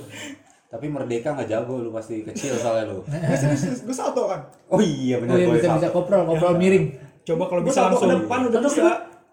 Tapi 0.65 0.85
Merdeka 0.85 1.31
nggak 1.31 1.47
jago 1.47 1.79
lu 1.79 1.89
pasti 1.89 2.19
kecil 2.21 2.53
soalnya 2.55 2.91
lu. 2.91 2.99
Eh, 3.25 3.33
serius, 3.33 3.81
gua 3.81 3.95
salto 3.95 4.27
kan? 4.27 4.41
Oh 4.67 4.77
iya 4.77 5.15
Oh 5.15 5.19
benar 5.19 5.35
iya 5.35 5.47
boleh 5.47 5.61
bisa 5.61 5.77
bisa. 5.77 5.89
Koprol, 5.89 6.25
koprol 6.25 6.57
miring. 6.57 6.85
coba 7.21 7.43
kalau 7.47 7.61
gua 7.61 7.69
bisa 7.69 7.79
salto 7.79 7.95
ke 7.95 8.03
langsung 8.03 8.21
depan 8.21 8.39
udah 8.43 8.61
bisa. 8.61 8.83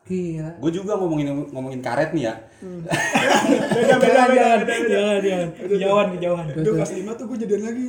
Gila. 0.02 0.50
Gue 0.58 0.70
juga 0.74 0.92
ngomongin 0.96 1.26
ngomongin 1.54 1.78
karet 1.78 2.10
nih 2.10 2.26
ya. 2.26 2.34
beda 3.70 3.94
beda 3.96 4.22
beda 4.26 4.34
jangan 4.34 4.58
beda, 4.58 4.74
beda. 4.82 4.88
jangan 4.88 5.18
jangan 5.22 5.48
kejauhan 5.62 6.06
kejauhan. 6.10 6.46
Itu 6.52 6.70
kelas 6.74 6.92
5 6.92 7.18
tuh 7.18 7.24
gue 7.26 7.36
jadian 7.38 7.62
lagi 7.62 7.84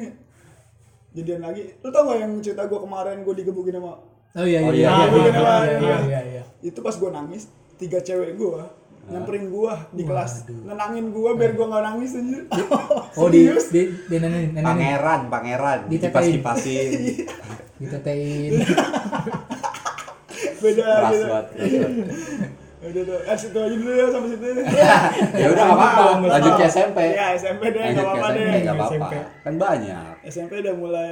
Jadian 1.14 1.42
lagi 1.46 1.62
Lu 1.82 1.90
tau 1.94 2.10
gak 2.10 2.20
yang 2.22 2.32
cerita 2.42 2.66
gue 2.66 2.80
kemarin 2.82 3.22
gue 3.22 3.36
digebukin 3.38 3.78
sama 3.78 3.94
Oh 4.34 4.46
iya 4.50 4.66
iya. 4.66 4.68
Oh, 4.68 4.74
iya, 4.74 4.90
iya, 4.90 4.90
iya, 4.90 5.14
iya, 5.14 5.14
iya, 5.14 5.30
iya, 5.30 5.54
iya, 5.54 5.78
iya. 5.78 5.98
iya, 6.10 6.22
iya. 6.26 6.44
Itu 6.66 6.82
pas 6.82 6.98
gue 6.98 7.10
nangis 7.14 7.54
Tiga 7.78 8.02
cewek 8.02 8.34
gue 8.34 8.62
Nyamperin 9.04 9.52
gue 9.52 9.74
di 9.94 10.04
kelas 10.08 10.48
Nenangin 10.50 11.12
gue 11.12 11.32
biar 11.38 11.52
gue 11.54 11.66
gak 11.70 11.84
nangis 11.84 12.12
aja 12.18 12.40
Oh 13.20 13.28
di 13.30 13.46
di 13.70 13.82
di 14.10 14.16
nenek 14.18 14.64
Pangeran, 14.64 15.22
pangeran. 15.30 15.80
Kipas 15.92 16.28
kipasin. 16.34 16.90
ditetein. 17.84 18.52
Beda 20.64 20.72
gitu 20.72 20.82
keras 20.88 21.20
banget. 21.28 21.46
Udah 22.84 23.04
tuh 23.08 23.20
Eh 23.24 23.38
situ 23.40 23.58
aja 23.60 23.76
dulu 23.76 23.92
ya 23.92 24.06
sampai 24.12 24.30
situ 24.32 24.46
Ya 25.36 25.46
udah 25.52 25.64
nggak 25.68 25.80
apa-apa. 25.80 26.04
Lanjut 26.40 26.54
ke 26.56 26.66
SMP. 26.72 27.00
Ya 27.12 27.26
SMP 27.36 27.62
deh 27.72 27.82
gak 27.92 28.04
apa-apa 28.08 28.28
deh 28.32 28.44
nggak 28.64 28.76
apa-apa. 28.80 29.08
Kan 29.44 29.54
banyak. 29.60 30.13
SMP 30.24 30.60
udah 30.60 30.74
mulai 30.74 31.12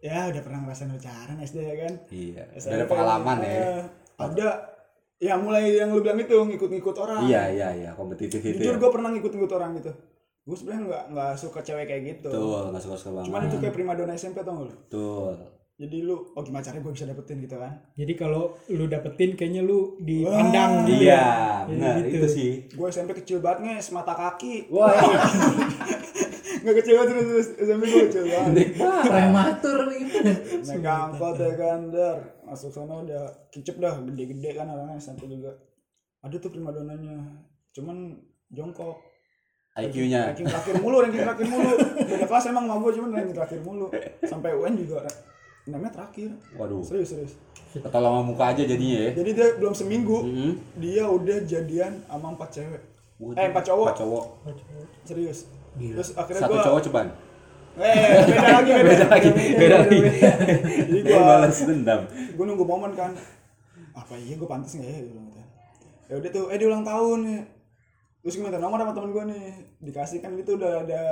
Ya 0.00 0.26
udah 0.26 0.40
pernah 0.40 0.60
ngerasain 0.60 0.88
pacaran 0.88 1.36
SD 1.38 1.56
ya 1.60 1.76
kan 1.78 1.92
Iya. 2.08 2.42
Udah 2.46 2.46
SMP, 2.56 2.74
ada 2.74 2.86
pengalaman 2.86 3.36
ya. 3.40 3.58
Ada 4.16 4.48
Ya 5.18 5.36
mulai 5.36 5.76
yang 5.76 5.92
lu 5.92 6.00
bilang 6.00 6.16
itu 6.16 6.32
ngikut-ngikut 6.32 6.96
orang 6.96 7.20
Iya 7.22 7.42
iya 7.50 7.68
iya 7.74 7.90
kompetitif 7.92 8.40
itu. 8.40 8.56
Jujur 8.56 8.74
ya. 8.74 8.80
gue 8.80 8.90
pernah 8.90 9.08
ngikut-ngikut 9.10 9.52
orang 9.52 9.76
gitu. 9.76 9.92
Gue 10.40 10.56
sebenarnya 10.56 10.82
nggak 10.86 11.04
nggak 11.12 11.32
suka 11.36 11.60
cewek 11.60 11.84
kayak 11.84 12.02
gitu. 12.08 12.32
Betul, 12.32 12.62
nggak 12.72 12.80
suka-suka 12.80 13.10
banget. 13.12 13.26
Cuman 13.28 13.40
itu 13.44 13.56
kayak 13.58 13.74
primadona 13.76 14.12
SMP 14.14 14.40
tau 14.40 14.56
gak 14.56 14.64
lu? 14.64 14.74
Betul. 14.74 15.34
Jadi 15.76 15.96
lu, 15.98 16.16
oh 16.32 16.40
gimana 16.40 16.60
caranya 16.60 16.82
gue 16.82 16.92
bisa 16.92 17.04
dapetin 17.04 17.40
gitu 17.40 17.56
kan? 17.56 17.72
jadi 17.94 18.12
kalau 18.12 18.52
lu 18.68 18.84
dapetin 18.84 19.32
kayaknya 19.32 19.64
lu 19.64 19.96
dipandang 19.98 20.72
Wah, 20.76 20.84
dia 20.84 21.00
Iya, 21.00 21.24
Jadi 21.24 21.72
benar 21.72 21.94
gitu. 21.98 22.16
itu 22.16 22.28
sih. 22.28 22.50
Gue 22.68 22.88
SMP 22.88 23.10
kecil 23.14 23.40
banget 23.40 23.58
nge, 23.64 23.88
semata 23.88 24.12
kaki. 24.12 24.68
Wah, 24.68 24.92
Nggak 26.60 26.84
banget 26.84 27.08
terus, 27.08 27.24
terus 27.26 27.48
SMP 27.58 27.82
gue 27.86 28.04
banget. 28.10 28.68
Prematur 29.04 29.80
gitu. 29.92 30.16
Naik 30.60 30.84
angkot 30.84 31.36
ya 31.36 31.52
kan, 31.56 31.80
dar. 31.88 32.16
Masuk 32.44 32.70
sana 32.70 32.94
udah 33.00 33.24
kicep 33.48 33.76
dah, 33.78 33.94
gede-gede 34.02 34.50
kan 34.54 34.66
orangnya 34.66 34.96
SMP 34.96 35.26
juga. 35.26 35.54
Ada 36.20 36.36
tuh 36.36 36.52
primadonanya, 36.52 37.16
cuman 37.72 38.18
jongkok. 38.50 39.00
IQ-nya. 39.70 40.34
Ranking 40.34 40.50
terakhir 40.50 40.74
mulu, 40.82 40.96
ranking 41.00 41.22
terakhir 41.22 41.46
mulu. 41.46 41.72
Beda 42.04 42.26
kelas 42.26 42.44
emang 42.50 42.64
sama 42.66 42.82
gue, 42.82 42.92
cuman 42.98 43.08
ranking 43.14 43.36
terakhir 43.38 43.60
mulu. 43.62 43.86
Sampai 44.26 44.50
UN 44.52 44.74
juga 44.76 45.06
namanya 45.64 45.92
terakhir. 45.94 46.34
Waduh. 46.58 46.82
Serius, 46.82 47.14
serius. 47.14 47.32
Ketolong 47.70 48.12
sama 48.18 48.22
muka 48.26 48.44
aja 48.50 48.62
jadinya 48.66 48.98
ya. 49.06 49.10
Jadi 49.14 49.30
dia 49.30 49.48
belum 49.56 49.70
seminggu, 49.70 50.18
Hmm. 50.26 50.52
dia 50.76 51.06
udah 51.06 51.38
jadian 51.46 52.02
sama 52.10 52.34
empat 52.34 52.50
cewek. 52.50 52.82
Waduh, 53.22 53.36
Eh 53.38 53.46
empat 53.46 53.64
cowok, 53.70 53.86
Empat 53.86 54.00
cowok. 54.02 54.24
serius. 55.06 55.38
Gila. 55.76 55.94
Terus 56.00 56.10
akhirnya 56.14 56.40
Satu 56.42 56.54
gua, 56.54 56.64
cowok 56.64 56.80
ceban. 56.82 57.06
eh 57.78 57.94
beda 58.26 58.48
lagi, 58.52 58.70
beda, 58.72 58.82
Beda 58.84 59.06
lagi. 59.06 59.30
Beda 59.56 59.76
lagi. 59.78 59.98
Jadi 60.90 61.00
Dia 61.06 61.12
gua, 61.12 61.22
balas 61.28 61.56
dendam. 61.60 62.00
gua 62.34 62.44
nunggu 62.44 62.64
momen 62.64 62.92
kan. 62.92 63.12
Apa 63.90 64.14
iya 64.14 64.34
gue 64.34 64.44
pantas 64.44 64.74
nggak 64.74 64.86
ya? 64.86 64.98
Gitu. 65.02 65.20
Ya 66.06 66.14
udah 66.18 66.30
tuh, 66.30 66.44
eh 66.48 66.56
dia 66.56 66.66
ulang 66.66 66.82
tahun 66.82 67.18
nih. 67.22 67.40
Terus 68.20 68.34
gue 68.34 68.44
minta 68.44 68.58
nomor 68.58 68.76
sama 68.76 68.92
temen 68.92 69.10
gue 69.10 69.24
nih. 69.28 69.44
Dikasih 69.80 70.18
kan 70.18 70.34
itu 70.34 70.52
udah 70.52 70.82
ada 70.82 71.02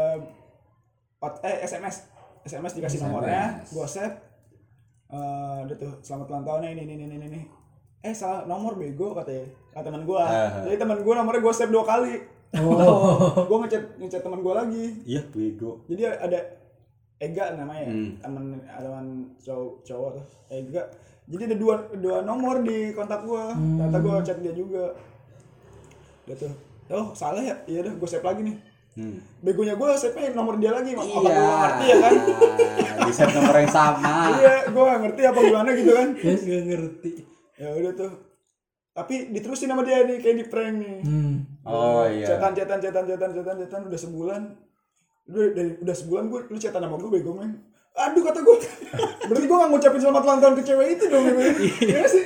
pat- 1.17 1.41
eh 1.41 1.63
SMS, 1.63 2.05
SMS 2.43 2.73
dikasih 2.75 3.01
nomornya, 3.01 3.63
gue 3.65 3.87
save. 3.87 4.15
Eh, 5.09 5.59
udah 5.65 5.77
tuh 5.77 5.93
selamat 6.01 6.27
ulang 6.29 6.45
tahunnya 6.45 6.71
ini 6.71 6.83
ini 6.85 6.95
ini 6.99 7.15
ini 7.15 7.27
ini. 7.29 7.43
Eh 8.01 8.13
salah 8.13 8.45
nomor 8.45 8.75
bego 8.75 9.11
katanya. 9.13 9.47
Kata 9.71 9.89
teman 9.89 10.05
gue. 10.05 10.21
Ah. 10.21 10.63
Jadi 10.63 10.77
teman 10.77 10.99
gue 10.99 11.15
nomornya 11.15 11.41
gue 11.41 11.55
save 11.55 11.73
dua 11.73 11.83
kali. 11.83 12.15
Oh. 12.51 13.44
gue 13.44 13.59
ngechat 13.59 13.82
ngechat 13.96 14.20
teman 14.20 14.40
gue 14.40 14.55
lagi 14.55 14.84
Iya, 15.05 15.20
bego. 15.28 15.84
jadi 15.84 16.16
ada 16.16 16.40
Ega 17.18 17.51
namanya 17.53 17.86
Hmm. 17.86 18.14
teman 18.16 18.44
teman 18.62 19.07
cowok 19.36 19.82
cowok 19.82 20.11
tuh 20.14 20.24
Ega 20.49 20.82
jadi 21.26 21.42
ada 21.44 21.57
dua 21.57 21.74
dua 21.94 22.16
nomor 22.20 22.61
di 22.61 22.90
kontak 22.90 23.20
gue 23.22 23.44
ternyata 23.53 23.99
gue 23.99 24.14
chat 24.22 24.38
dia 24.38 24.53
juga 24.53 24.96
dia 26.24 26.36
tuh 26.36 26.53
oh 26.90 27.12
salah 27.12 27.42
ya 27.42 27.57
iya 27.64 27.82
udah 27.82 27.94
gue 27.94 28.09
save 28.09 28.24
lagi 28.24 28.42
nih 28.42 28.59
Hmm. 28.90 29.14
begonya 29.38 29.74
gue 29.74 29.88
save 29.94 30.16
nomor 30.32 30.57
dia 30.57 30.72
lagi 30.72 30.90
apa 30.90 31.03
Iya. 31.03 31.14
gue 31.14 31.30
ngerti 31.55 31.84
ya 31.84 31.96
kan 32.01 32.14
Di 33.07 33.12
set 33.12 33.30
nomor 33.30 33.55
yang 33.57 33.70
sama. 33.70 34.14
iya 34.34 34.55
gue 34.66 34.82
gak 34.84 35.01
ngerti 35.01 35.22
apa 35.24 35.38
gimana 35.40 35.70
gitu 35.72 35.90
kan 35.92 36.09
Yes, 36.18 36.42
gak 36.42 36.62
ngerti 36.66 37.12
ya 37.55 37.68
udah 37.74 37.92
tuh 37.94 38.12
tapi 38.90 39.14
diterusin 39.28 39.68
sama 39.68 39.82
dia 39.82 40.03
nih 40.03 40.18
kayak 40.18 40.36
di 40.36 40.46
prank 40.46 40.74
nih 40.76 40.99
Hmm. 41.01 41.34
Oh 41.69 42.05
iya. 42.09 42.25
Cetan, 42.25 42.53
cetan, 42.57 42.79
cetan, 42.81 43.05
cetan, 43.05 43.31
cetan, 43.37 43.57
cetan, 43.61 43.81
udah 43.85 44.01
sebulan. 44.01 44.41
Udah, 45.29 45.45
dari, 45.53 45.71
udah 45.85 45.97
sebulan 45.97 46.25
gue, 46.33 46.41
lu 46.49 46.57
cetan 46.57 46.81
sama 46.81 46.97
gue 46.97 47.11
bego 47.12 47.37
men. 47.37 47.61
Aduh 47.93 48.25
kata 48.25 48.41
gue, 48.41 48.57
berarti 49.29 49.47
gue 49.51 49.59
gak 49.59 49.71
ngucapin 49.75 50.01
selamat 50.01 50.23
ulang 50.25 50.41
tahun 50.41 50.55
ke 50.57 50.62
cewek 50.64 50.89
itu 50.97 51.05
dong. 51.12 51.25
Iya 51.85 52.03
sih. 52.09 52.25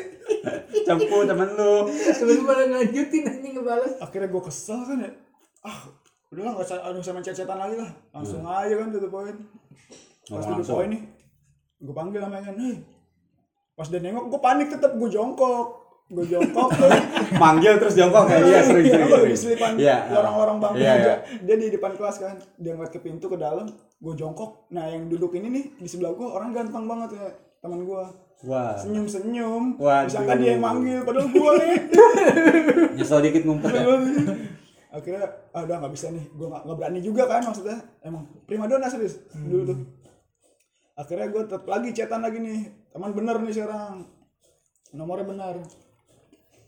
Cempu 0.87 1.27
temen 1.27 1.49
lu. 1.59 1.91
Terus 1.91 2.39
malah 2.47 2.69
lanjutin 2.71 3.27
anjing 3.27 3.53
ngebales. 3.59 3.99
Akhirnya 3.99 4.29
gue 4.31 4.43
kesel 4.47 4.81
kan 4.87 4.99
ya. 5.03 5.11
Ah, 5.67 5.91
udah 6.31 6.43
lah 6.47 6.53
gak 6.61 6.67
usah, 6.71 6.79
aduh 6.87 7.03
sama 7.03 7.25
cetan 7.25 7.59
lagi 7.59 7.77
lah. 7.83 7.91
Langsung 8.15 8.47
aja 8.47 8.75
kan 8.79 8.89
tutup 8.95 9.11
poin. 9.11 9.35
Pas 10.31 10.47
langsung. 10.47 10.79
poin 10.79 10.89
nih, 10.95 11.03
gue 11.83 11.95
panggil 11.95 12.23
namanya 12.23 12.55
kan, 12.55 12.57
hei. 12.63 12.79
Pas 13.75 13.91
dia 13.91 13.99
nengok, 13.99 14.31
gue 14.31 14.41
panik 14.41 14.71
tetep, 14.71 14.95
gue 14.95 15.11
jongkok. 15.11 15.82
Gue 16.13 16.25
jongkok 16.29 16.69
tuh. 16.71 16.93
Manggil 17.43 17.81
terus 17.81 17.97
jongkok 17.97 18.29
kayak 18.29 18.45
iya 18.45 18.61
sering 18.61 18.85
Iya, 18.85 18.93
sering. 18.95 19.09
sering. 19.09 19.33
di 19.33 19.39
selipan 19.39 19.71
Iya. 19.81 19.97
lorong-lorong 20.13 20.59
bangku 20.61 20.77
Iya, 20.77 20.93
aja. 20.93 21.01
iya. 21.01 21.15
Dia 21.41 21.57
di 21.57 21.67
depan 21.73 21.93
kelas 21.97 22.17
kan. 22.21 22.35
Dia 22.61 22.73
ngeliat 22.77 22.93
ke 22.93 23.01
pintu 23.01 23.27
ke 23.27 23.37
dalam, 23.37 23.65
gue 23.97 24.15
jongkok. 24.15 24.69
Nah, 24.69 24.85
yang 24.87 25.09
duduk 25.09 25.33
ini 25.33 25.49
nih 25.49 25.65
di 25.81 25.89
sebelah 25.89 26.13
gue 26.13 26.29
orang 26.29 26.53
ganteng 26.53 26.85
banget 26.85 27.17
ya, 27.17 27.27
teman 27.59 27.81
gue. 27.83 28.03
Wah. 28.43 28.75
Senyum-senyum. 28.77 29.79
Waduh. 29.79 30.05
Disangka 30.05 30.35
dia 30.35 30.53
yang 30.53 30.61
manggil, 30.61 31.01
padahal 31.01 31.27
gue 31.27 31.53
nih. 31.57 31.77
Nyesel 32.99 33.21
dikit 33.23 33.43
ngumpet 33.43 33.73
ya. 33.73 33.85
Akhirnya, 34.93 35.25
ah 35.51 35.65
udah 35.65 35.77
gak 35.81 35.93
bisa 35.95 36.13
nih. 36.13 36.25
Gue 36.29 36.47
gak, 36.47 36.69
nggak 36.69 36.77
berani 36.77 37.01
juga 37.01 37.25
kan 37.25 37.41
maksudnya. 37.41 37.81
Emang 38.03 38.29
primadona 38.45 38.85
serius 38.87 39.17
dulu 39.33 39.65
tuh. 39.65 39.79
Akhirnya 40.93 41.33
gue 41.33 41.43
tetap 41.49 41.65
lagi 41.65 41.89
chatan 41.91 42.21
lagi 42.21 42.37
nih. 42.37 42.61
Teman 42.93 43.17
bener 43.17 43.41
nih 43.41 43.55
sekarang. 43.55 44.05
Nomornya 44.93 45.25
benar. 45.25 45.55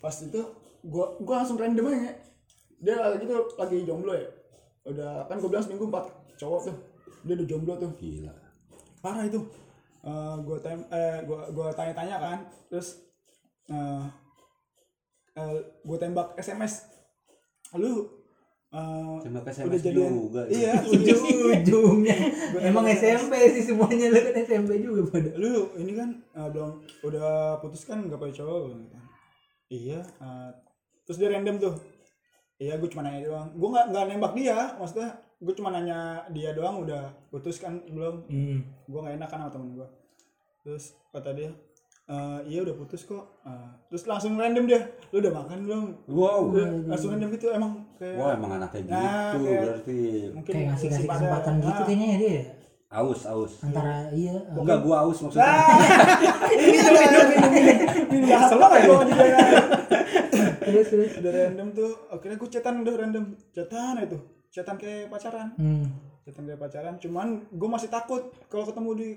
Pas 0.04 0.12
itu 0.20 0.36
gue 0.84 1.06
gua 1.24 1.40
langsung 1.40 1.56
random 1.56 1.88
aja. 1.88 2.12
Dia 2.76 2.96
lagi 3.00 3.24
tuh 3.24 3.56
lagi 3.56 3.88
jomblo 3.88 4.12
ya. 4.12 4.28
Udah 4.84 5.24
kan 5.24 5.40
gue 5.40 5.48
bilang 5.48 5.64
seminggu 5.64 5.88
empat 5.88 6.12
cowok 6.36 6.60
tuh. 6.68 6.76
Dia 7.24 7.40
udah 7.40 7.48
jomblo 7.48 7.72
tuh. 7.80 7.88
Gila. 7.96 8.36
Parah 9.00 9.24
itu. 9.24 9.40
Eh 10.04 10.36
gue 10.44 10.56
tem 10.60 10.84
eh 10.92 11.24
gua 11.24 11.48
gua 11.56 11.72
tanya-tanya 11.72 12.20
kan. 12.20 12.38
Terus 12.68 13.00
eh 13.72 14.04
eh, 15.40 15.56
gue 15.80 15.96
tembak 15.96 16.36
SMS. 16.36 16.84
Lu 17.80 18.04
eh, 18.76 19.16
Tembak 19.24 19.48
SMS 19.48 19.72
udah 19.72 19.80
jadian 19.80 20.12
juga. 20.20 20.42
iya 20.52 20.84
Ujung-ujungnya. 20.92 22.16
Emang 22.60 22.84
SMP 22.92 23.56
sih 23.56 23.72
semuanya 23.72 24.12
lu 24.12 24.20
kan 24.20 24.36
SMP 24.36 24.84
juga 24.84 25.00
pada. 25.08 25.32
lu 25.40 25.72
ini 25.80 25.96
kan 25.96 26.12
eh, 26.12 26.48
belum 26.52 26.84
udah 27.08 27.56
putus 27.64 27.88
kan 27.88 28.04
gak 28.04 28.20
punya 28.20 28.44
cowok 28.44 28.68
gitu 28.68 28.84
kan 28.92 29.04
iya. 29.66 30.00
Eh, 30.00 30.50
terus 31.02 31.16
dia 31.16 31.28
random 31.28 31.56
tuh. 31.58 31.74
Iya 32.56 32.76
gue 32.76 32.86
cuma 32.86 33.02
nanya 33.02 33.20
doang. 33.24 33.48
Gue 33.52 33.68
nggak 33.68 33.86
nggak 33.88 34.04
nembak 34.08 34.32
dia 34.32 34.56
maksudnya 34.74 35.08
gue 35.36 35.52
cuma 35.52 35.68
nanya 35.68 35.98
dia 36.30 36.50
doang 36.50 36.80
udah 36.80 37.02
putus 37.28 37.58
kan 37.58 37.82
belum. 37.84 38.24
Hmm. 38.24 38.58
gue 38.84 38.98
nggak 38.98 39.16
enak 39.16 39.28
kan 39.28 39.38
sama 39.38 39.50
temen 39.50 39.70
gue 39.74 39.88
terus 40.60 40.84
kata 41.10 41.30
dia 41.32 41.50
"Eh, 42.04 42.38
iya 42.46 42.60
udah 42.60 42.72
putus 42.74 43.02
kok. 43.02 43.40
Eh, 43.42 43.70
terus 43.86 44.04
langsung 44.04 44.32
random 44.34 44.64
dia 44.64 44.80
lu 45.08 45.18
udah 45.18 45.32
makan 45.34 45.58
belum? 45.62 45.84
Wow. 46.06 46.52
Langsung 46.84 47.12
random 47.12 47.32
gitu 47.32 47.48
emang 47.48 47.84
kayak 47.96 48.16
wah 48.16 48.32
emang 48.32 48.52
anaknya 48.54 48.80
gitu 48.80 48.92
Nah, 48.92 49.32
kayak- 49.34 49.62
berarti. 49.62 50.00
mungkin 50.30 50.52
kayak 50.52 50.66
ngasih 50.70 50.88
ngasih 50.90 51.08
kesempatan 51.10 51.54
gitu 51.58 51.72
Ah. 51.74 51.84
kayaknya 51.84 52.06
ya 52.06 52.16
dia 52.16 52.30
ya. 52.30 52.44
Aus 52.94 53.26
aus 53.26 53.52
antara 53.60 54.06
iya 54.14 54.38
enggak 54.54 54.78
gua 54.80 54.96
aus 55.04 55.18
maksudnya 55.18 55.50
minum 56.54 56.92
minum 56.94 57.26
minum 57.50 57.78
minum 58.08 58.28
banget 58.54 58.80
gue 58.80 58.96
juga 59.10 59.26
terus 60.64 60.86
terus 60.88 61.10
udah 61.20 61.32
random 61.34 61.68
tuh 61.72 61.90
akhirnya 62.08 62.36
gue 62.38 62.48
chatan 62.50 62.74
udah 62.82 62.94
random 62.96 63.24
chatan 63.50 63.94
itu 64.00 64.18
chatan 64.48 64.76
kayak 64.78 65.10
pacaran 65.10 65.48
hmm. 65.58 65.84
chatan 66.24 66.42
kayak 66.46 66.60
pacaran 66.60 66.94
cuman 66.98 67.26
gue 67.50 67.68
masih 67.68 67.90
takut 67.90 68.22
kalau 68.48 68.64
ketemu 68.64 68.90
di 68.96 69.08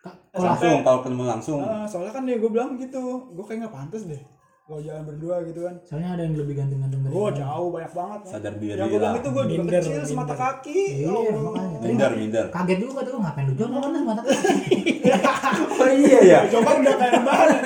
Ka- 0.00 0.16
langsung 0.34 0.80
kalau 0.82 0.98
ketemu 1.04 1.22
langsung 1.26 1.60
Ah, 1.62 1.86
soalnya 1.86 2.12
kan 2.12 2.22
dia 2.24 2.36
gue 2.36 2.50
bilang 2.50 2.74
gitu 2.76 3.02
gue 3.30 3.44
kayak 3.44 3.66
nggak 3.66 3.74
pantas 3.74 4.02
deh 4.04 4.22
kalau 4.66 4.82
jalan 4.82 5.06
berdua 5.06 5.46
gitu 5.46 5.60
kan. 5.62 5.74
Soalnya 5.86 6.18
ada 6.18 6.22
yang 6.26 6.34
lebih 6.34 6.54
ganteng-ganteng 6.58 7.00
dari 7.00 7.12
gue 7.14 7.22
kamu. 7.22 7.38
jauh 7.38 7.68
banyak 7.70 7.92
banget. 7.94 8.20
Sadar 8.26 8.54
diri 8.58 8.74
yang 8.74 8.78
gue 8.82 8.98
bilang 8.98 9.14
itu 9.14 9.28
gue 9.30 9.44
juga 9.46 9.62
Minder, 9.62 9.78
kecil 9.80 10.02
semata 10.02 10.34
kaki. 10.34 10.80
Iya 10.98 11.08
Oh, 11.08 11.22
makanya. 11.22 11.78
Minder 11.86 12.10
minder. 12.12 12.46
kaget 12.50 12.78
juga 12.82 13.00
tuh 13.00 13.14
ngapain 13.22 13.46
lu 13.46 13.54
jomblo 13.54 13.78
kan 13.78 13.92
mata 14.02 14.22
oh 15.86 15.90
iya 15.94 16.18
ya 16.20 16.38
coba 16.52 16.70
udah 16.76 16.94
kayak 16.98 17.22
banget 17.22 17.60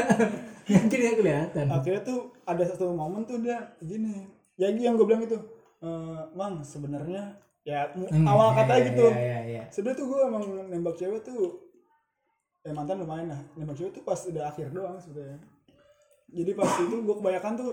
ya 0.68 1.12
kelihatan. 1.16 1.66
Akhirnya 1.66 2.02
tuh 2.04 2.18
ada 2.44 2.62
satu 2.62 2.92
momen 2.92 3.24
tuh 3.24 3.40
dia 3.40 3.58
gini. 3.80 4.28
Ya 4.60 4.68
yang 4.68 4.94
gue 4.94 5.08
bilang 5.08 5.24
itu 5.24 5.40
"Eh, 5.80 6.20
mang 6.36 6.60
sebenarnya 6.60 7.32
ya 7.64 7.88
Hmm, 7.96 8.28
awal 8.28 8.52
iya, 8.52 8.56
katanya 8.60 8.76
iya, 8.76 8.88
gitu. 8.92 9.04
iya, 9.08 9.16
iya, 9.16 9.38
iya. 9.48 9.62
sebenarnya 9.72 9.98
tuh 9.98 10.06
gue 10.12 10.20
emang 10.20 10.44
nembak 10.68 10.94
cewek 11.00 11.24
tuh 11.24 11.64
eh 12.60 12.72
mantan 12.76 13.00
lumayan 13.00 13.32
lah. 13.32 13.40
Nembak 13.56 13.80
cewek 13.80 13.96
tuh 13.96 14.04
pas 14.04 14.20
udah 14.20 14.44
akhir 14.46 14.68
doang 14.70 15.00
sebenarnya 15.00 15.40
jadi 16.32 16.52
pas 16.52 16.70
itu 16.78 16.96
gue 16.96 17.14
kebanyakan 17.14 17.56
tuh 17.56 17.70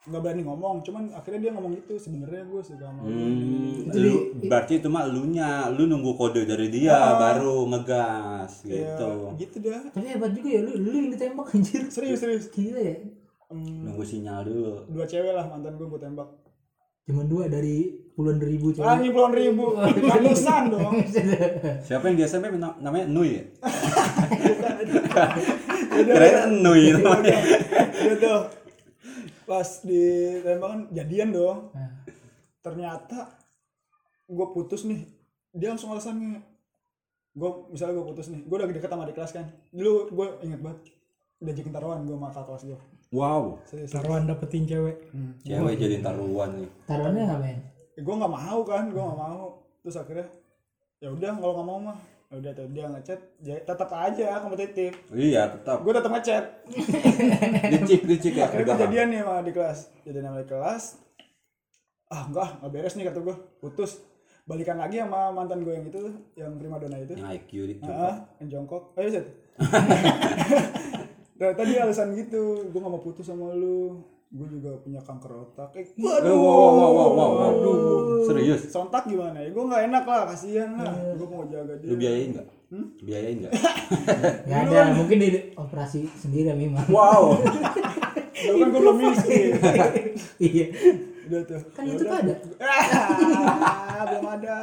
nggak 0.00 0.18
berani 0.18 0.40
ngomong 0.40 0.80
cuman 0.80 1.12
akhirnya 1.12 1.38
dia 1.38 1.50
ngomong 1.52 1.76
gitu 1.76 1.96
sebenarnya 1.96 2.42
gue 2.42 2.60
suka 2.62 2.82
sama 2.82 3.00
lu." 3.02 3.12
Hmm, 3.12 3.84
Itu 3.84 3.96
lu, 3.98 4.12
berarti 4.42 4.72
itu 4.76 4.86
mah 4.86 5.04
lu 5.04 5.26
nya 5.26 5.68
lu 5.68 5.84
nunggu 5.84 6.14
kode 6.14 6.42
dari 6.42 6.68
dia 6.68 6.92
Ah. 6.92 7.18
baru 7.18 7.66
ngegas 7.66 8.62
Ya, 8.64 8.94
gitu. 8.94 9.08
gitu 9.36 9.56
dah. 9.62 9.82
Tapi 9.90 10.06
hebat 10.06 10.30
juga 10.32 10.48
ya 10.48 10.60
lu 10.62 10.70
lu 10.78 10.88
yang 10.90 11.08
ditembak 11.10 11.46
anjir. 11.50 11.82
Serius 11.88 12.18
serius. 12.18 12.46
Gila 12.48 12.78
ya. 12.78 12.94
Hmm, 13.48 13.82
nunggu 13.82 14.02
sinyal 14.02 14.42
dulu. 14.42 14.72
dua 14.88 15.04
cewek 15.04 15.30
lah 15.30 15.44
mantan 15.46 15.74
gue 15.74 15.86
gue 15.86 15.98
tembak. 15.98 16.26
Cuma 17.04 17.22
dua 17.24 17.46
dari 17.46 17.94
puluhan 18.12 18.38
ribu 18.38 18.70
cewek. 18.70 18.82
Ah 18.82 18.96
ini 18.96 19.08
puluhan 19.08 19.32
ribu. 19.34 19.64
Ratusan 20.06 20.62
dong. 20.68 20.92
Siapa 21.84 22.02
yang 22.06 22.16
di 22.16 22.22
SMP 22.22 22.54
na- 22.54 22.76
namanya 22.78 23.06
Nui 23.06 23.34
ya? 23.34 23.42
Udah, 25.98 26.14
kirain 26.14 26.50
Nui 26.62 26.94
namanya 26.94 27.38
udah 27.98 28.16
tuh 28.18 28.40
pas 29.48 29.68
di 29.80 30.04
tembakan 30.44 30.92
jadian 30.92 31.32
dong. 31.32 31.72
Nah, 31.72 32.04
ternyata 32.60 33.32
gue 34.28 34.46
putus 34.52 34.84
nih. 34.84 35.08
Dia 35.56 35.72
langsung 35.72 35.96
alasannya 35.96 36.44
gue 37.32 37.50
misalnya 37.72 37.96
gue 37.96 38.06
putus 38.12 38.28
nih 38.28 38.44
gue 38.44 38.56
udah 38.60 38.68
deket 38.68 38.90
sama 38.92 39.08
di 39.08 39.16
kelas 39.16 39.32
kan. 39.32 39.46
Dulu 39.72 40.12
gue 40.12 40.26
inget 40.44 40.60
banget 40.60 40.80
udah 41.38 41.52
jadi 41.54 41.70
taruhan 41.72 42.04
gue 42.04 42.16
sama 42.18 42.28
kakak 42.28 42.44
kelas 42.44 42.62
gue 42.68 42.78
wow. 43.16 43.44
Serius 43.64 43.90
taruhan 43.96 44.28
dapetin 44.28 44.68
cewek. 44.68 44.96
Cewek 45.48 45.74
jadi 45.80 45.96
taruhan 46.04 46.50
nih. 46.60 46.70
Taruhannya 46.84 47.22
ngapain? 47.24 47.58
Gue 47.98 48.14
nggak 48.14 48.34
mau 48.36 48.60
kan 48.68 48.84
gue 48.92 49.00
nggak 49.00 49.20
mau. 49.20 49.64
Terus 49.80 49.96
akhirnya 49.96 50.28
ya 51.00 51.08
udah 51.08 51.30
kalau 51.40 51.52
nggak 51.56 51.68
mau 51.72 51.78
mah 51.88 51.98
udah 52.28 52.52
tuh 52.52 52.68
dia 52.76 52.84
ngechat 52.92 53.20
ya 53.40 53.56
tetap 53.64 53.88
aja 53.88 54.36
kompetitif. 54.44 54.92
Iya 55.08 55.48
tetap 55.48 55.80
gue 55.80 55.92
tetap 55.96 56.12
ngechat. 56.12 56.44
Licik 57.72 58.02
licik 58.04 58.34
ya 58.36 58.52
akhirnya 58.52 58.64
gue 58.68 58.74
udah. 58.76 58.82
jadian 58.84 59.06
nih 59.08 59.20
sama 59.24 59.40
di 59.40 59.52
kelas. 59.56 59.78
Jadian 60.04 60.24
sama 60.28 60.38
di 60.44 60.48
kelas 60.48 60.84
ah 62.08 62.24
enggak 62.24 62.50
nggak 62.64 62.72
beres 62.72 62.94
nih 62.96 63.04
kata 63.08 63.18
gue 63.24 63.36
putus. 63.64 64.04
Balikan 64.48 64.80
lagi 64.80 65.00
sama 65.00 65.32
mantan 65.32 65.60
gue 65.64 65.72
yang 65.72 65.86
itu 65.88 66.00
yang 66.36 66.52
prima 66.60 66.76
dona 66.76 67.00
itu. 67.00 67.16
Yang 67.16 67.28
IQ 67.40 67.50
di 67.64 67.74
ah 67.88 68.16
yang 68.44 68.48
jongkok. 68.52 68.92
Ayo 68.96 69.08
set 69.08 69.26
Nah, 71.38 71.54
tadi 71.54 71.78
alasan 71.78 72.18
gitu, 72.18 72.66
gue 72.66 72.80
gak 72.82 72.90
mau 72.90 72.98
putus 72.98 73.30
sama 73.30 73.54
lu. 73.54 74.02
Gue 74.28 74.44
juga 74.46 74.76
punya 74.78 75.00
kanker 75.00 75.32
otak. 75.32 75.72
Eh, 75.72 75.88
Eh, 75.88 75.88
waduh. 75.98 76.36
wow, 76.36 76.70
wow, 76.70 76.90
wow, 76.90 77.10
wow, 77.10 77.30
wow. 77.32 77.52
serius 78.22 78.68
Sontak 78.68 79.04
gimana 79.04 79.38
ya? 79.38 79.48
Gue 79.48 79.64
gak 79.64 79.82
enak 79.84 80.04
lah, 80.04 80.22
kasihan 80.26 80.70
lah. 80.74 80.92
Gue 81.14 81.24
mau 81.26 81.44
jaga 81.44 81.72
dia. 81.74 81.88
lu 81.88 81.96
biayain 81.96 82.30
nggak 82.32 82.48
Hmm? 82.68 82.84
biayain 83.00 83.40
nggak 83.40 83.52
nggak 84.44 84.60
ada 84.68 84.92
mungkin 84.92 85.16
di 85.18 85.28
operasi 85.56 86.04
sendiri 86.12 86.52
memang 86.52 86.84
wow 86.86 87.32
Dulu 88.38 88.54
kan 88.54 88.68
gue 88.68 88.76
belum 88.78 88.96
miskin. 89.02 89.50
iya 90.42 90.66
Udah 91.24 91.40
tuh. 91.42 91.60
kan 91.70 91.82
Ya 91.82 91.90
itu 91.90 92.04
udah. 92.04 92.18
ada 92.18 92.34
Ah, 92.60 94.04
belum 94.06 94.26
ada. 94.30 94.56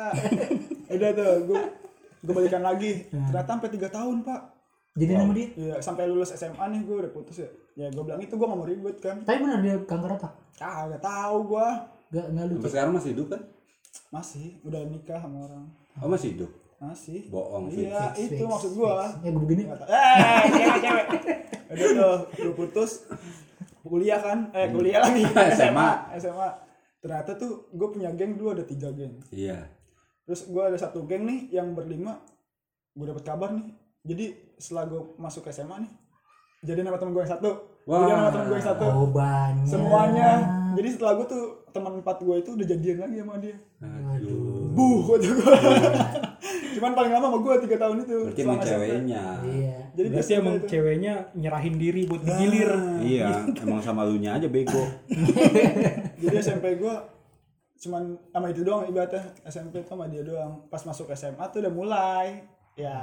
Udah 0.88 1.10
tuh, 1.12 1.34
gue 1.44 1.60
gue 2.22 2.34
balikan 2.36 2.62
lagi. 2.62 3.06
Hmm. 3.08 3.26
Ternyata 3.28 3.50
sampai 3.52 3.70
3 3.72 3.90
tahun, 3.92 4.18
Pak. 4.22 4.42
jadi 4.94 5.12
nama 5.18 5.34
dia 5.34 5.48
Iya, 5.52 5.74
sampai 5.80 6.06
lulus 6.06 6.32
SMA 6.32 6.66
nih 6.68 6.82
gue 6.82 6.96
udah 6.96 7.12
putus 7.12 7.38
ya. 7.38 7.50
Ya 7.76 7.88
gue 7.88 8.02
bilang 8.02 8.20
itu 8.20 8.32
gue 8.32 8.46
gak 8.46 8.56
mau 8.56 8.64
ribut 8.64 8.96
kan. 8.98 9.20
tapi 9.22 9.38
benar 9.38 9.60
dia 9.60 9.76
kanker 9.82 10.12
otak 10.14 10.34
Ah, 10.58 10.88
gak 10.88 11.02
tahu 11.02 11.38
gue. 11.50 11.68
Gak, 12.08 12.26
nggak 12.30 12.46
lucu 12.50 12.66
sekarang 12.66 12.94
masih 12.94 13.12
hidup 13.12 13.28
kan 13.30 13.42
Masih, 14.08 14.48
udah 14.62 14.82
nikah 14.86 15.18
sama 15.18 15.38
orang. 15.44 15.66
oh 15.98 16.08
masih 16.08 16.30
hidup 16.34 16.52
Masih. 16.78 17.28
bohong 17.28 17.68
Iya, 17.68 18.16
itu 18.16 18.36
fix, 18.36 18.46
maksud 18.46 18.72
gua. 18.74 19.08
fix. 19.10 19.20
ya 19.20 19.30
gue 19.30 19.42
begini. 19.42 19.64
Eh, 19.66 20.42
cewek, 20.50 20.78
cewek. 20.82 21.06
Udah 21.66 21.88
tuh, 21.92 22.18
gue 22.38 22.54
putus. 22.54 22.92
Kuliah 23.82 24.18
kan? 24.18 24.40
Eh, 24.52 24.68
kuliah 24.70 25.00
lagi. 25.00 25.24
SMA. 25.58 25.90
SMA. 26.16 26.50
Ternyata 26.98 27.32
tuh 27.36 27.70
gue 27.70 27.88
punya 27.88 28.10
geng 28.12 28.34
dulu 28.34 28.50
ada 28.52 28.64
tiga 28.64 28.90
geng. 28.90 29.20
iya 29.30 29.68
Terus 30.24 30.46
gue 30.46 30.58
ada 30.60 30.74
satu 30.76 31.04
geng 31.04 31.24
nih 31.24 31.54
yang 31.54 31.72
berlima. 31.72 32.18
Gue 32.92 33.06
dapet 33.06 33.24
kabar 33.24 33.52
nih. 33.52 33.68
Jadi 34.04 34.26
setelah 34.56 34.86
gue 34.86 35.02
masuk 35.16 35.46
SMA 35.48 35.80
nih, 35.80 35.92
jadi 36.66 36.82
nama 36.82 36.98
temen 36.98 37.14
gue 37.14 37.22
yang 37.22 37.32
satu. 37.32 37.52
Wah. 37.86 38.02
Jadi 38.02 38.12
nama 38.12 38.30
temen 38.30 38.46
gue 38.46 38.58
yang 38.58 38.68
satu. 38.68 38.86
oh 38.86 39.08
banyak 39.08 39.64
Semuanya. 39.64 40.30
Jadi 40.76 40.88
setelah 40.90 41.14
gue 41.16 41.28
tuh 41.30 41.44
teman 41.70 41.92
empat 42.00 42.18
gue 42.20 42.36
itu 42.36 42.50
udah 42.52 42.66
jadian 42.66 42.98
lagi 43.00 43.16
sama 43.22 43.36
dia. 43.38 43.56
aduh 43.80 44.74
Buh, 44.76 45.00
kata 45.08 45.30
gue. 45.30 45.56
Cuman 46.76 46.92
paling 46.92 47.08
lama 47.10 47.26
sama 47.30 47.40
gue 47.40 47.54
tiga 47.64 47.78
tahun 47.80 47.98
itu. 48.04 48.18
berarti 48.28 48.42
emang 48.44 48.60
ceweknya 48.60 49.24
iya 49.48 49.78
Jadi 49.96 50.08
berarti 50.12 50.28
dia 50.28 50.38
emang 50.38 50.56
itu. 50.58 50.68
ceweknya 50.68 51.14
nyerahin 51.32 51.76
diri 51.80 52.02
buat 52.04 52.20
digilir 52.20 52.72
iya 53.00 53.28
emang 53.64 53.80
sama 53.80 54.04
lu 54.04 54.20
nya 54.20 54.36
aja 54.36 54.52
bego 54.52 54.84
Jadi 56.22 56.36
SMP 56.36 56.76
gue 56.76 56.96
cuman 57.76 58.04
sama 58.28 58.50
itu 58.50 58.64
doang 58.64 58.84
ibaratnya 58.84 59.24
SMP 59.46 59.80
tuh 59.80 59.96
sama 59.96 60.08
dia 60.08 60.20
doang. 60.20 60.68
Pas 60.68 60.84
masuk 60.84 61.08
SMA 61.14 61.44
tuh 61.48 61.64
udah 61.64 61.72
mulai 61.72 62.28
ya 62.76 62.98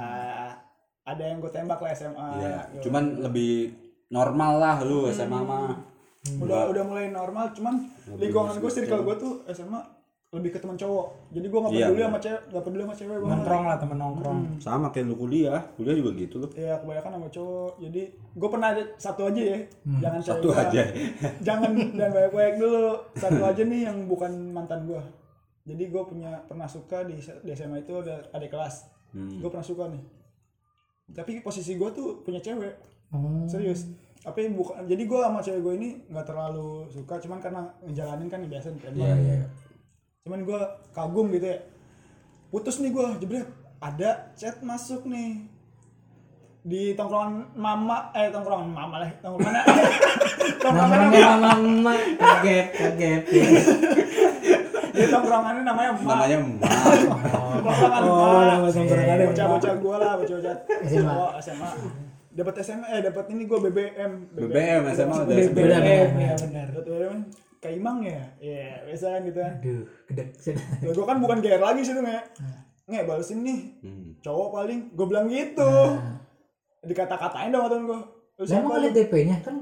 ada 1.03 1.19
yang 1.21 1.37
gue 1.37 1.49
tembak 1.49 1.77
lah 1.77 1.91
SMA. 1.91 2.27
iya 2.37 2.57
Gitu. 2.71 2.87
cuman 2.87 3.03
lebih 3.21 3.75
normal 4.07 4.53
lah 4.55 4.75
lu 4.81 5.07
SMA 5.07 5.39
mah 5.39 5.75
udah 6.37 6.69
udah 6.69 6.83
mulai 6.83 7.09
normal 7.09 7.51
cuman 7.51 7.83
lingkungan 8.13 8.55
gue 8.55 8.71
circle 8.71 9.03
gue 9.03 9.15
tuh 9.17 9.33
SMA 9.49 9.81
lebih 10.31 10.49
ke 10.49 10.57
teman 10.57 10.73
cowok. 10.73 11.29
Jadi 11.29 11.45
gue 11.45 11.59
nggak 11.61 11.71
Iya, 11.71 11.85
peduli 11.85 11.93
bener. 11.95 12.07
sama 12.07 12.19
cewek, 12.19 12.41
nggak 12.49 12.63
peduli 12.65 12.81
sama 12.81 12.95
cewek 12.95 13.15
gue. 13.15 13.29
nongkrong 13.29 13.63
lah 13.63 13.77
temen 13.77 13.97
nongkrong 13.99 14.39
sama 14.57 14.87
kayak 14.89 15.05
lu 15.05 15.15
kuliah 15.15 15.61
kuliah 15.77 15.93
juga 15.93 16.09
gitu 16.15 16.35
loh 16.39 16.49
Iya 16.51 16.73
kebanyakan 16.75 17.11
sama 17.13 17.27
cowok. 17.29 17.71
Jadi 17.79 18.01
gue 18.33 18.49
pernah 18.49 18.67
ada 18.71 18.83
satu 18.97 19.21
aja 19.23 19.41
ya, 19.43 19.57
jangan 19.99 20.19
cewek 20.19 20.33
satu 20.33 20.47
gua. 20.49 20.61
aja 20.63 20.81
jangan 21.47 21.71
dan 21.91 22.09
banyak-banyak 22.09 22.55
dulu 22.57 22.85
satu 23.13 23.41
aja 23.43 23.61
nih 23.61 23.81
yang 23.83 23.97
bukan 24.03 24.31
mantan 24.49 24.81
gue 24.83 25.01
jadi 25.63 25.83
gue 25.85 26.03
punya 26.03 26.31
pernah 26.43 26.65
suka 26.65 26.97
di, 27.03 27.13
di 27.15 27.51
SMA 27.51 27.77
itu 27.79 27.93
ada 27.95 28.25
ada 28.27 28.47
kelas 28.47 28.89
Hmm. 29.13 29.29
gue 29.37 29.45
pernah 29.45 29.61
suka 29.61 29.85
nih 29.85 30.01
tapi 31.11 31.43
posisi 31.43 31.75
gue 31.75 31.89
tuh 31.91 32.23
punya 32.23 32.39
cewek. 32.39 32.73
Oh. 33.11 33.43
Serius. 33.45 33.91
Tapi 34.23 34.55
bukan 34.55 34.87
jadi 34.87 35.03
gue 35.03 35.19
sama 35.19 35.43
cewek 35.43 35.61
gue 35.61 35.73
ini 35.75 35.89
nggak 36.07 36.23
terlalu 36.23 36.87
suka 36.87 37.19
cuman 37.19 37.43
karena 37.43 37.67
ngejalanin 37.83 38.31
kan 38.31 38.39
biasa 38.47 38.71
ditembak 38.71 39.03
iya 39.03 39.15
iya 39.19 39.47
cuman 40.23 40.47
gue 40.47 40.59
kagum 40.95 41.27
gitu 41.35 41.51
ya. 41.51 41.59
Putus 42.47 42.79
nih 42.79 42.95
gue 42.95 43.07
jebret. 43.19 43.49
Ada 43.83 44.31
chat 44.39 44.63
masuk 44.63 45.03
nih. 45.11 45.43
Di 46.63 46.95
tongkrongan 46.95 47.51
mama 47.59 48.15
eh 48.15 48.31
tongkrongan 48.31 48.71
mama 48.71 49.03
lah 49.03 49.11
tongkrongan 49.19 49.67
tongkrongan 50.63 50.99
namanya 51.11 51.35
mama. 51.35 51.93
Kaget 52.15 52.67
kaget 52.71 53.23
di 54.93 55.05
tongkrongannya 55.09 55.61
namanya 55.65 55.89
emak 55.97 56.05
namanya 56.05 56.37
tongkrongan 57.65 58.01
oh 58.05 58.41
nama 58.45 58.67
songkrongannya 58.69 59.25
bocah-bocah 59.29 59.73
gue 59.75 59.95
lah 59.97 60.13
bocah-bocah 60.21 60.55
SMA. 60.85 61.15
SMA 61.41 61.69
dapat 62.33 62.53
SMA 62.61 62.87
eh 62.89 63.01
dapat 63.01 63.25
ini 63.29 63.43
gue 63.45 63.59
BBM 63.59 64.11
BBM 64.33 64.81
SMA 64.93 65.15
udah 65.21 65.35
BBM 65.35 65.65
Udah, 65.65 65.81
ya 65.81 66.35
benar. 66.37 66.67
BBM 66.73 67.17
Kaimang 67.57 68.03
ya? 68.03 68.19
Iya 68.43 68.83
biasa 68.83 69.05
kan 69.07 69.21
gitu 69.23 69.39
kan. 69.39 69.53
Aduh 69.55 69.83
Lah 70.83 70.91
gue 70.91 71.05
kan 71.07 71.17
bukan 71.17 71.37
GR 71.39 71.61
lagi 71.61 71.79
sih 71.79 71.95
tuh 71.95 72.03
nge 72.03 72.19
nge 72.83 72.99
balesin 73.07 73.39
nih. 73.39 73.59
Hmm. 73.79 74.07
cowok 74.19 74.47
paling 74.51 74.79
gue 74.91 75.05
bilang 75.07 75.27
gitu. 75.31 75.71
Nah. 75.95 76.19
dikata-katain 76.83 77.55
dong 77.55 77.71
temen 77.71 77.87
gue 77.87 77.99
lu 78.33 78.43
siapa 78.43 78.67
emang 78.67 78.83
lu? 78.83 78.89
DP-nya 78.91 79.37
kan 79.39 79.55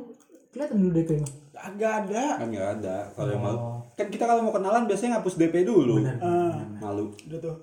kelihatan 0.49 0.77
dulu 0.81 0.91
DP-nya. 0.95 1.27
agak 1.53 1.91
ada. 2.01 2.23
Kan 2.41 2.47
nggak 2.49 2.69
ada. 2.81 2.97
Kalau 3.13 3.29
yang 3.29 3.43
mau 3.45 3.53
Oh. 3.53 3.80
Kan 4.01 4.07
kita 4.09 4.23
kalau 4.25 4.41
mau 4.41 4.53
kenalan 4.53 4.89
biasanya 4.89 5.21
ngapus 5.21 5.37
DP 5.37 5.69
dulu. 5.69 6.01
Ah, 6.17 6.57
malu. 6.81 7.13
Udah 7.29 7.39
tuh. 7.39 7.55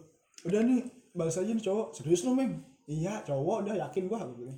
Udah 0.47 0.63
nih 0.63 0.87
balas 1.11 1.35
aja 1.35 1.51
nih 1.51 1.65
cowok. 1.67 1.99
Serius 1.99 2.23
lu 2.23 2.39
meng 2.39 2.63
iya 2.87 3.19
cowok. 3.27 3.67
Udah 3.67 3.75
yakin 3.75 4.07
gua 4.07 4.23
gitu 4.39 4.55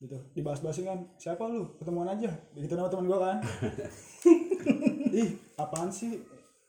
gitu 0.00 0.16
dibahas-bahasin 0.32 0.88
kan. 0.88 0.98
Siapa 1.20 1.44
lu? 1.50 1.76
Ketemuan 1.76 2.08
aja. 2.08 2.32
Begitu 2.56 2.72
nama 2.72 2.88
teman 2.88 3.04
gua 3.04 3.18
kan. 3.20 3.36
Ih 5.20 5.36
apaan 5.60 5.92
sih? 5.92 6.16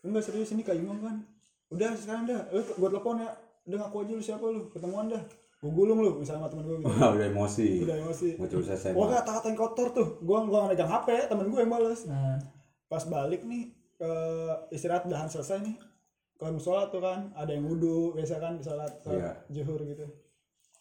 Lu 0.04 0.12
nggak 0.12 0.26
serius 0.26 0.52
ini 0.52 0.66
kayak 0.66 0.84
Imam 0.84 1.00
kan. 1.00 1.24
Udah 1.72 1.96
sekarang 1.96 2.28
dah. 2.28 2.44
Lu 2.52 2.60
gua 2.76 2.90
telepon 2.92 3.24
ya. 3.24 3.32
Udah 3.70 3.78
ngaku 3.88 3.98
aja 4.04 4.14
lu 4.18 4.24
siapa 4.24 4.46
lu. 4.50 4.68
Ketemuan 4.74 5.08
dah. 5.08 5.22
Gua 5.62 5.72
gulung 5.72 6.02
lu 6.02 6.12
misalnya 6.20 6.44
sama 6.44 6.52
temen 6.52 6.66
gua 6.68 6.78
gitu. 6.82 6.90
Wah, 6.92 7.10
udah 7.16 7.28
emosi. 7.32 7.68
Udah 7.88 7.96
emosi. 8.04 8.30
Mau 8.36 8.48
terus 8.50 8.68
SMA 8.74 8.98
gua 8.98 9.08
kata 9.16 9.32
katain 9.40 9.56
kotor 9.56 9.88
tuh. 9.96 10.08
Gua 10.26 10.44
gua 10.44 10.68
megang 10.68 10.92
HP 10.92 11.32
temen 11.32 11.48
gua 11.48 11.60
yang 11.64 11.72
balas 11.72 12.04
Nah, 12.10 12.36
pas 12.92 13.08
balik 13.08 13.48
nih 13.48 13.81
ke 14.02 14.12
istirahat 14.72 15.06
dahan 15.06 15.30
selesai 15.30 15.62
nih. 15.62 15.78
Ke 16.34 16.50
musola 16.50 16.90
tuh 16.90 16.98
kan 16.98 17.30
ada 17.32 17.54
yang 17.54 17.70
wudhu 17.70 18.18
biasa 18.18 18.42
kan 18.42 18.58
sholat 18.58 18.90
sholat 19.00 19.22
Iya. 19.22 19.32
zuhur 19.54 19.78
gitu. 19.86 20.10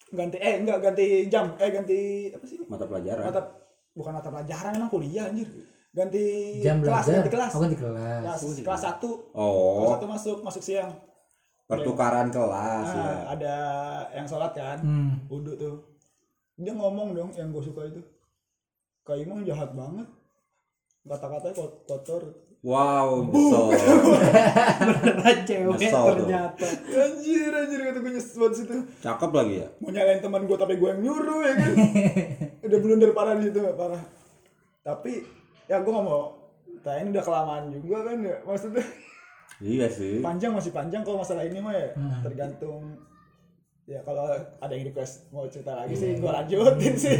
Ganti 0.09 0.41
eh 0.41 0.57
enggak 0.57 0.81
ganti 0.81 1.29
jam 1.29 1.53
eh 1.55 1.69
ganti 1.69 1.99
apa 2.33 2.41
sih 2.43 2.57
mata 2.65 2.89
pelajaran. 2.89 3.21
Mata 3.23 3.41
bukan 3.93 4.11
mata 4.11 4.27
pelajaran 4.27 4.73
emang 4.73 4.89
kuliah 4.89 5.29
anjir. 5.29 5.45
Ganti 5.93 6.23
jam 6.59 6.81
kelas 6.81 7.05
belajar. 7.05 7.13
ganti 7.15 7.29
kelas. 7.29 7.51
Oh, 7.53 7.61
ganti 7.61 7.77
kelas. 7.77 8.21
kelas 8.25 8.41
kelas 8.65 8.81
satu. 8.81 9.11
Kelas 9.29 9.37
oh 9.37 9.89
satu 9.93 10.05
masuk 10.09 10.37
masuk 10.41 10.63
siang. 10.65 10.89
Pertukaran 11.69 12.27
kelas 12.27 12.87
ya 12.89 12.99
nah, 12.99 13.21
ada 13.31 13.55
yang 14.11 14.25
sholat 14.25 14.51
kan 14.51 14.81
Hmm. 14.81 15.13
wudhu 15.29 15.53
tuh. 15.53 15.77
Dia 16.57 16.73
ngomong 16.73 17.13
dong 17.13 17.29
yang 17.31 17.53
gue 17.53 17.61
suka 17.61 17.85
itu. 17.85 18.01
Kayak 19.01 19.25
emang 19.25 19.45
jahat 19.45 19.71
banget. 19.71 20.09
Kata-katanya 21.01 21.55
kot- 21.55 21.81
kotor 21.85 22.21
wow 22.61 23.25
nyesel. 23.25 23.65
Beneran 25.01 25.37
cewek 25.43 25.75
Nyesel 25.77 26.03
tuh. 26.03 26.15
ternyata. 26.25 26.65
Anjir 26.93 27.51
anjir 27.51 27.79
kata 27.81 27.99
gue 27.99 28.11
nyesel 28.13 28.37
banget 28.37 28.53
situ. 28.55 28.75
Cakep 29.01 29.31
lagi 29.31 29.53
ya? 29.59 29.67
Mau 29.81 29.89
nyalain 29.89 30.21
teman 30.21 30.41
gue 30.45 30.57
tapi 30.57 30.73
gue 30.77 30.87
yang 30.87 31.01
nyuruh 31.01 31.39
ya 31.41 31.53
kan? 31.57 31.73
Udah 32.65 32.77
blunder 32.77 33.11
parah 33.11 33.33
di 33.35 33.49
situ 33.49 33.59
parah. 33.73 34.01
Tapi 34.81 35.11
ya 35.65 35.81
gue 35.81 35.89
nggak 35.89 36.05
mau. 36.05 36.37
Nah 36.81 36.95
ini 36.97 37.09
udah 37.09 37.23
kelamaan 37.23 37.63
juga 37.71 37.97
kan 38.03 38.17
ya 38.19 38.37
maksudnya? 38.41 38.85
Iya 39.61 39.87
sih. 39.89 40.17
Panjang 40.19 40.53
masih 40.53 40.71
panjang 40.71 41.01
kalau 41.01 41.21
masalah 41.21 41.45
ini 41.45 41.61
mah 41.61 41.73
ya. 41.73 41.93
Tergantung 42.21 42.97
ya 43.83 43.99
kalau 44.01 44.23
ada 44.57 44.71
yang 44.71 44.85
request 44.85 45.27
mau 45.29 45.43
cerita 45.45 45.73
lagi 45.73 45.91
sih 45.93 46.15
gue 46.15 46.31
lanjutin 46.31 46.93
sih 46.95 47.17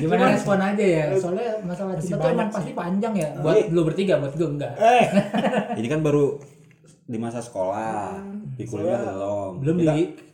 Gimana 0.00 0.32
respon 0.32 0.56
aja 0.56 0.80
ya? 0.80 1.04
Soalnya 1.12 1.60
masalah 1.60 1.94
cinta 1.96 2.16
tuh 2.16 2.30
emang 2.30 2.48
pasti 2.48 2.72
panjang 2.72 3.12
ya. 3.12 3.28
Buat 3.36 3.68
lu 3.68 3.82
bertiga, 3.82 4.16
buat 4.16 4.32
gue 4.32 4.48
enggak. 4.48 4.74
eh 4.76 5.04
ini 5.78 5.86
kan 5.86 6.00
baru 6.00 6.38
di 7.02 7.16
masa 7.16 7.38
sekolah 7.38 8.22
di 8.52 8.64
kuliah 8.64 9.02
belum 9.02 9.52
Belum 9.60 9.76
di 9.76 9.86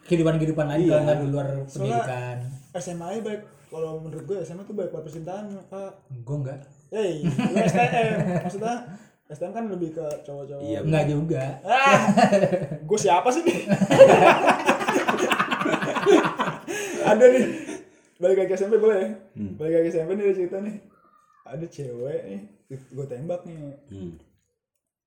kehidupan-kehidupan 0.03 0.67
lain 0.67 0.81
Iya. 0.81 0.91
kalau 0.91 1.03
nggak 1.03 1.19
di 1.19 1.29
luar 1.29 1.47
pendidikan. 1.67 2.37
SMA 2.75 3.07
aja 3.07 3.21
baik 3.23 3.41
kalau 3.69 3.91
menurut 3.99 4.25
gue 4.25 4.37
SMA 4.43 4.63
tuh 4.63 4.75
baik 4.75 4.89
buat 4.89 5.03
percintaan 5.03 5.45
pak 5.67 5.91
Gue 6.23 6.37
enggak. 6.39 6.59
hey 6.89 7.25
lu 7.25 7.57
STM 7.59 8.17
maksudnya 8.41 8.75
STM 9.27 9.51
kan 9.51 9.65
lebih 9.67 9.97
ke 9.97 10.05
cowok-cowok 10.23 10.61
Iya, 10.61 10.79
Enggak 10.81 11.05
juga. 11.09 11.45
Ah, 11.65 12.01
gue 12.79 12.99
siapa 12.99 13.29
sih 13.29 13.43
nih? 13.43 13.59
ada 17.05 17.25
nih, 17.27 17.45
balik 18.17 18.37
lagi 18.39 18.49
ke 18.49 18.57
SMP 18.57 18.75
boleh 18.77 18.99
ya? 18.99 19.11
Balik 19.55 19.73
lagi 19.73 19.85
ke 19.85 19.93
SMP 19.93 20.11
nih 20.13 20.25
ada 20.25 20.35
cerita 20.35 20.57
nih. 20.59 20.77
Ada 21.43 21.67
cewek 21.67 22.21
nih, 22.25 22.41
gue 22.71 23.07
tembak 23.07 23.41
nih, 23.43 23.57
Hmm. 23.89 24.15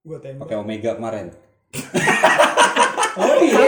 gue 0.01 0.17
tembak. 0.19 0.45
pakai 0.45 0.57
omega 0.57 0.91
kemarin 0.93 1.31
Oh 3.17 3.35
iya. 3.39 3.59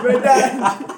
Beda. 0.00 0.32
anjing. 0.32 0.93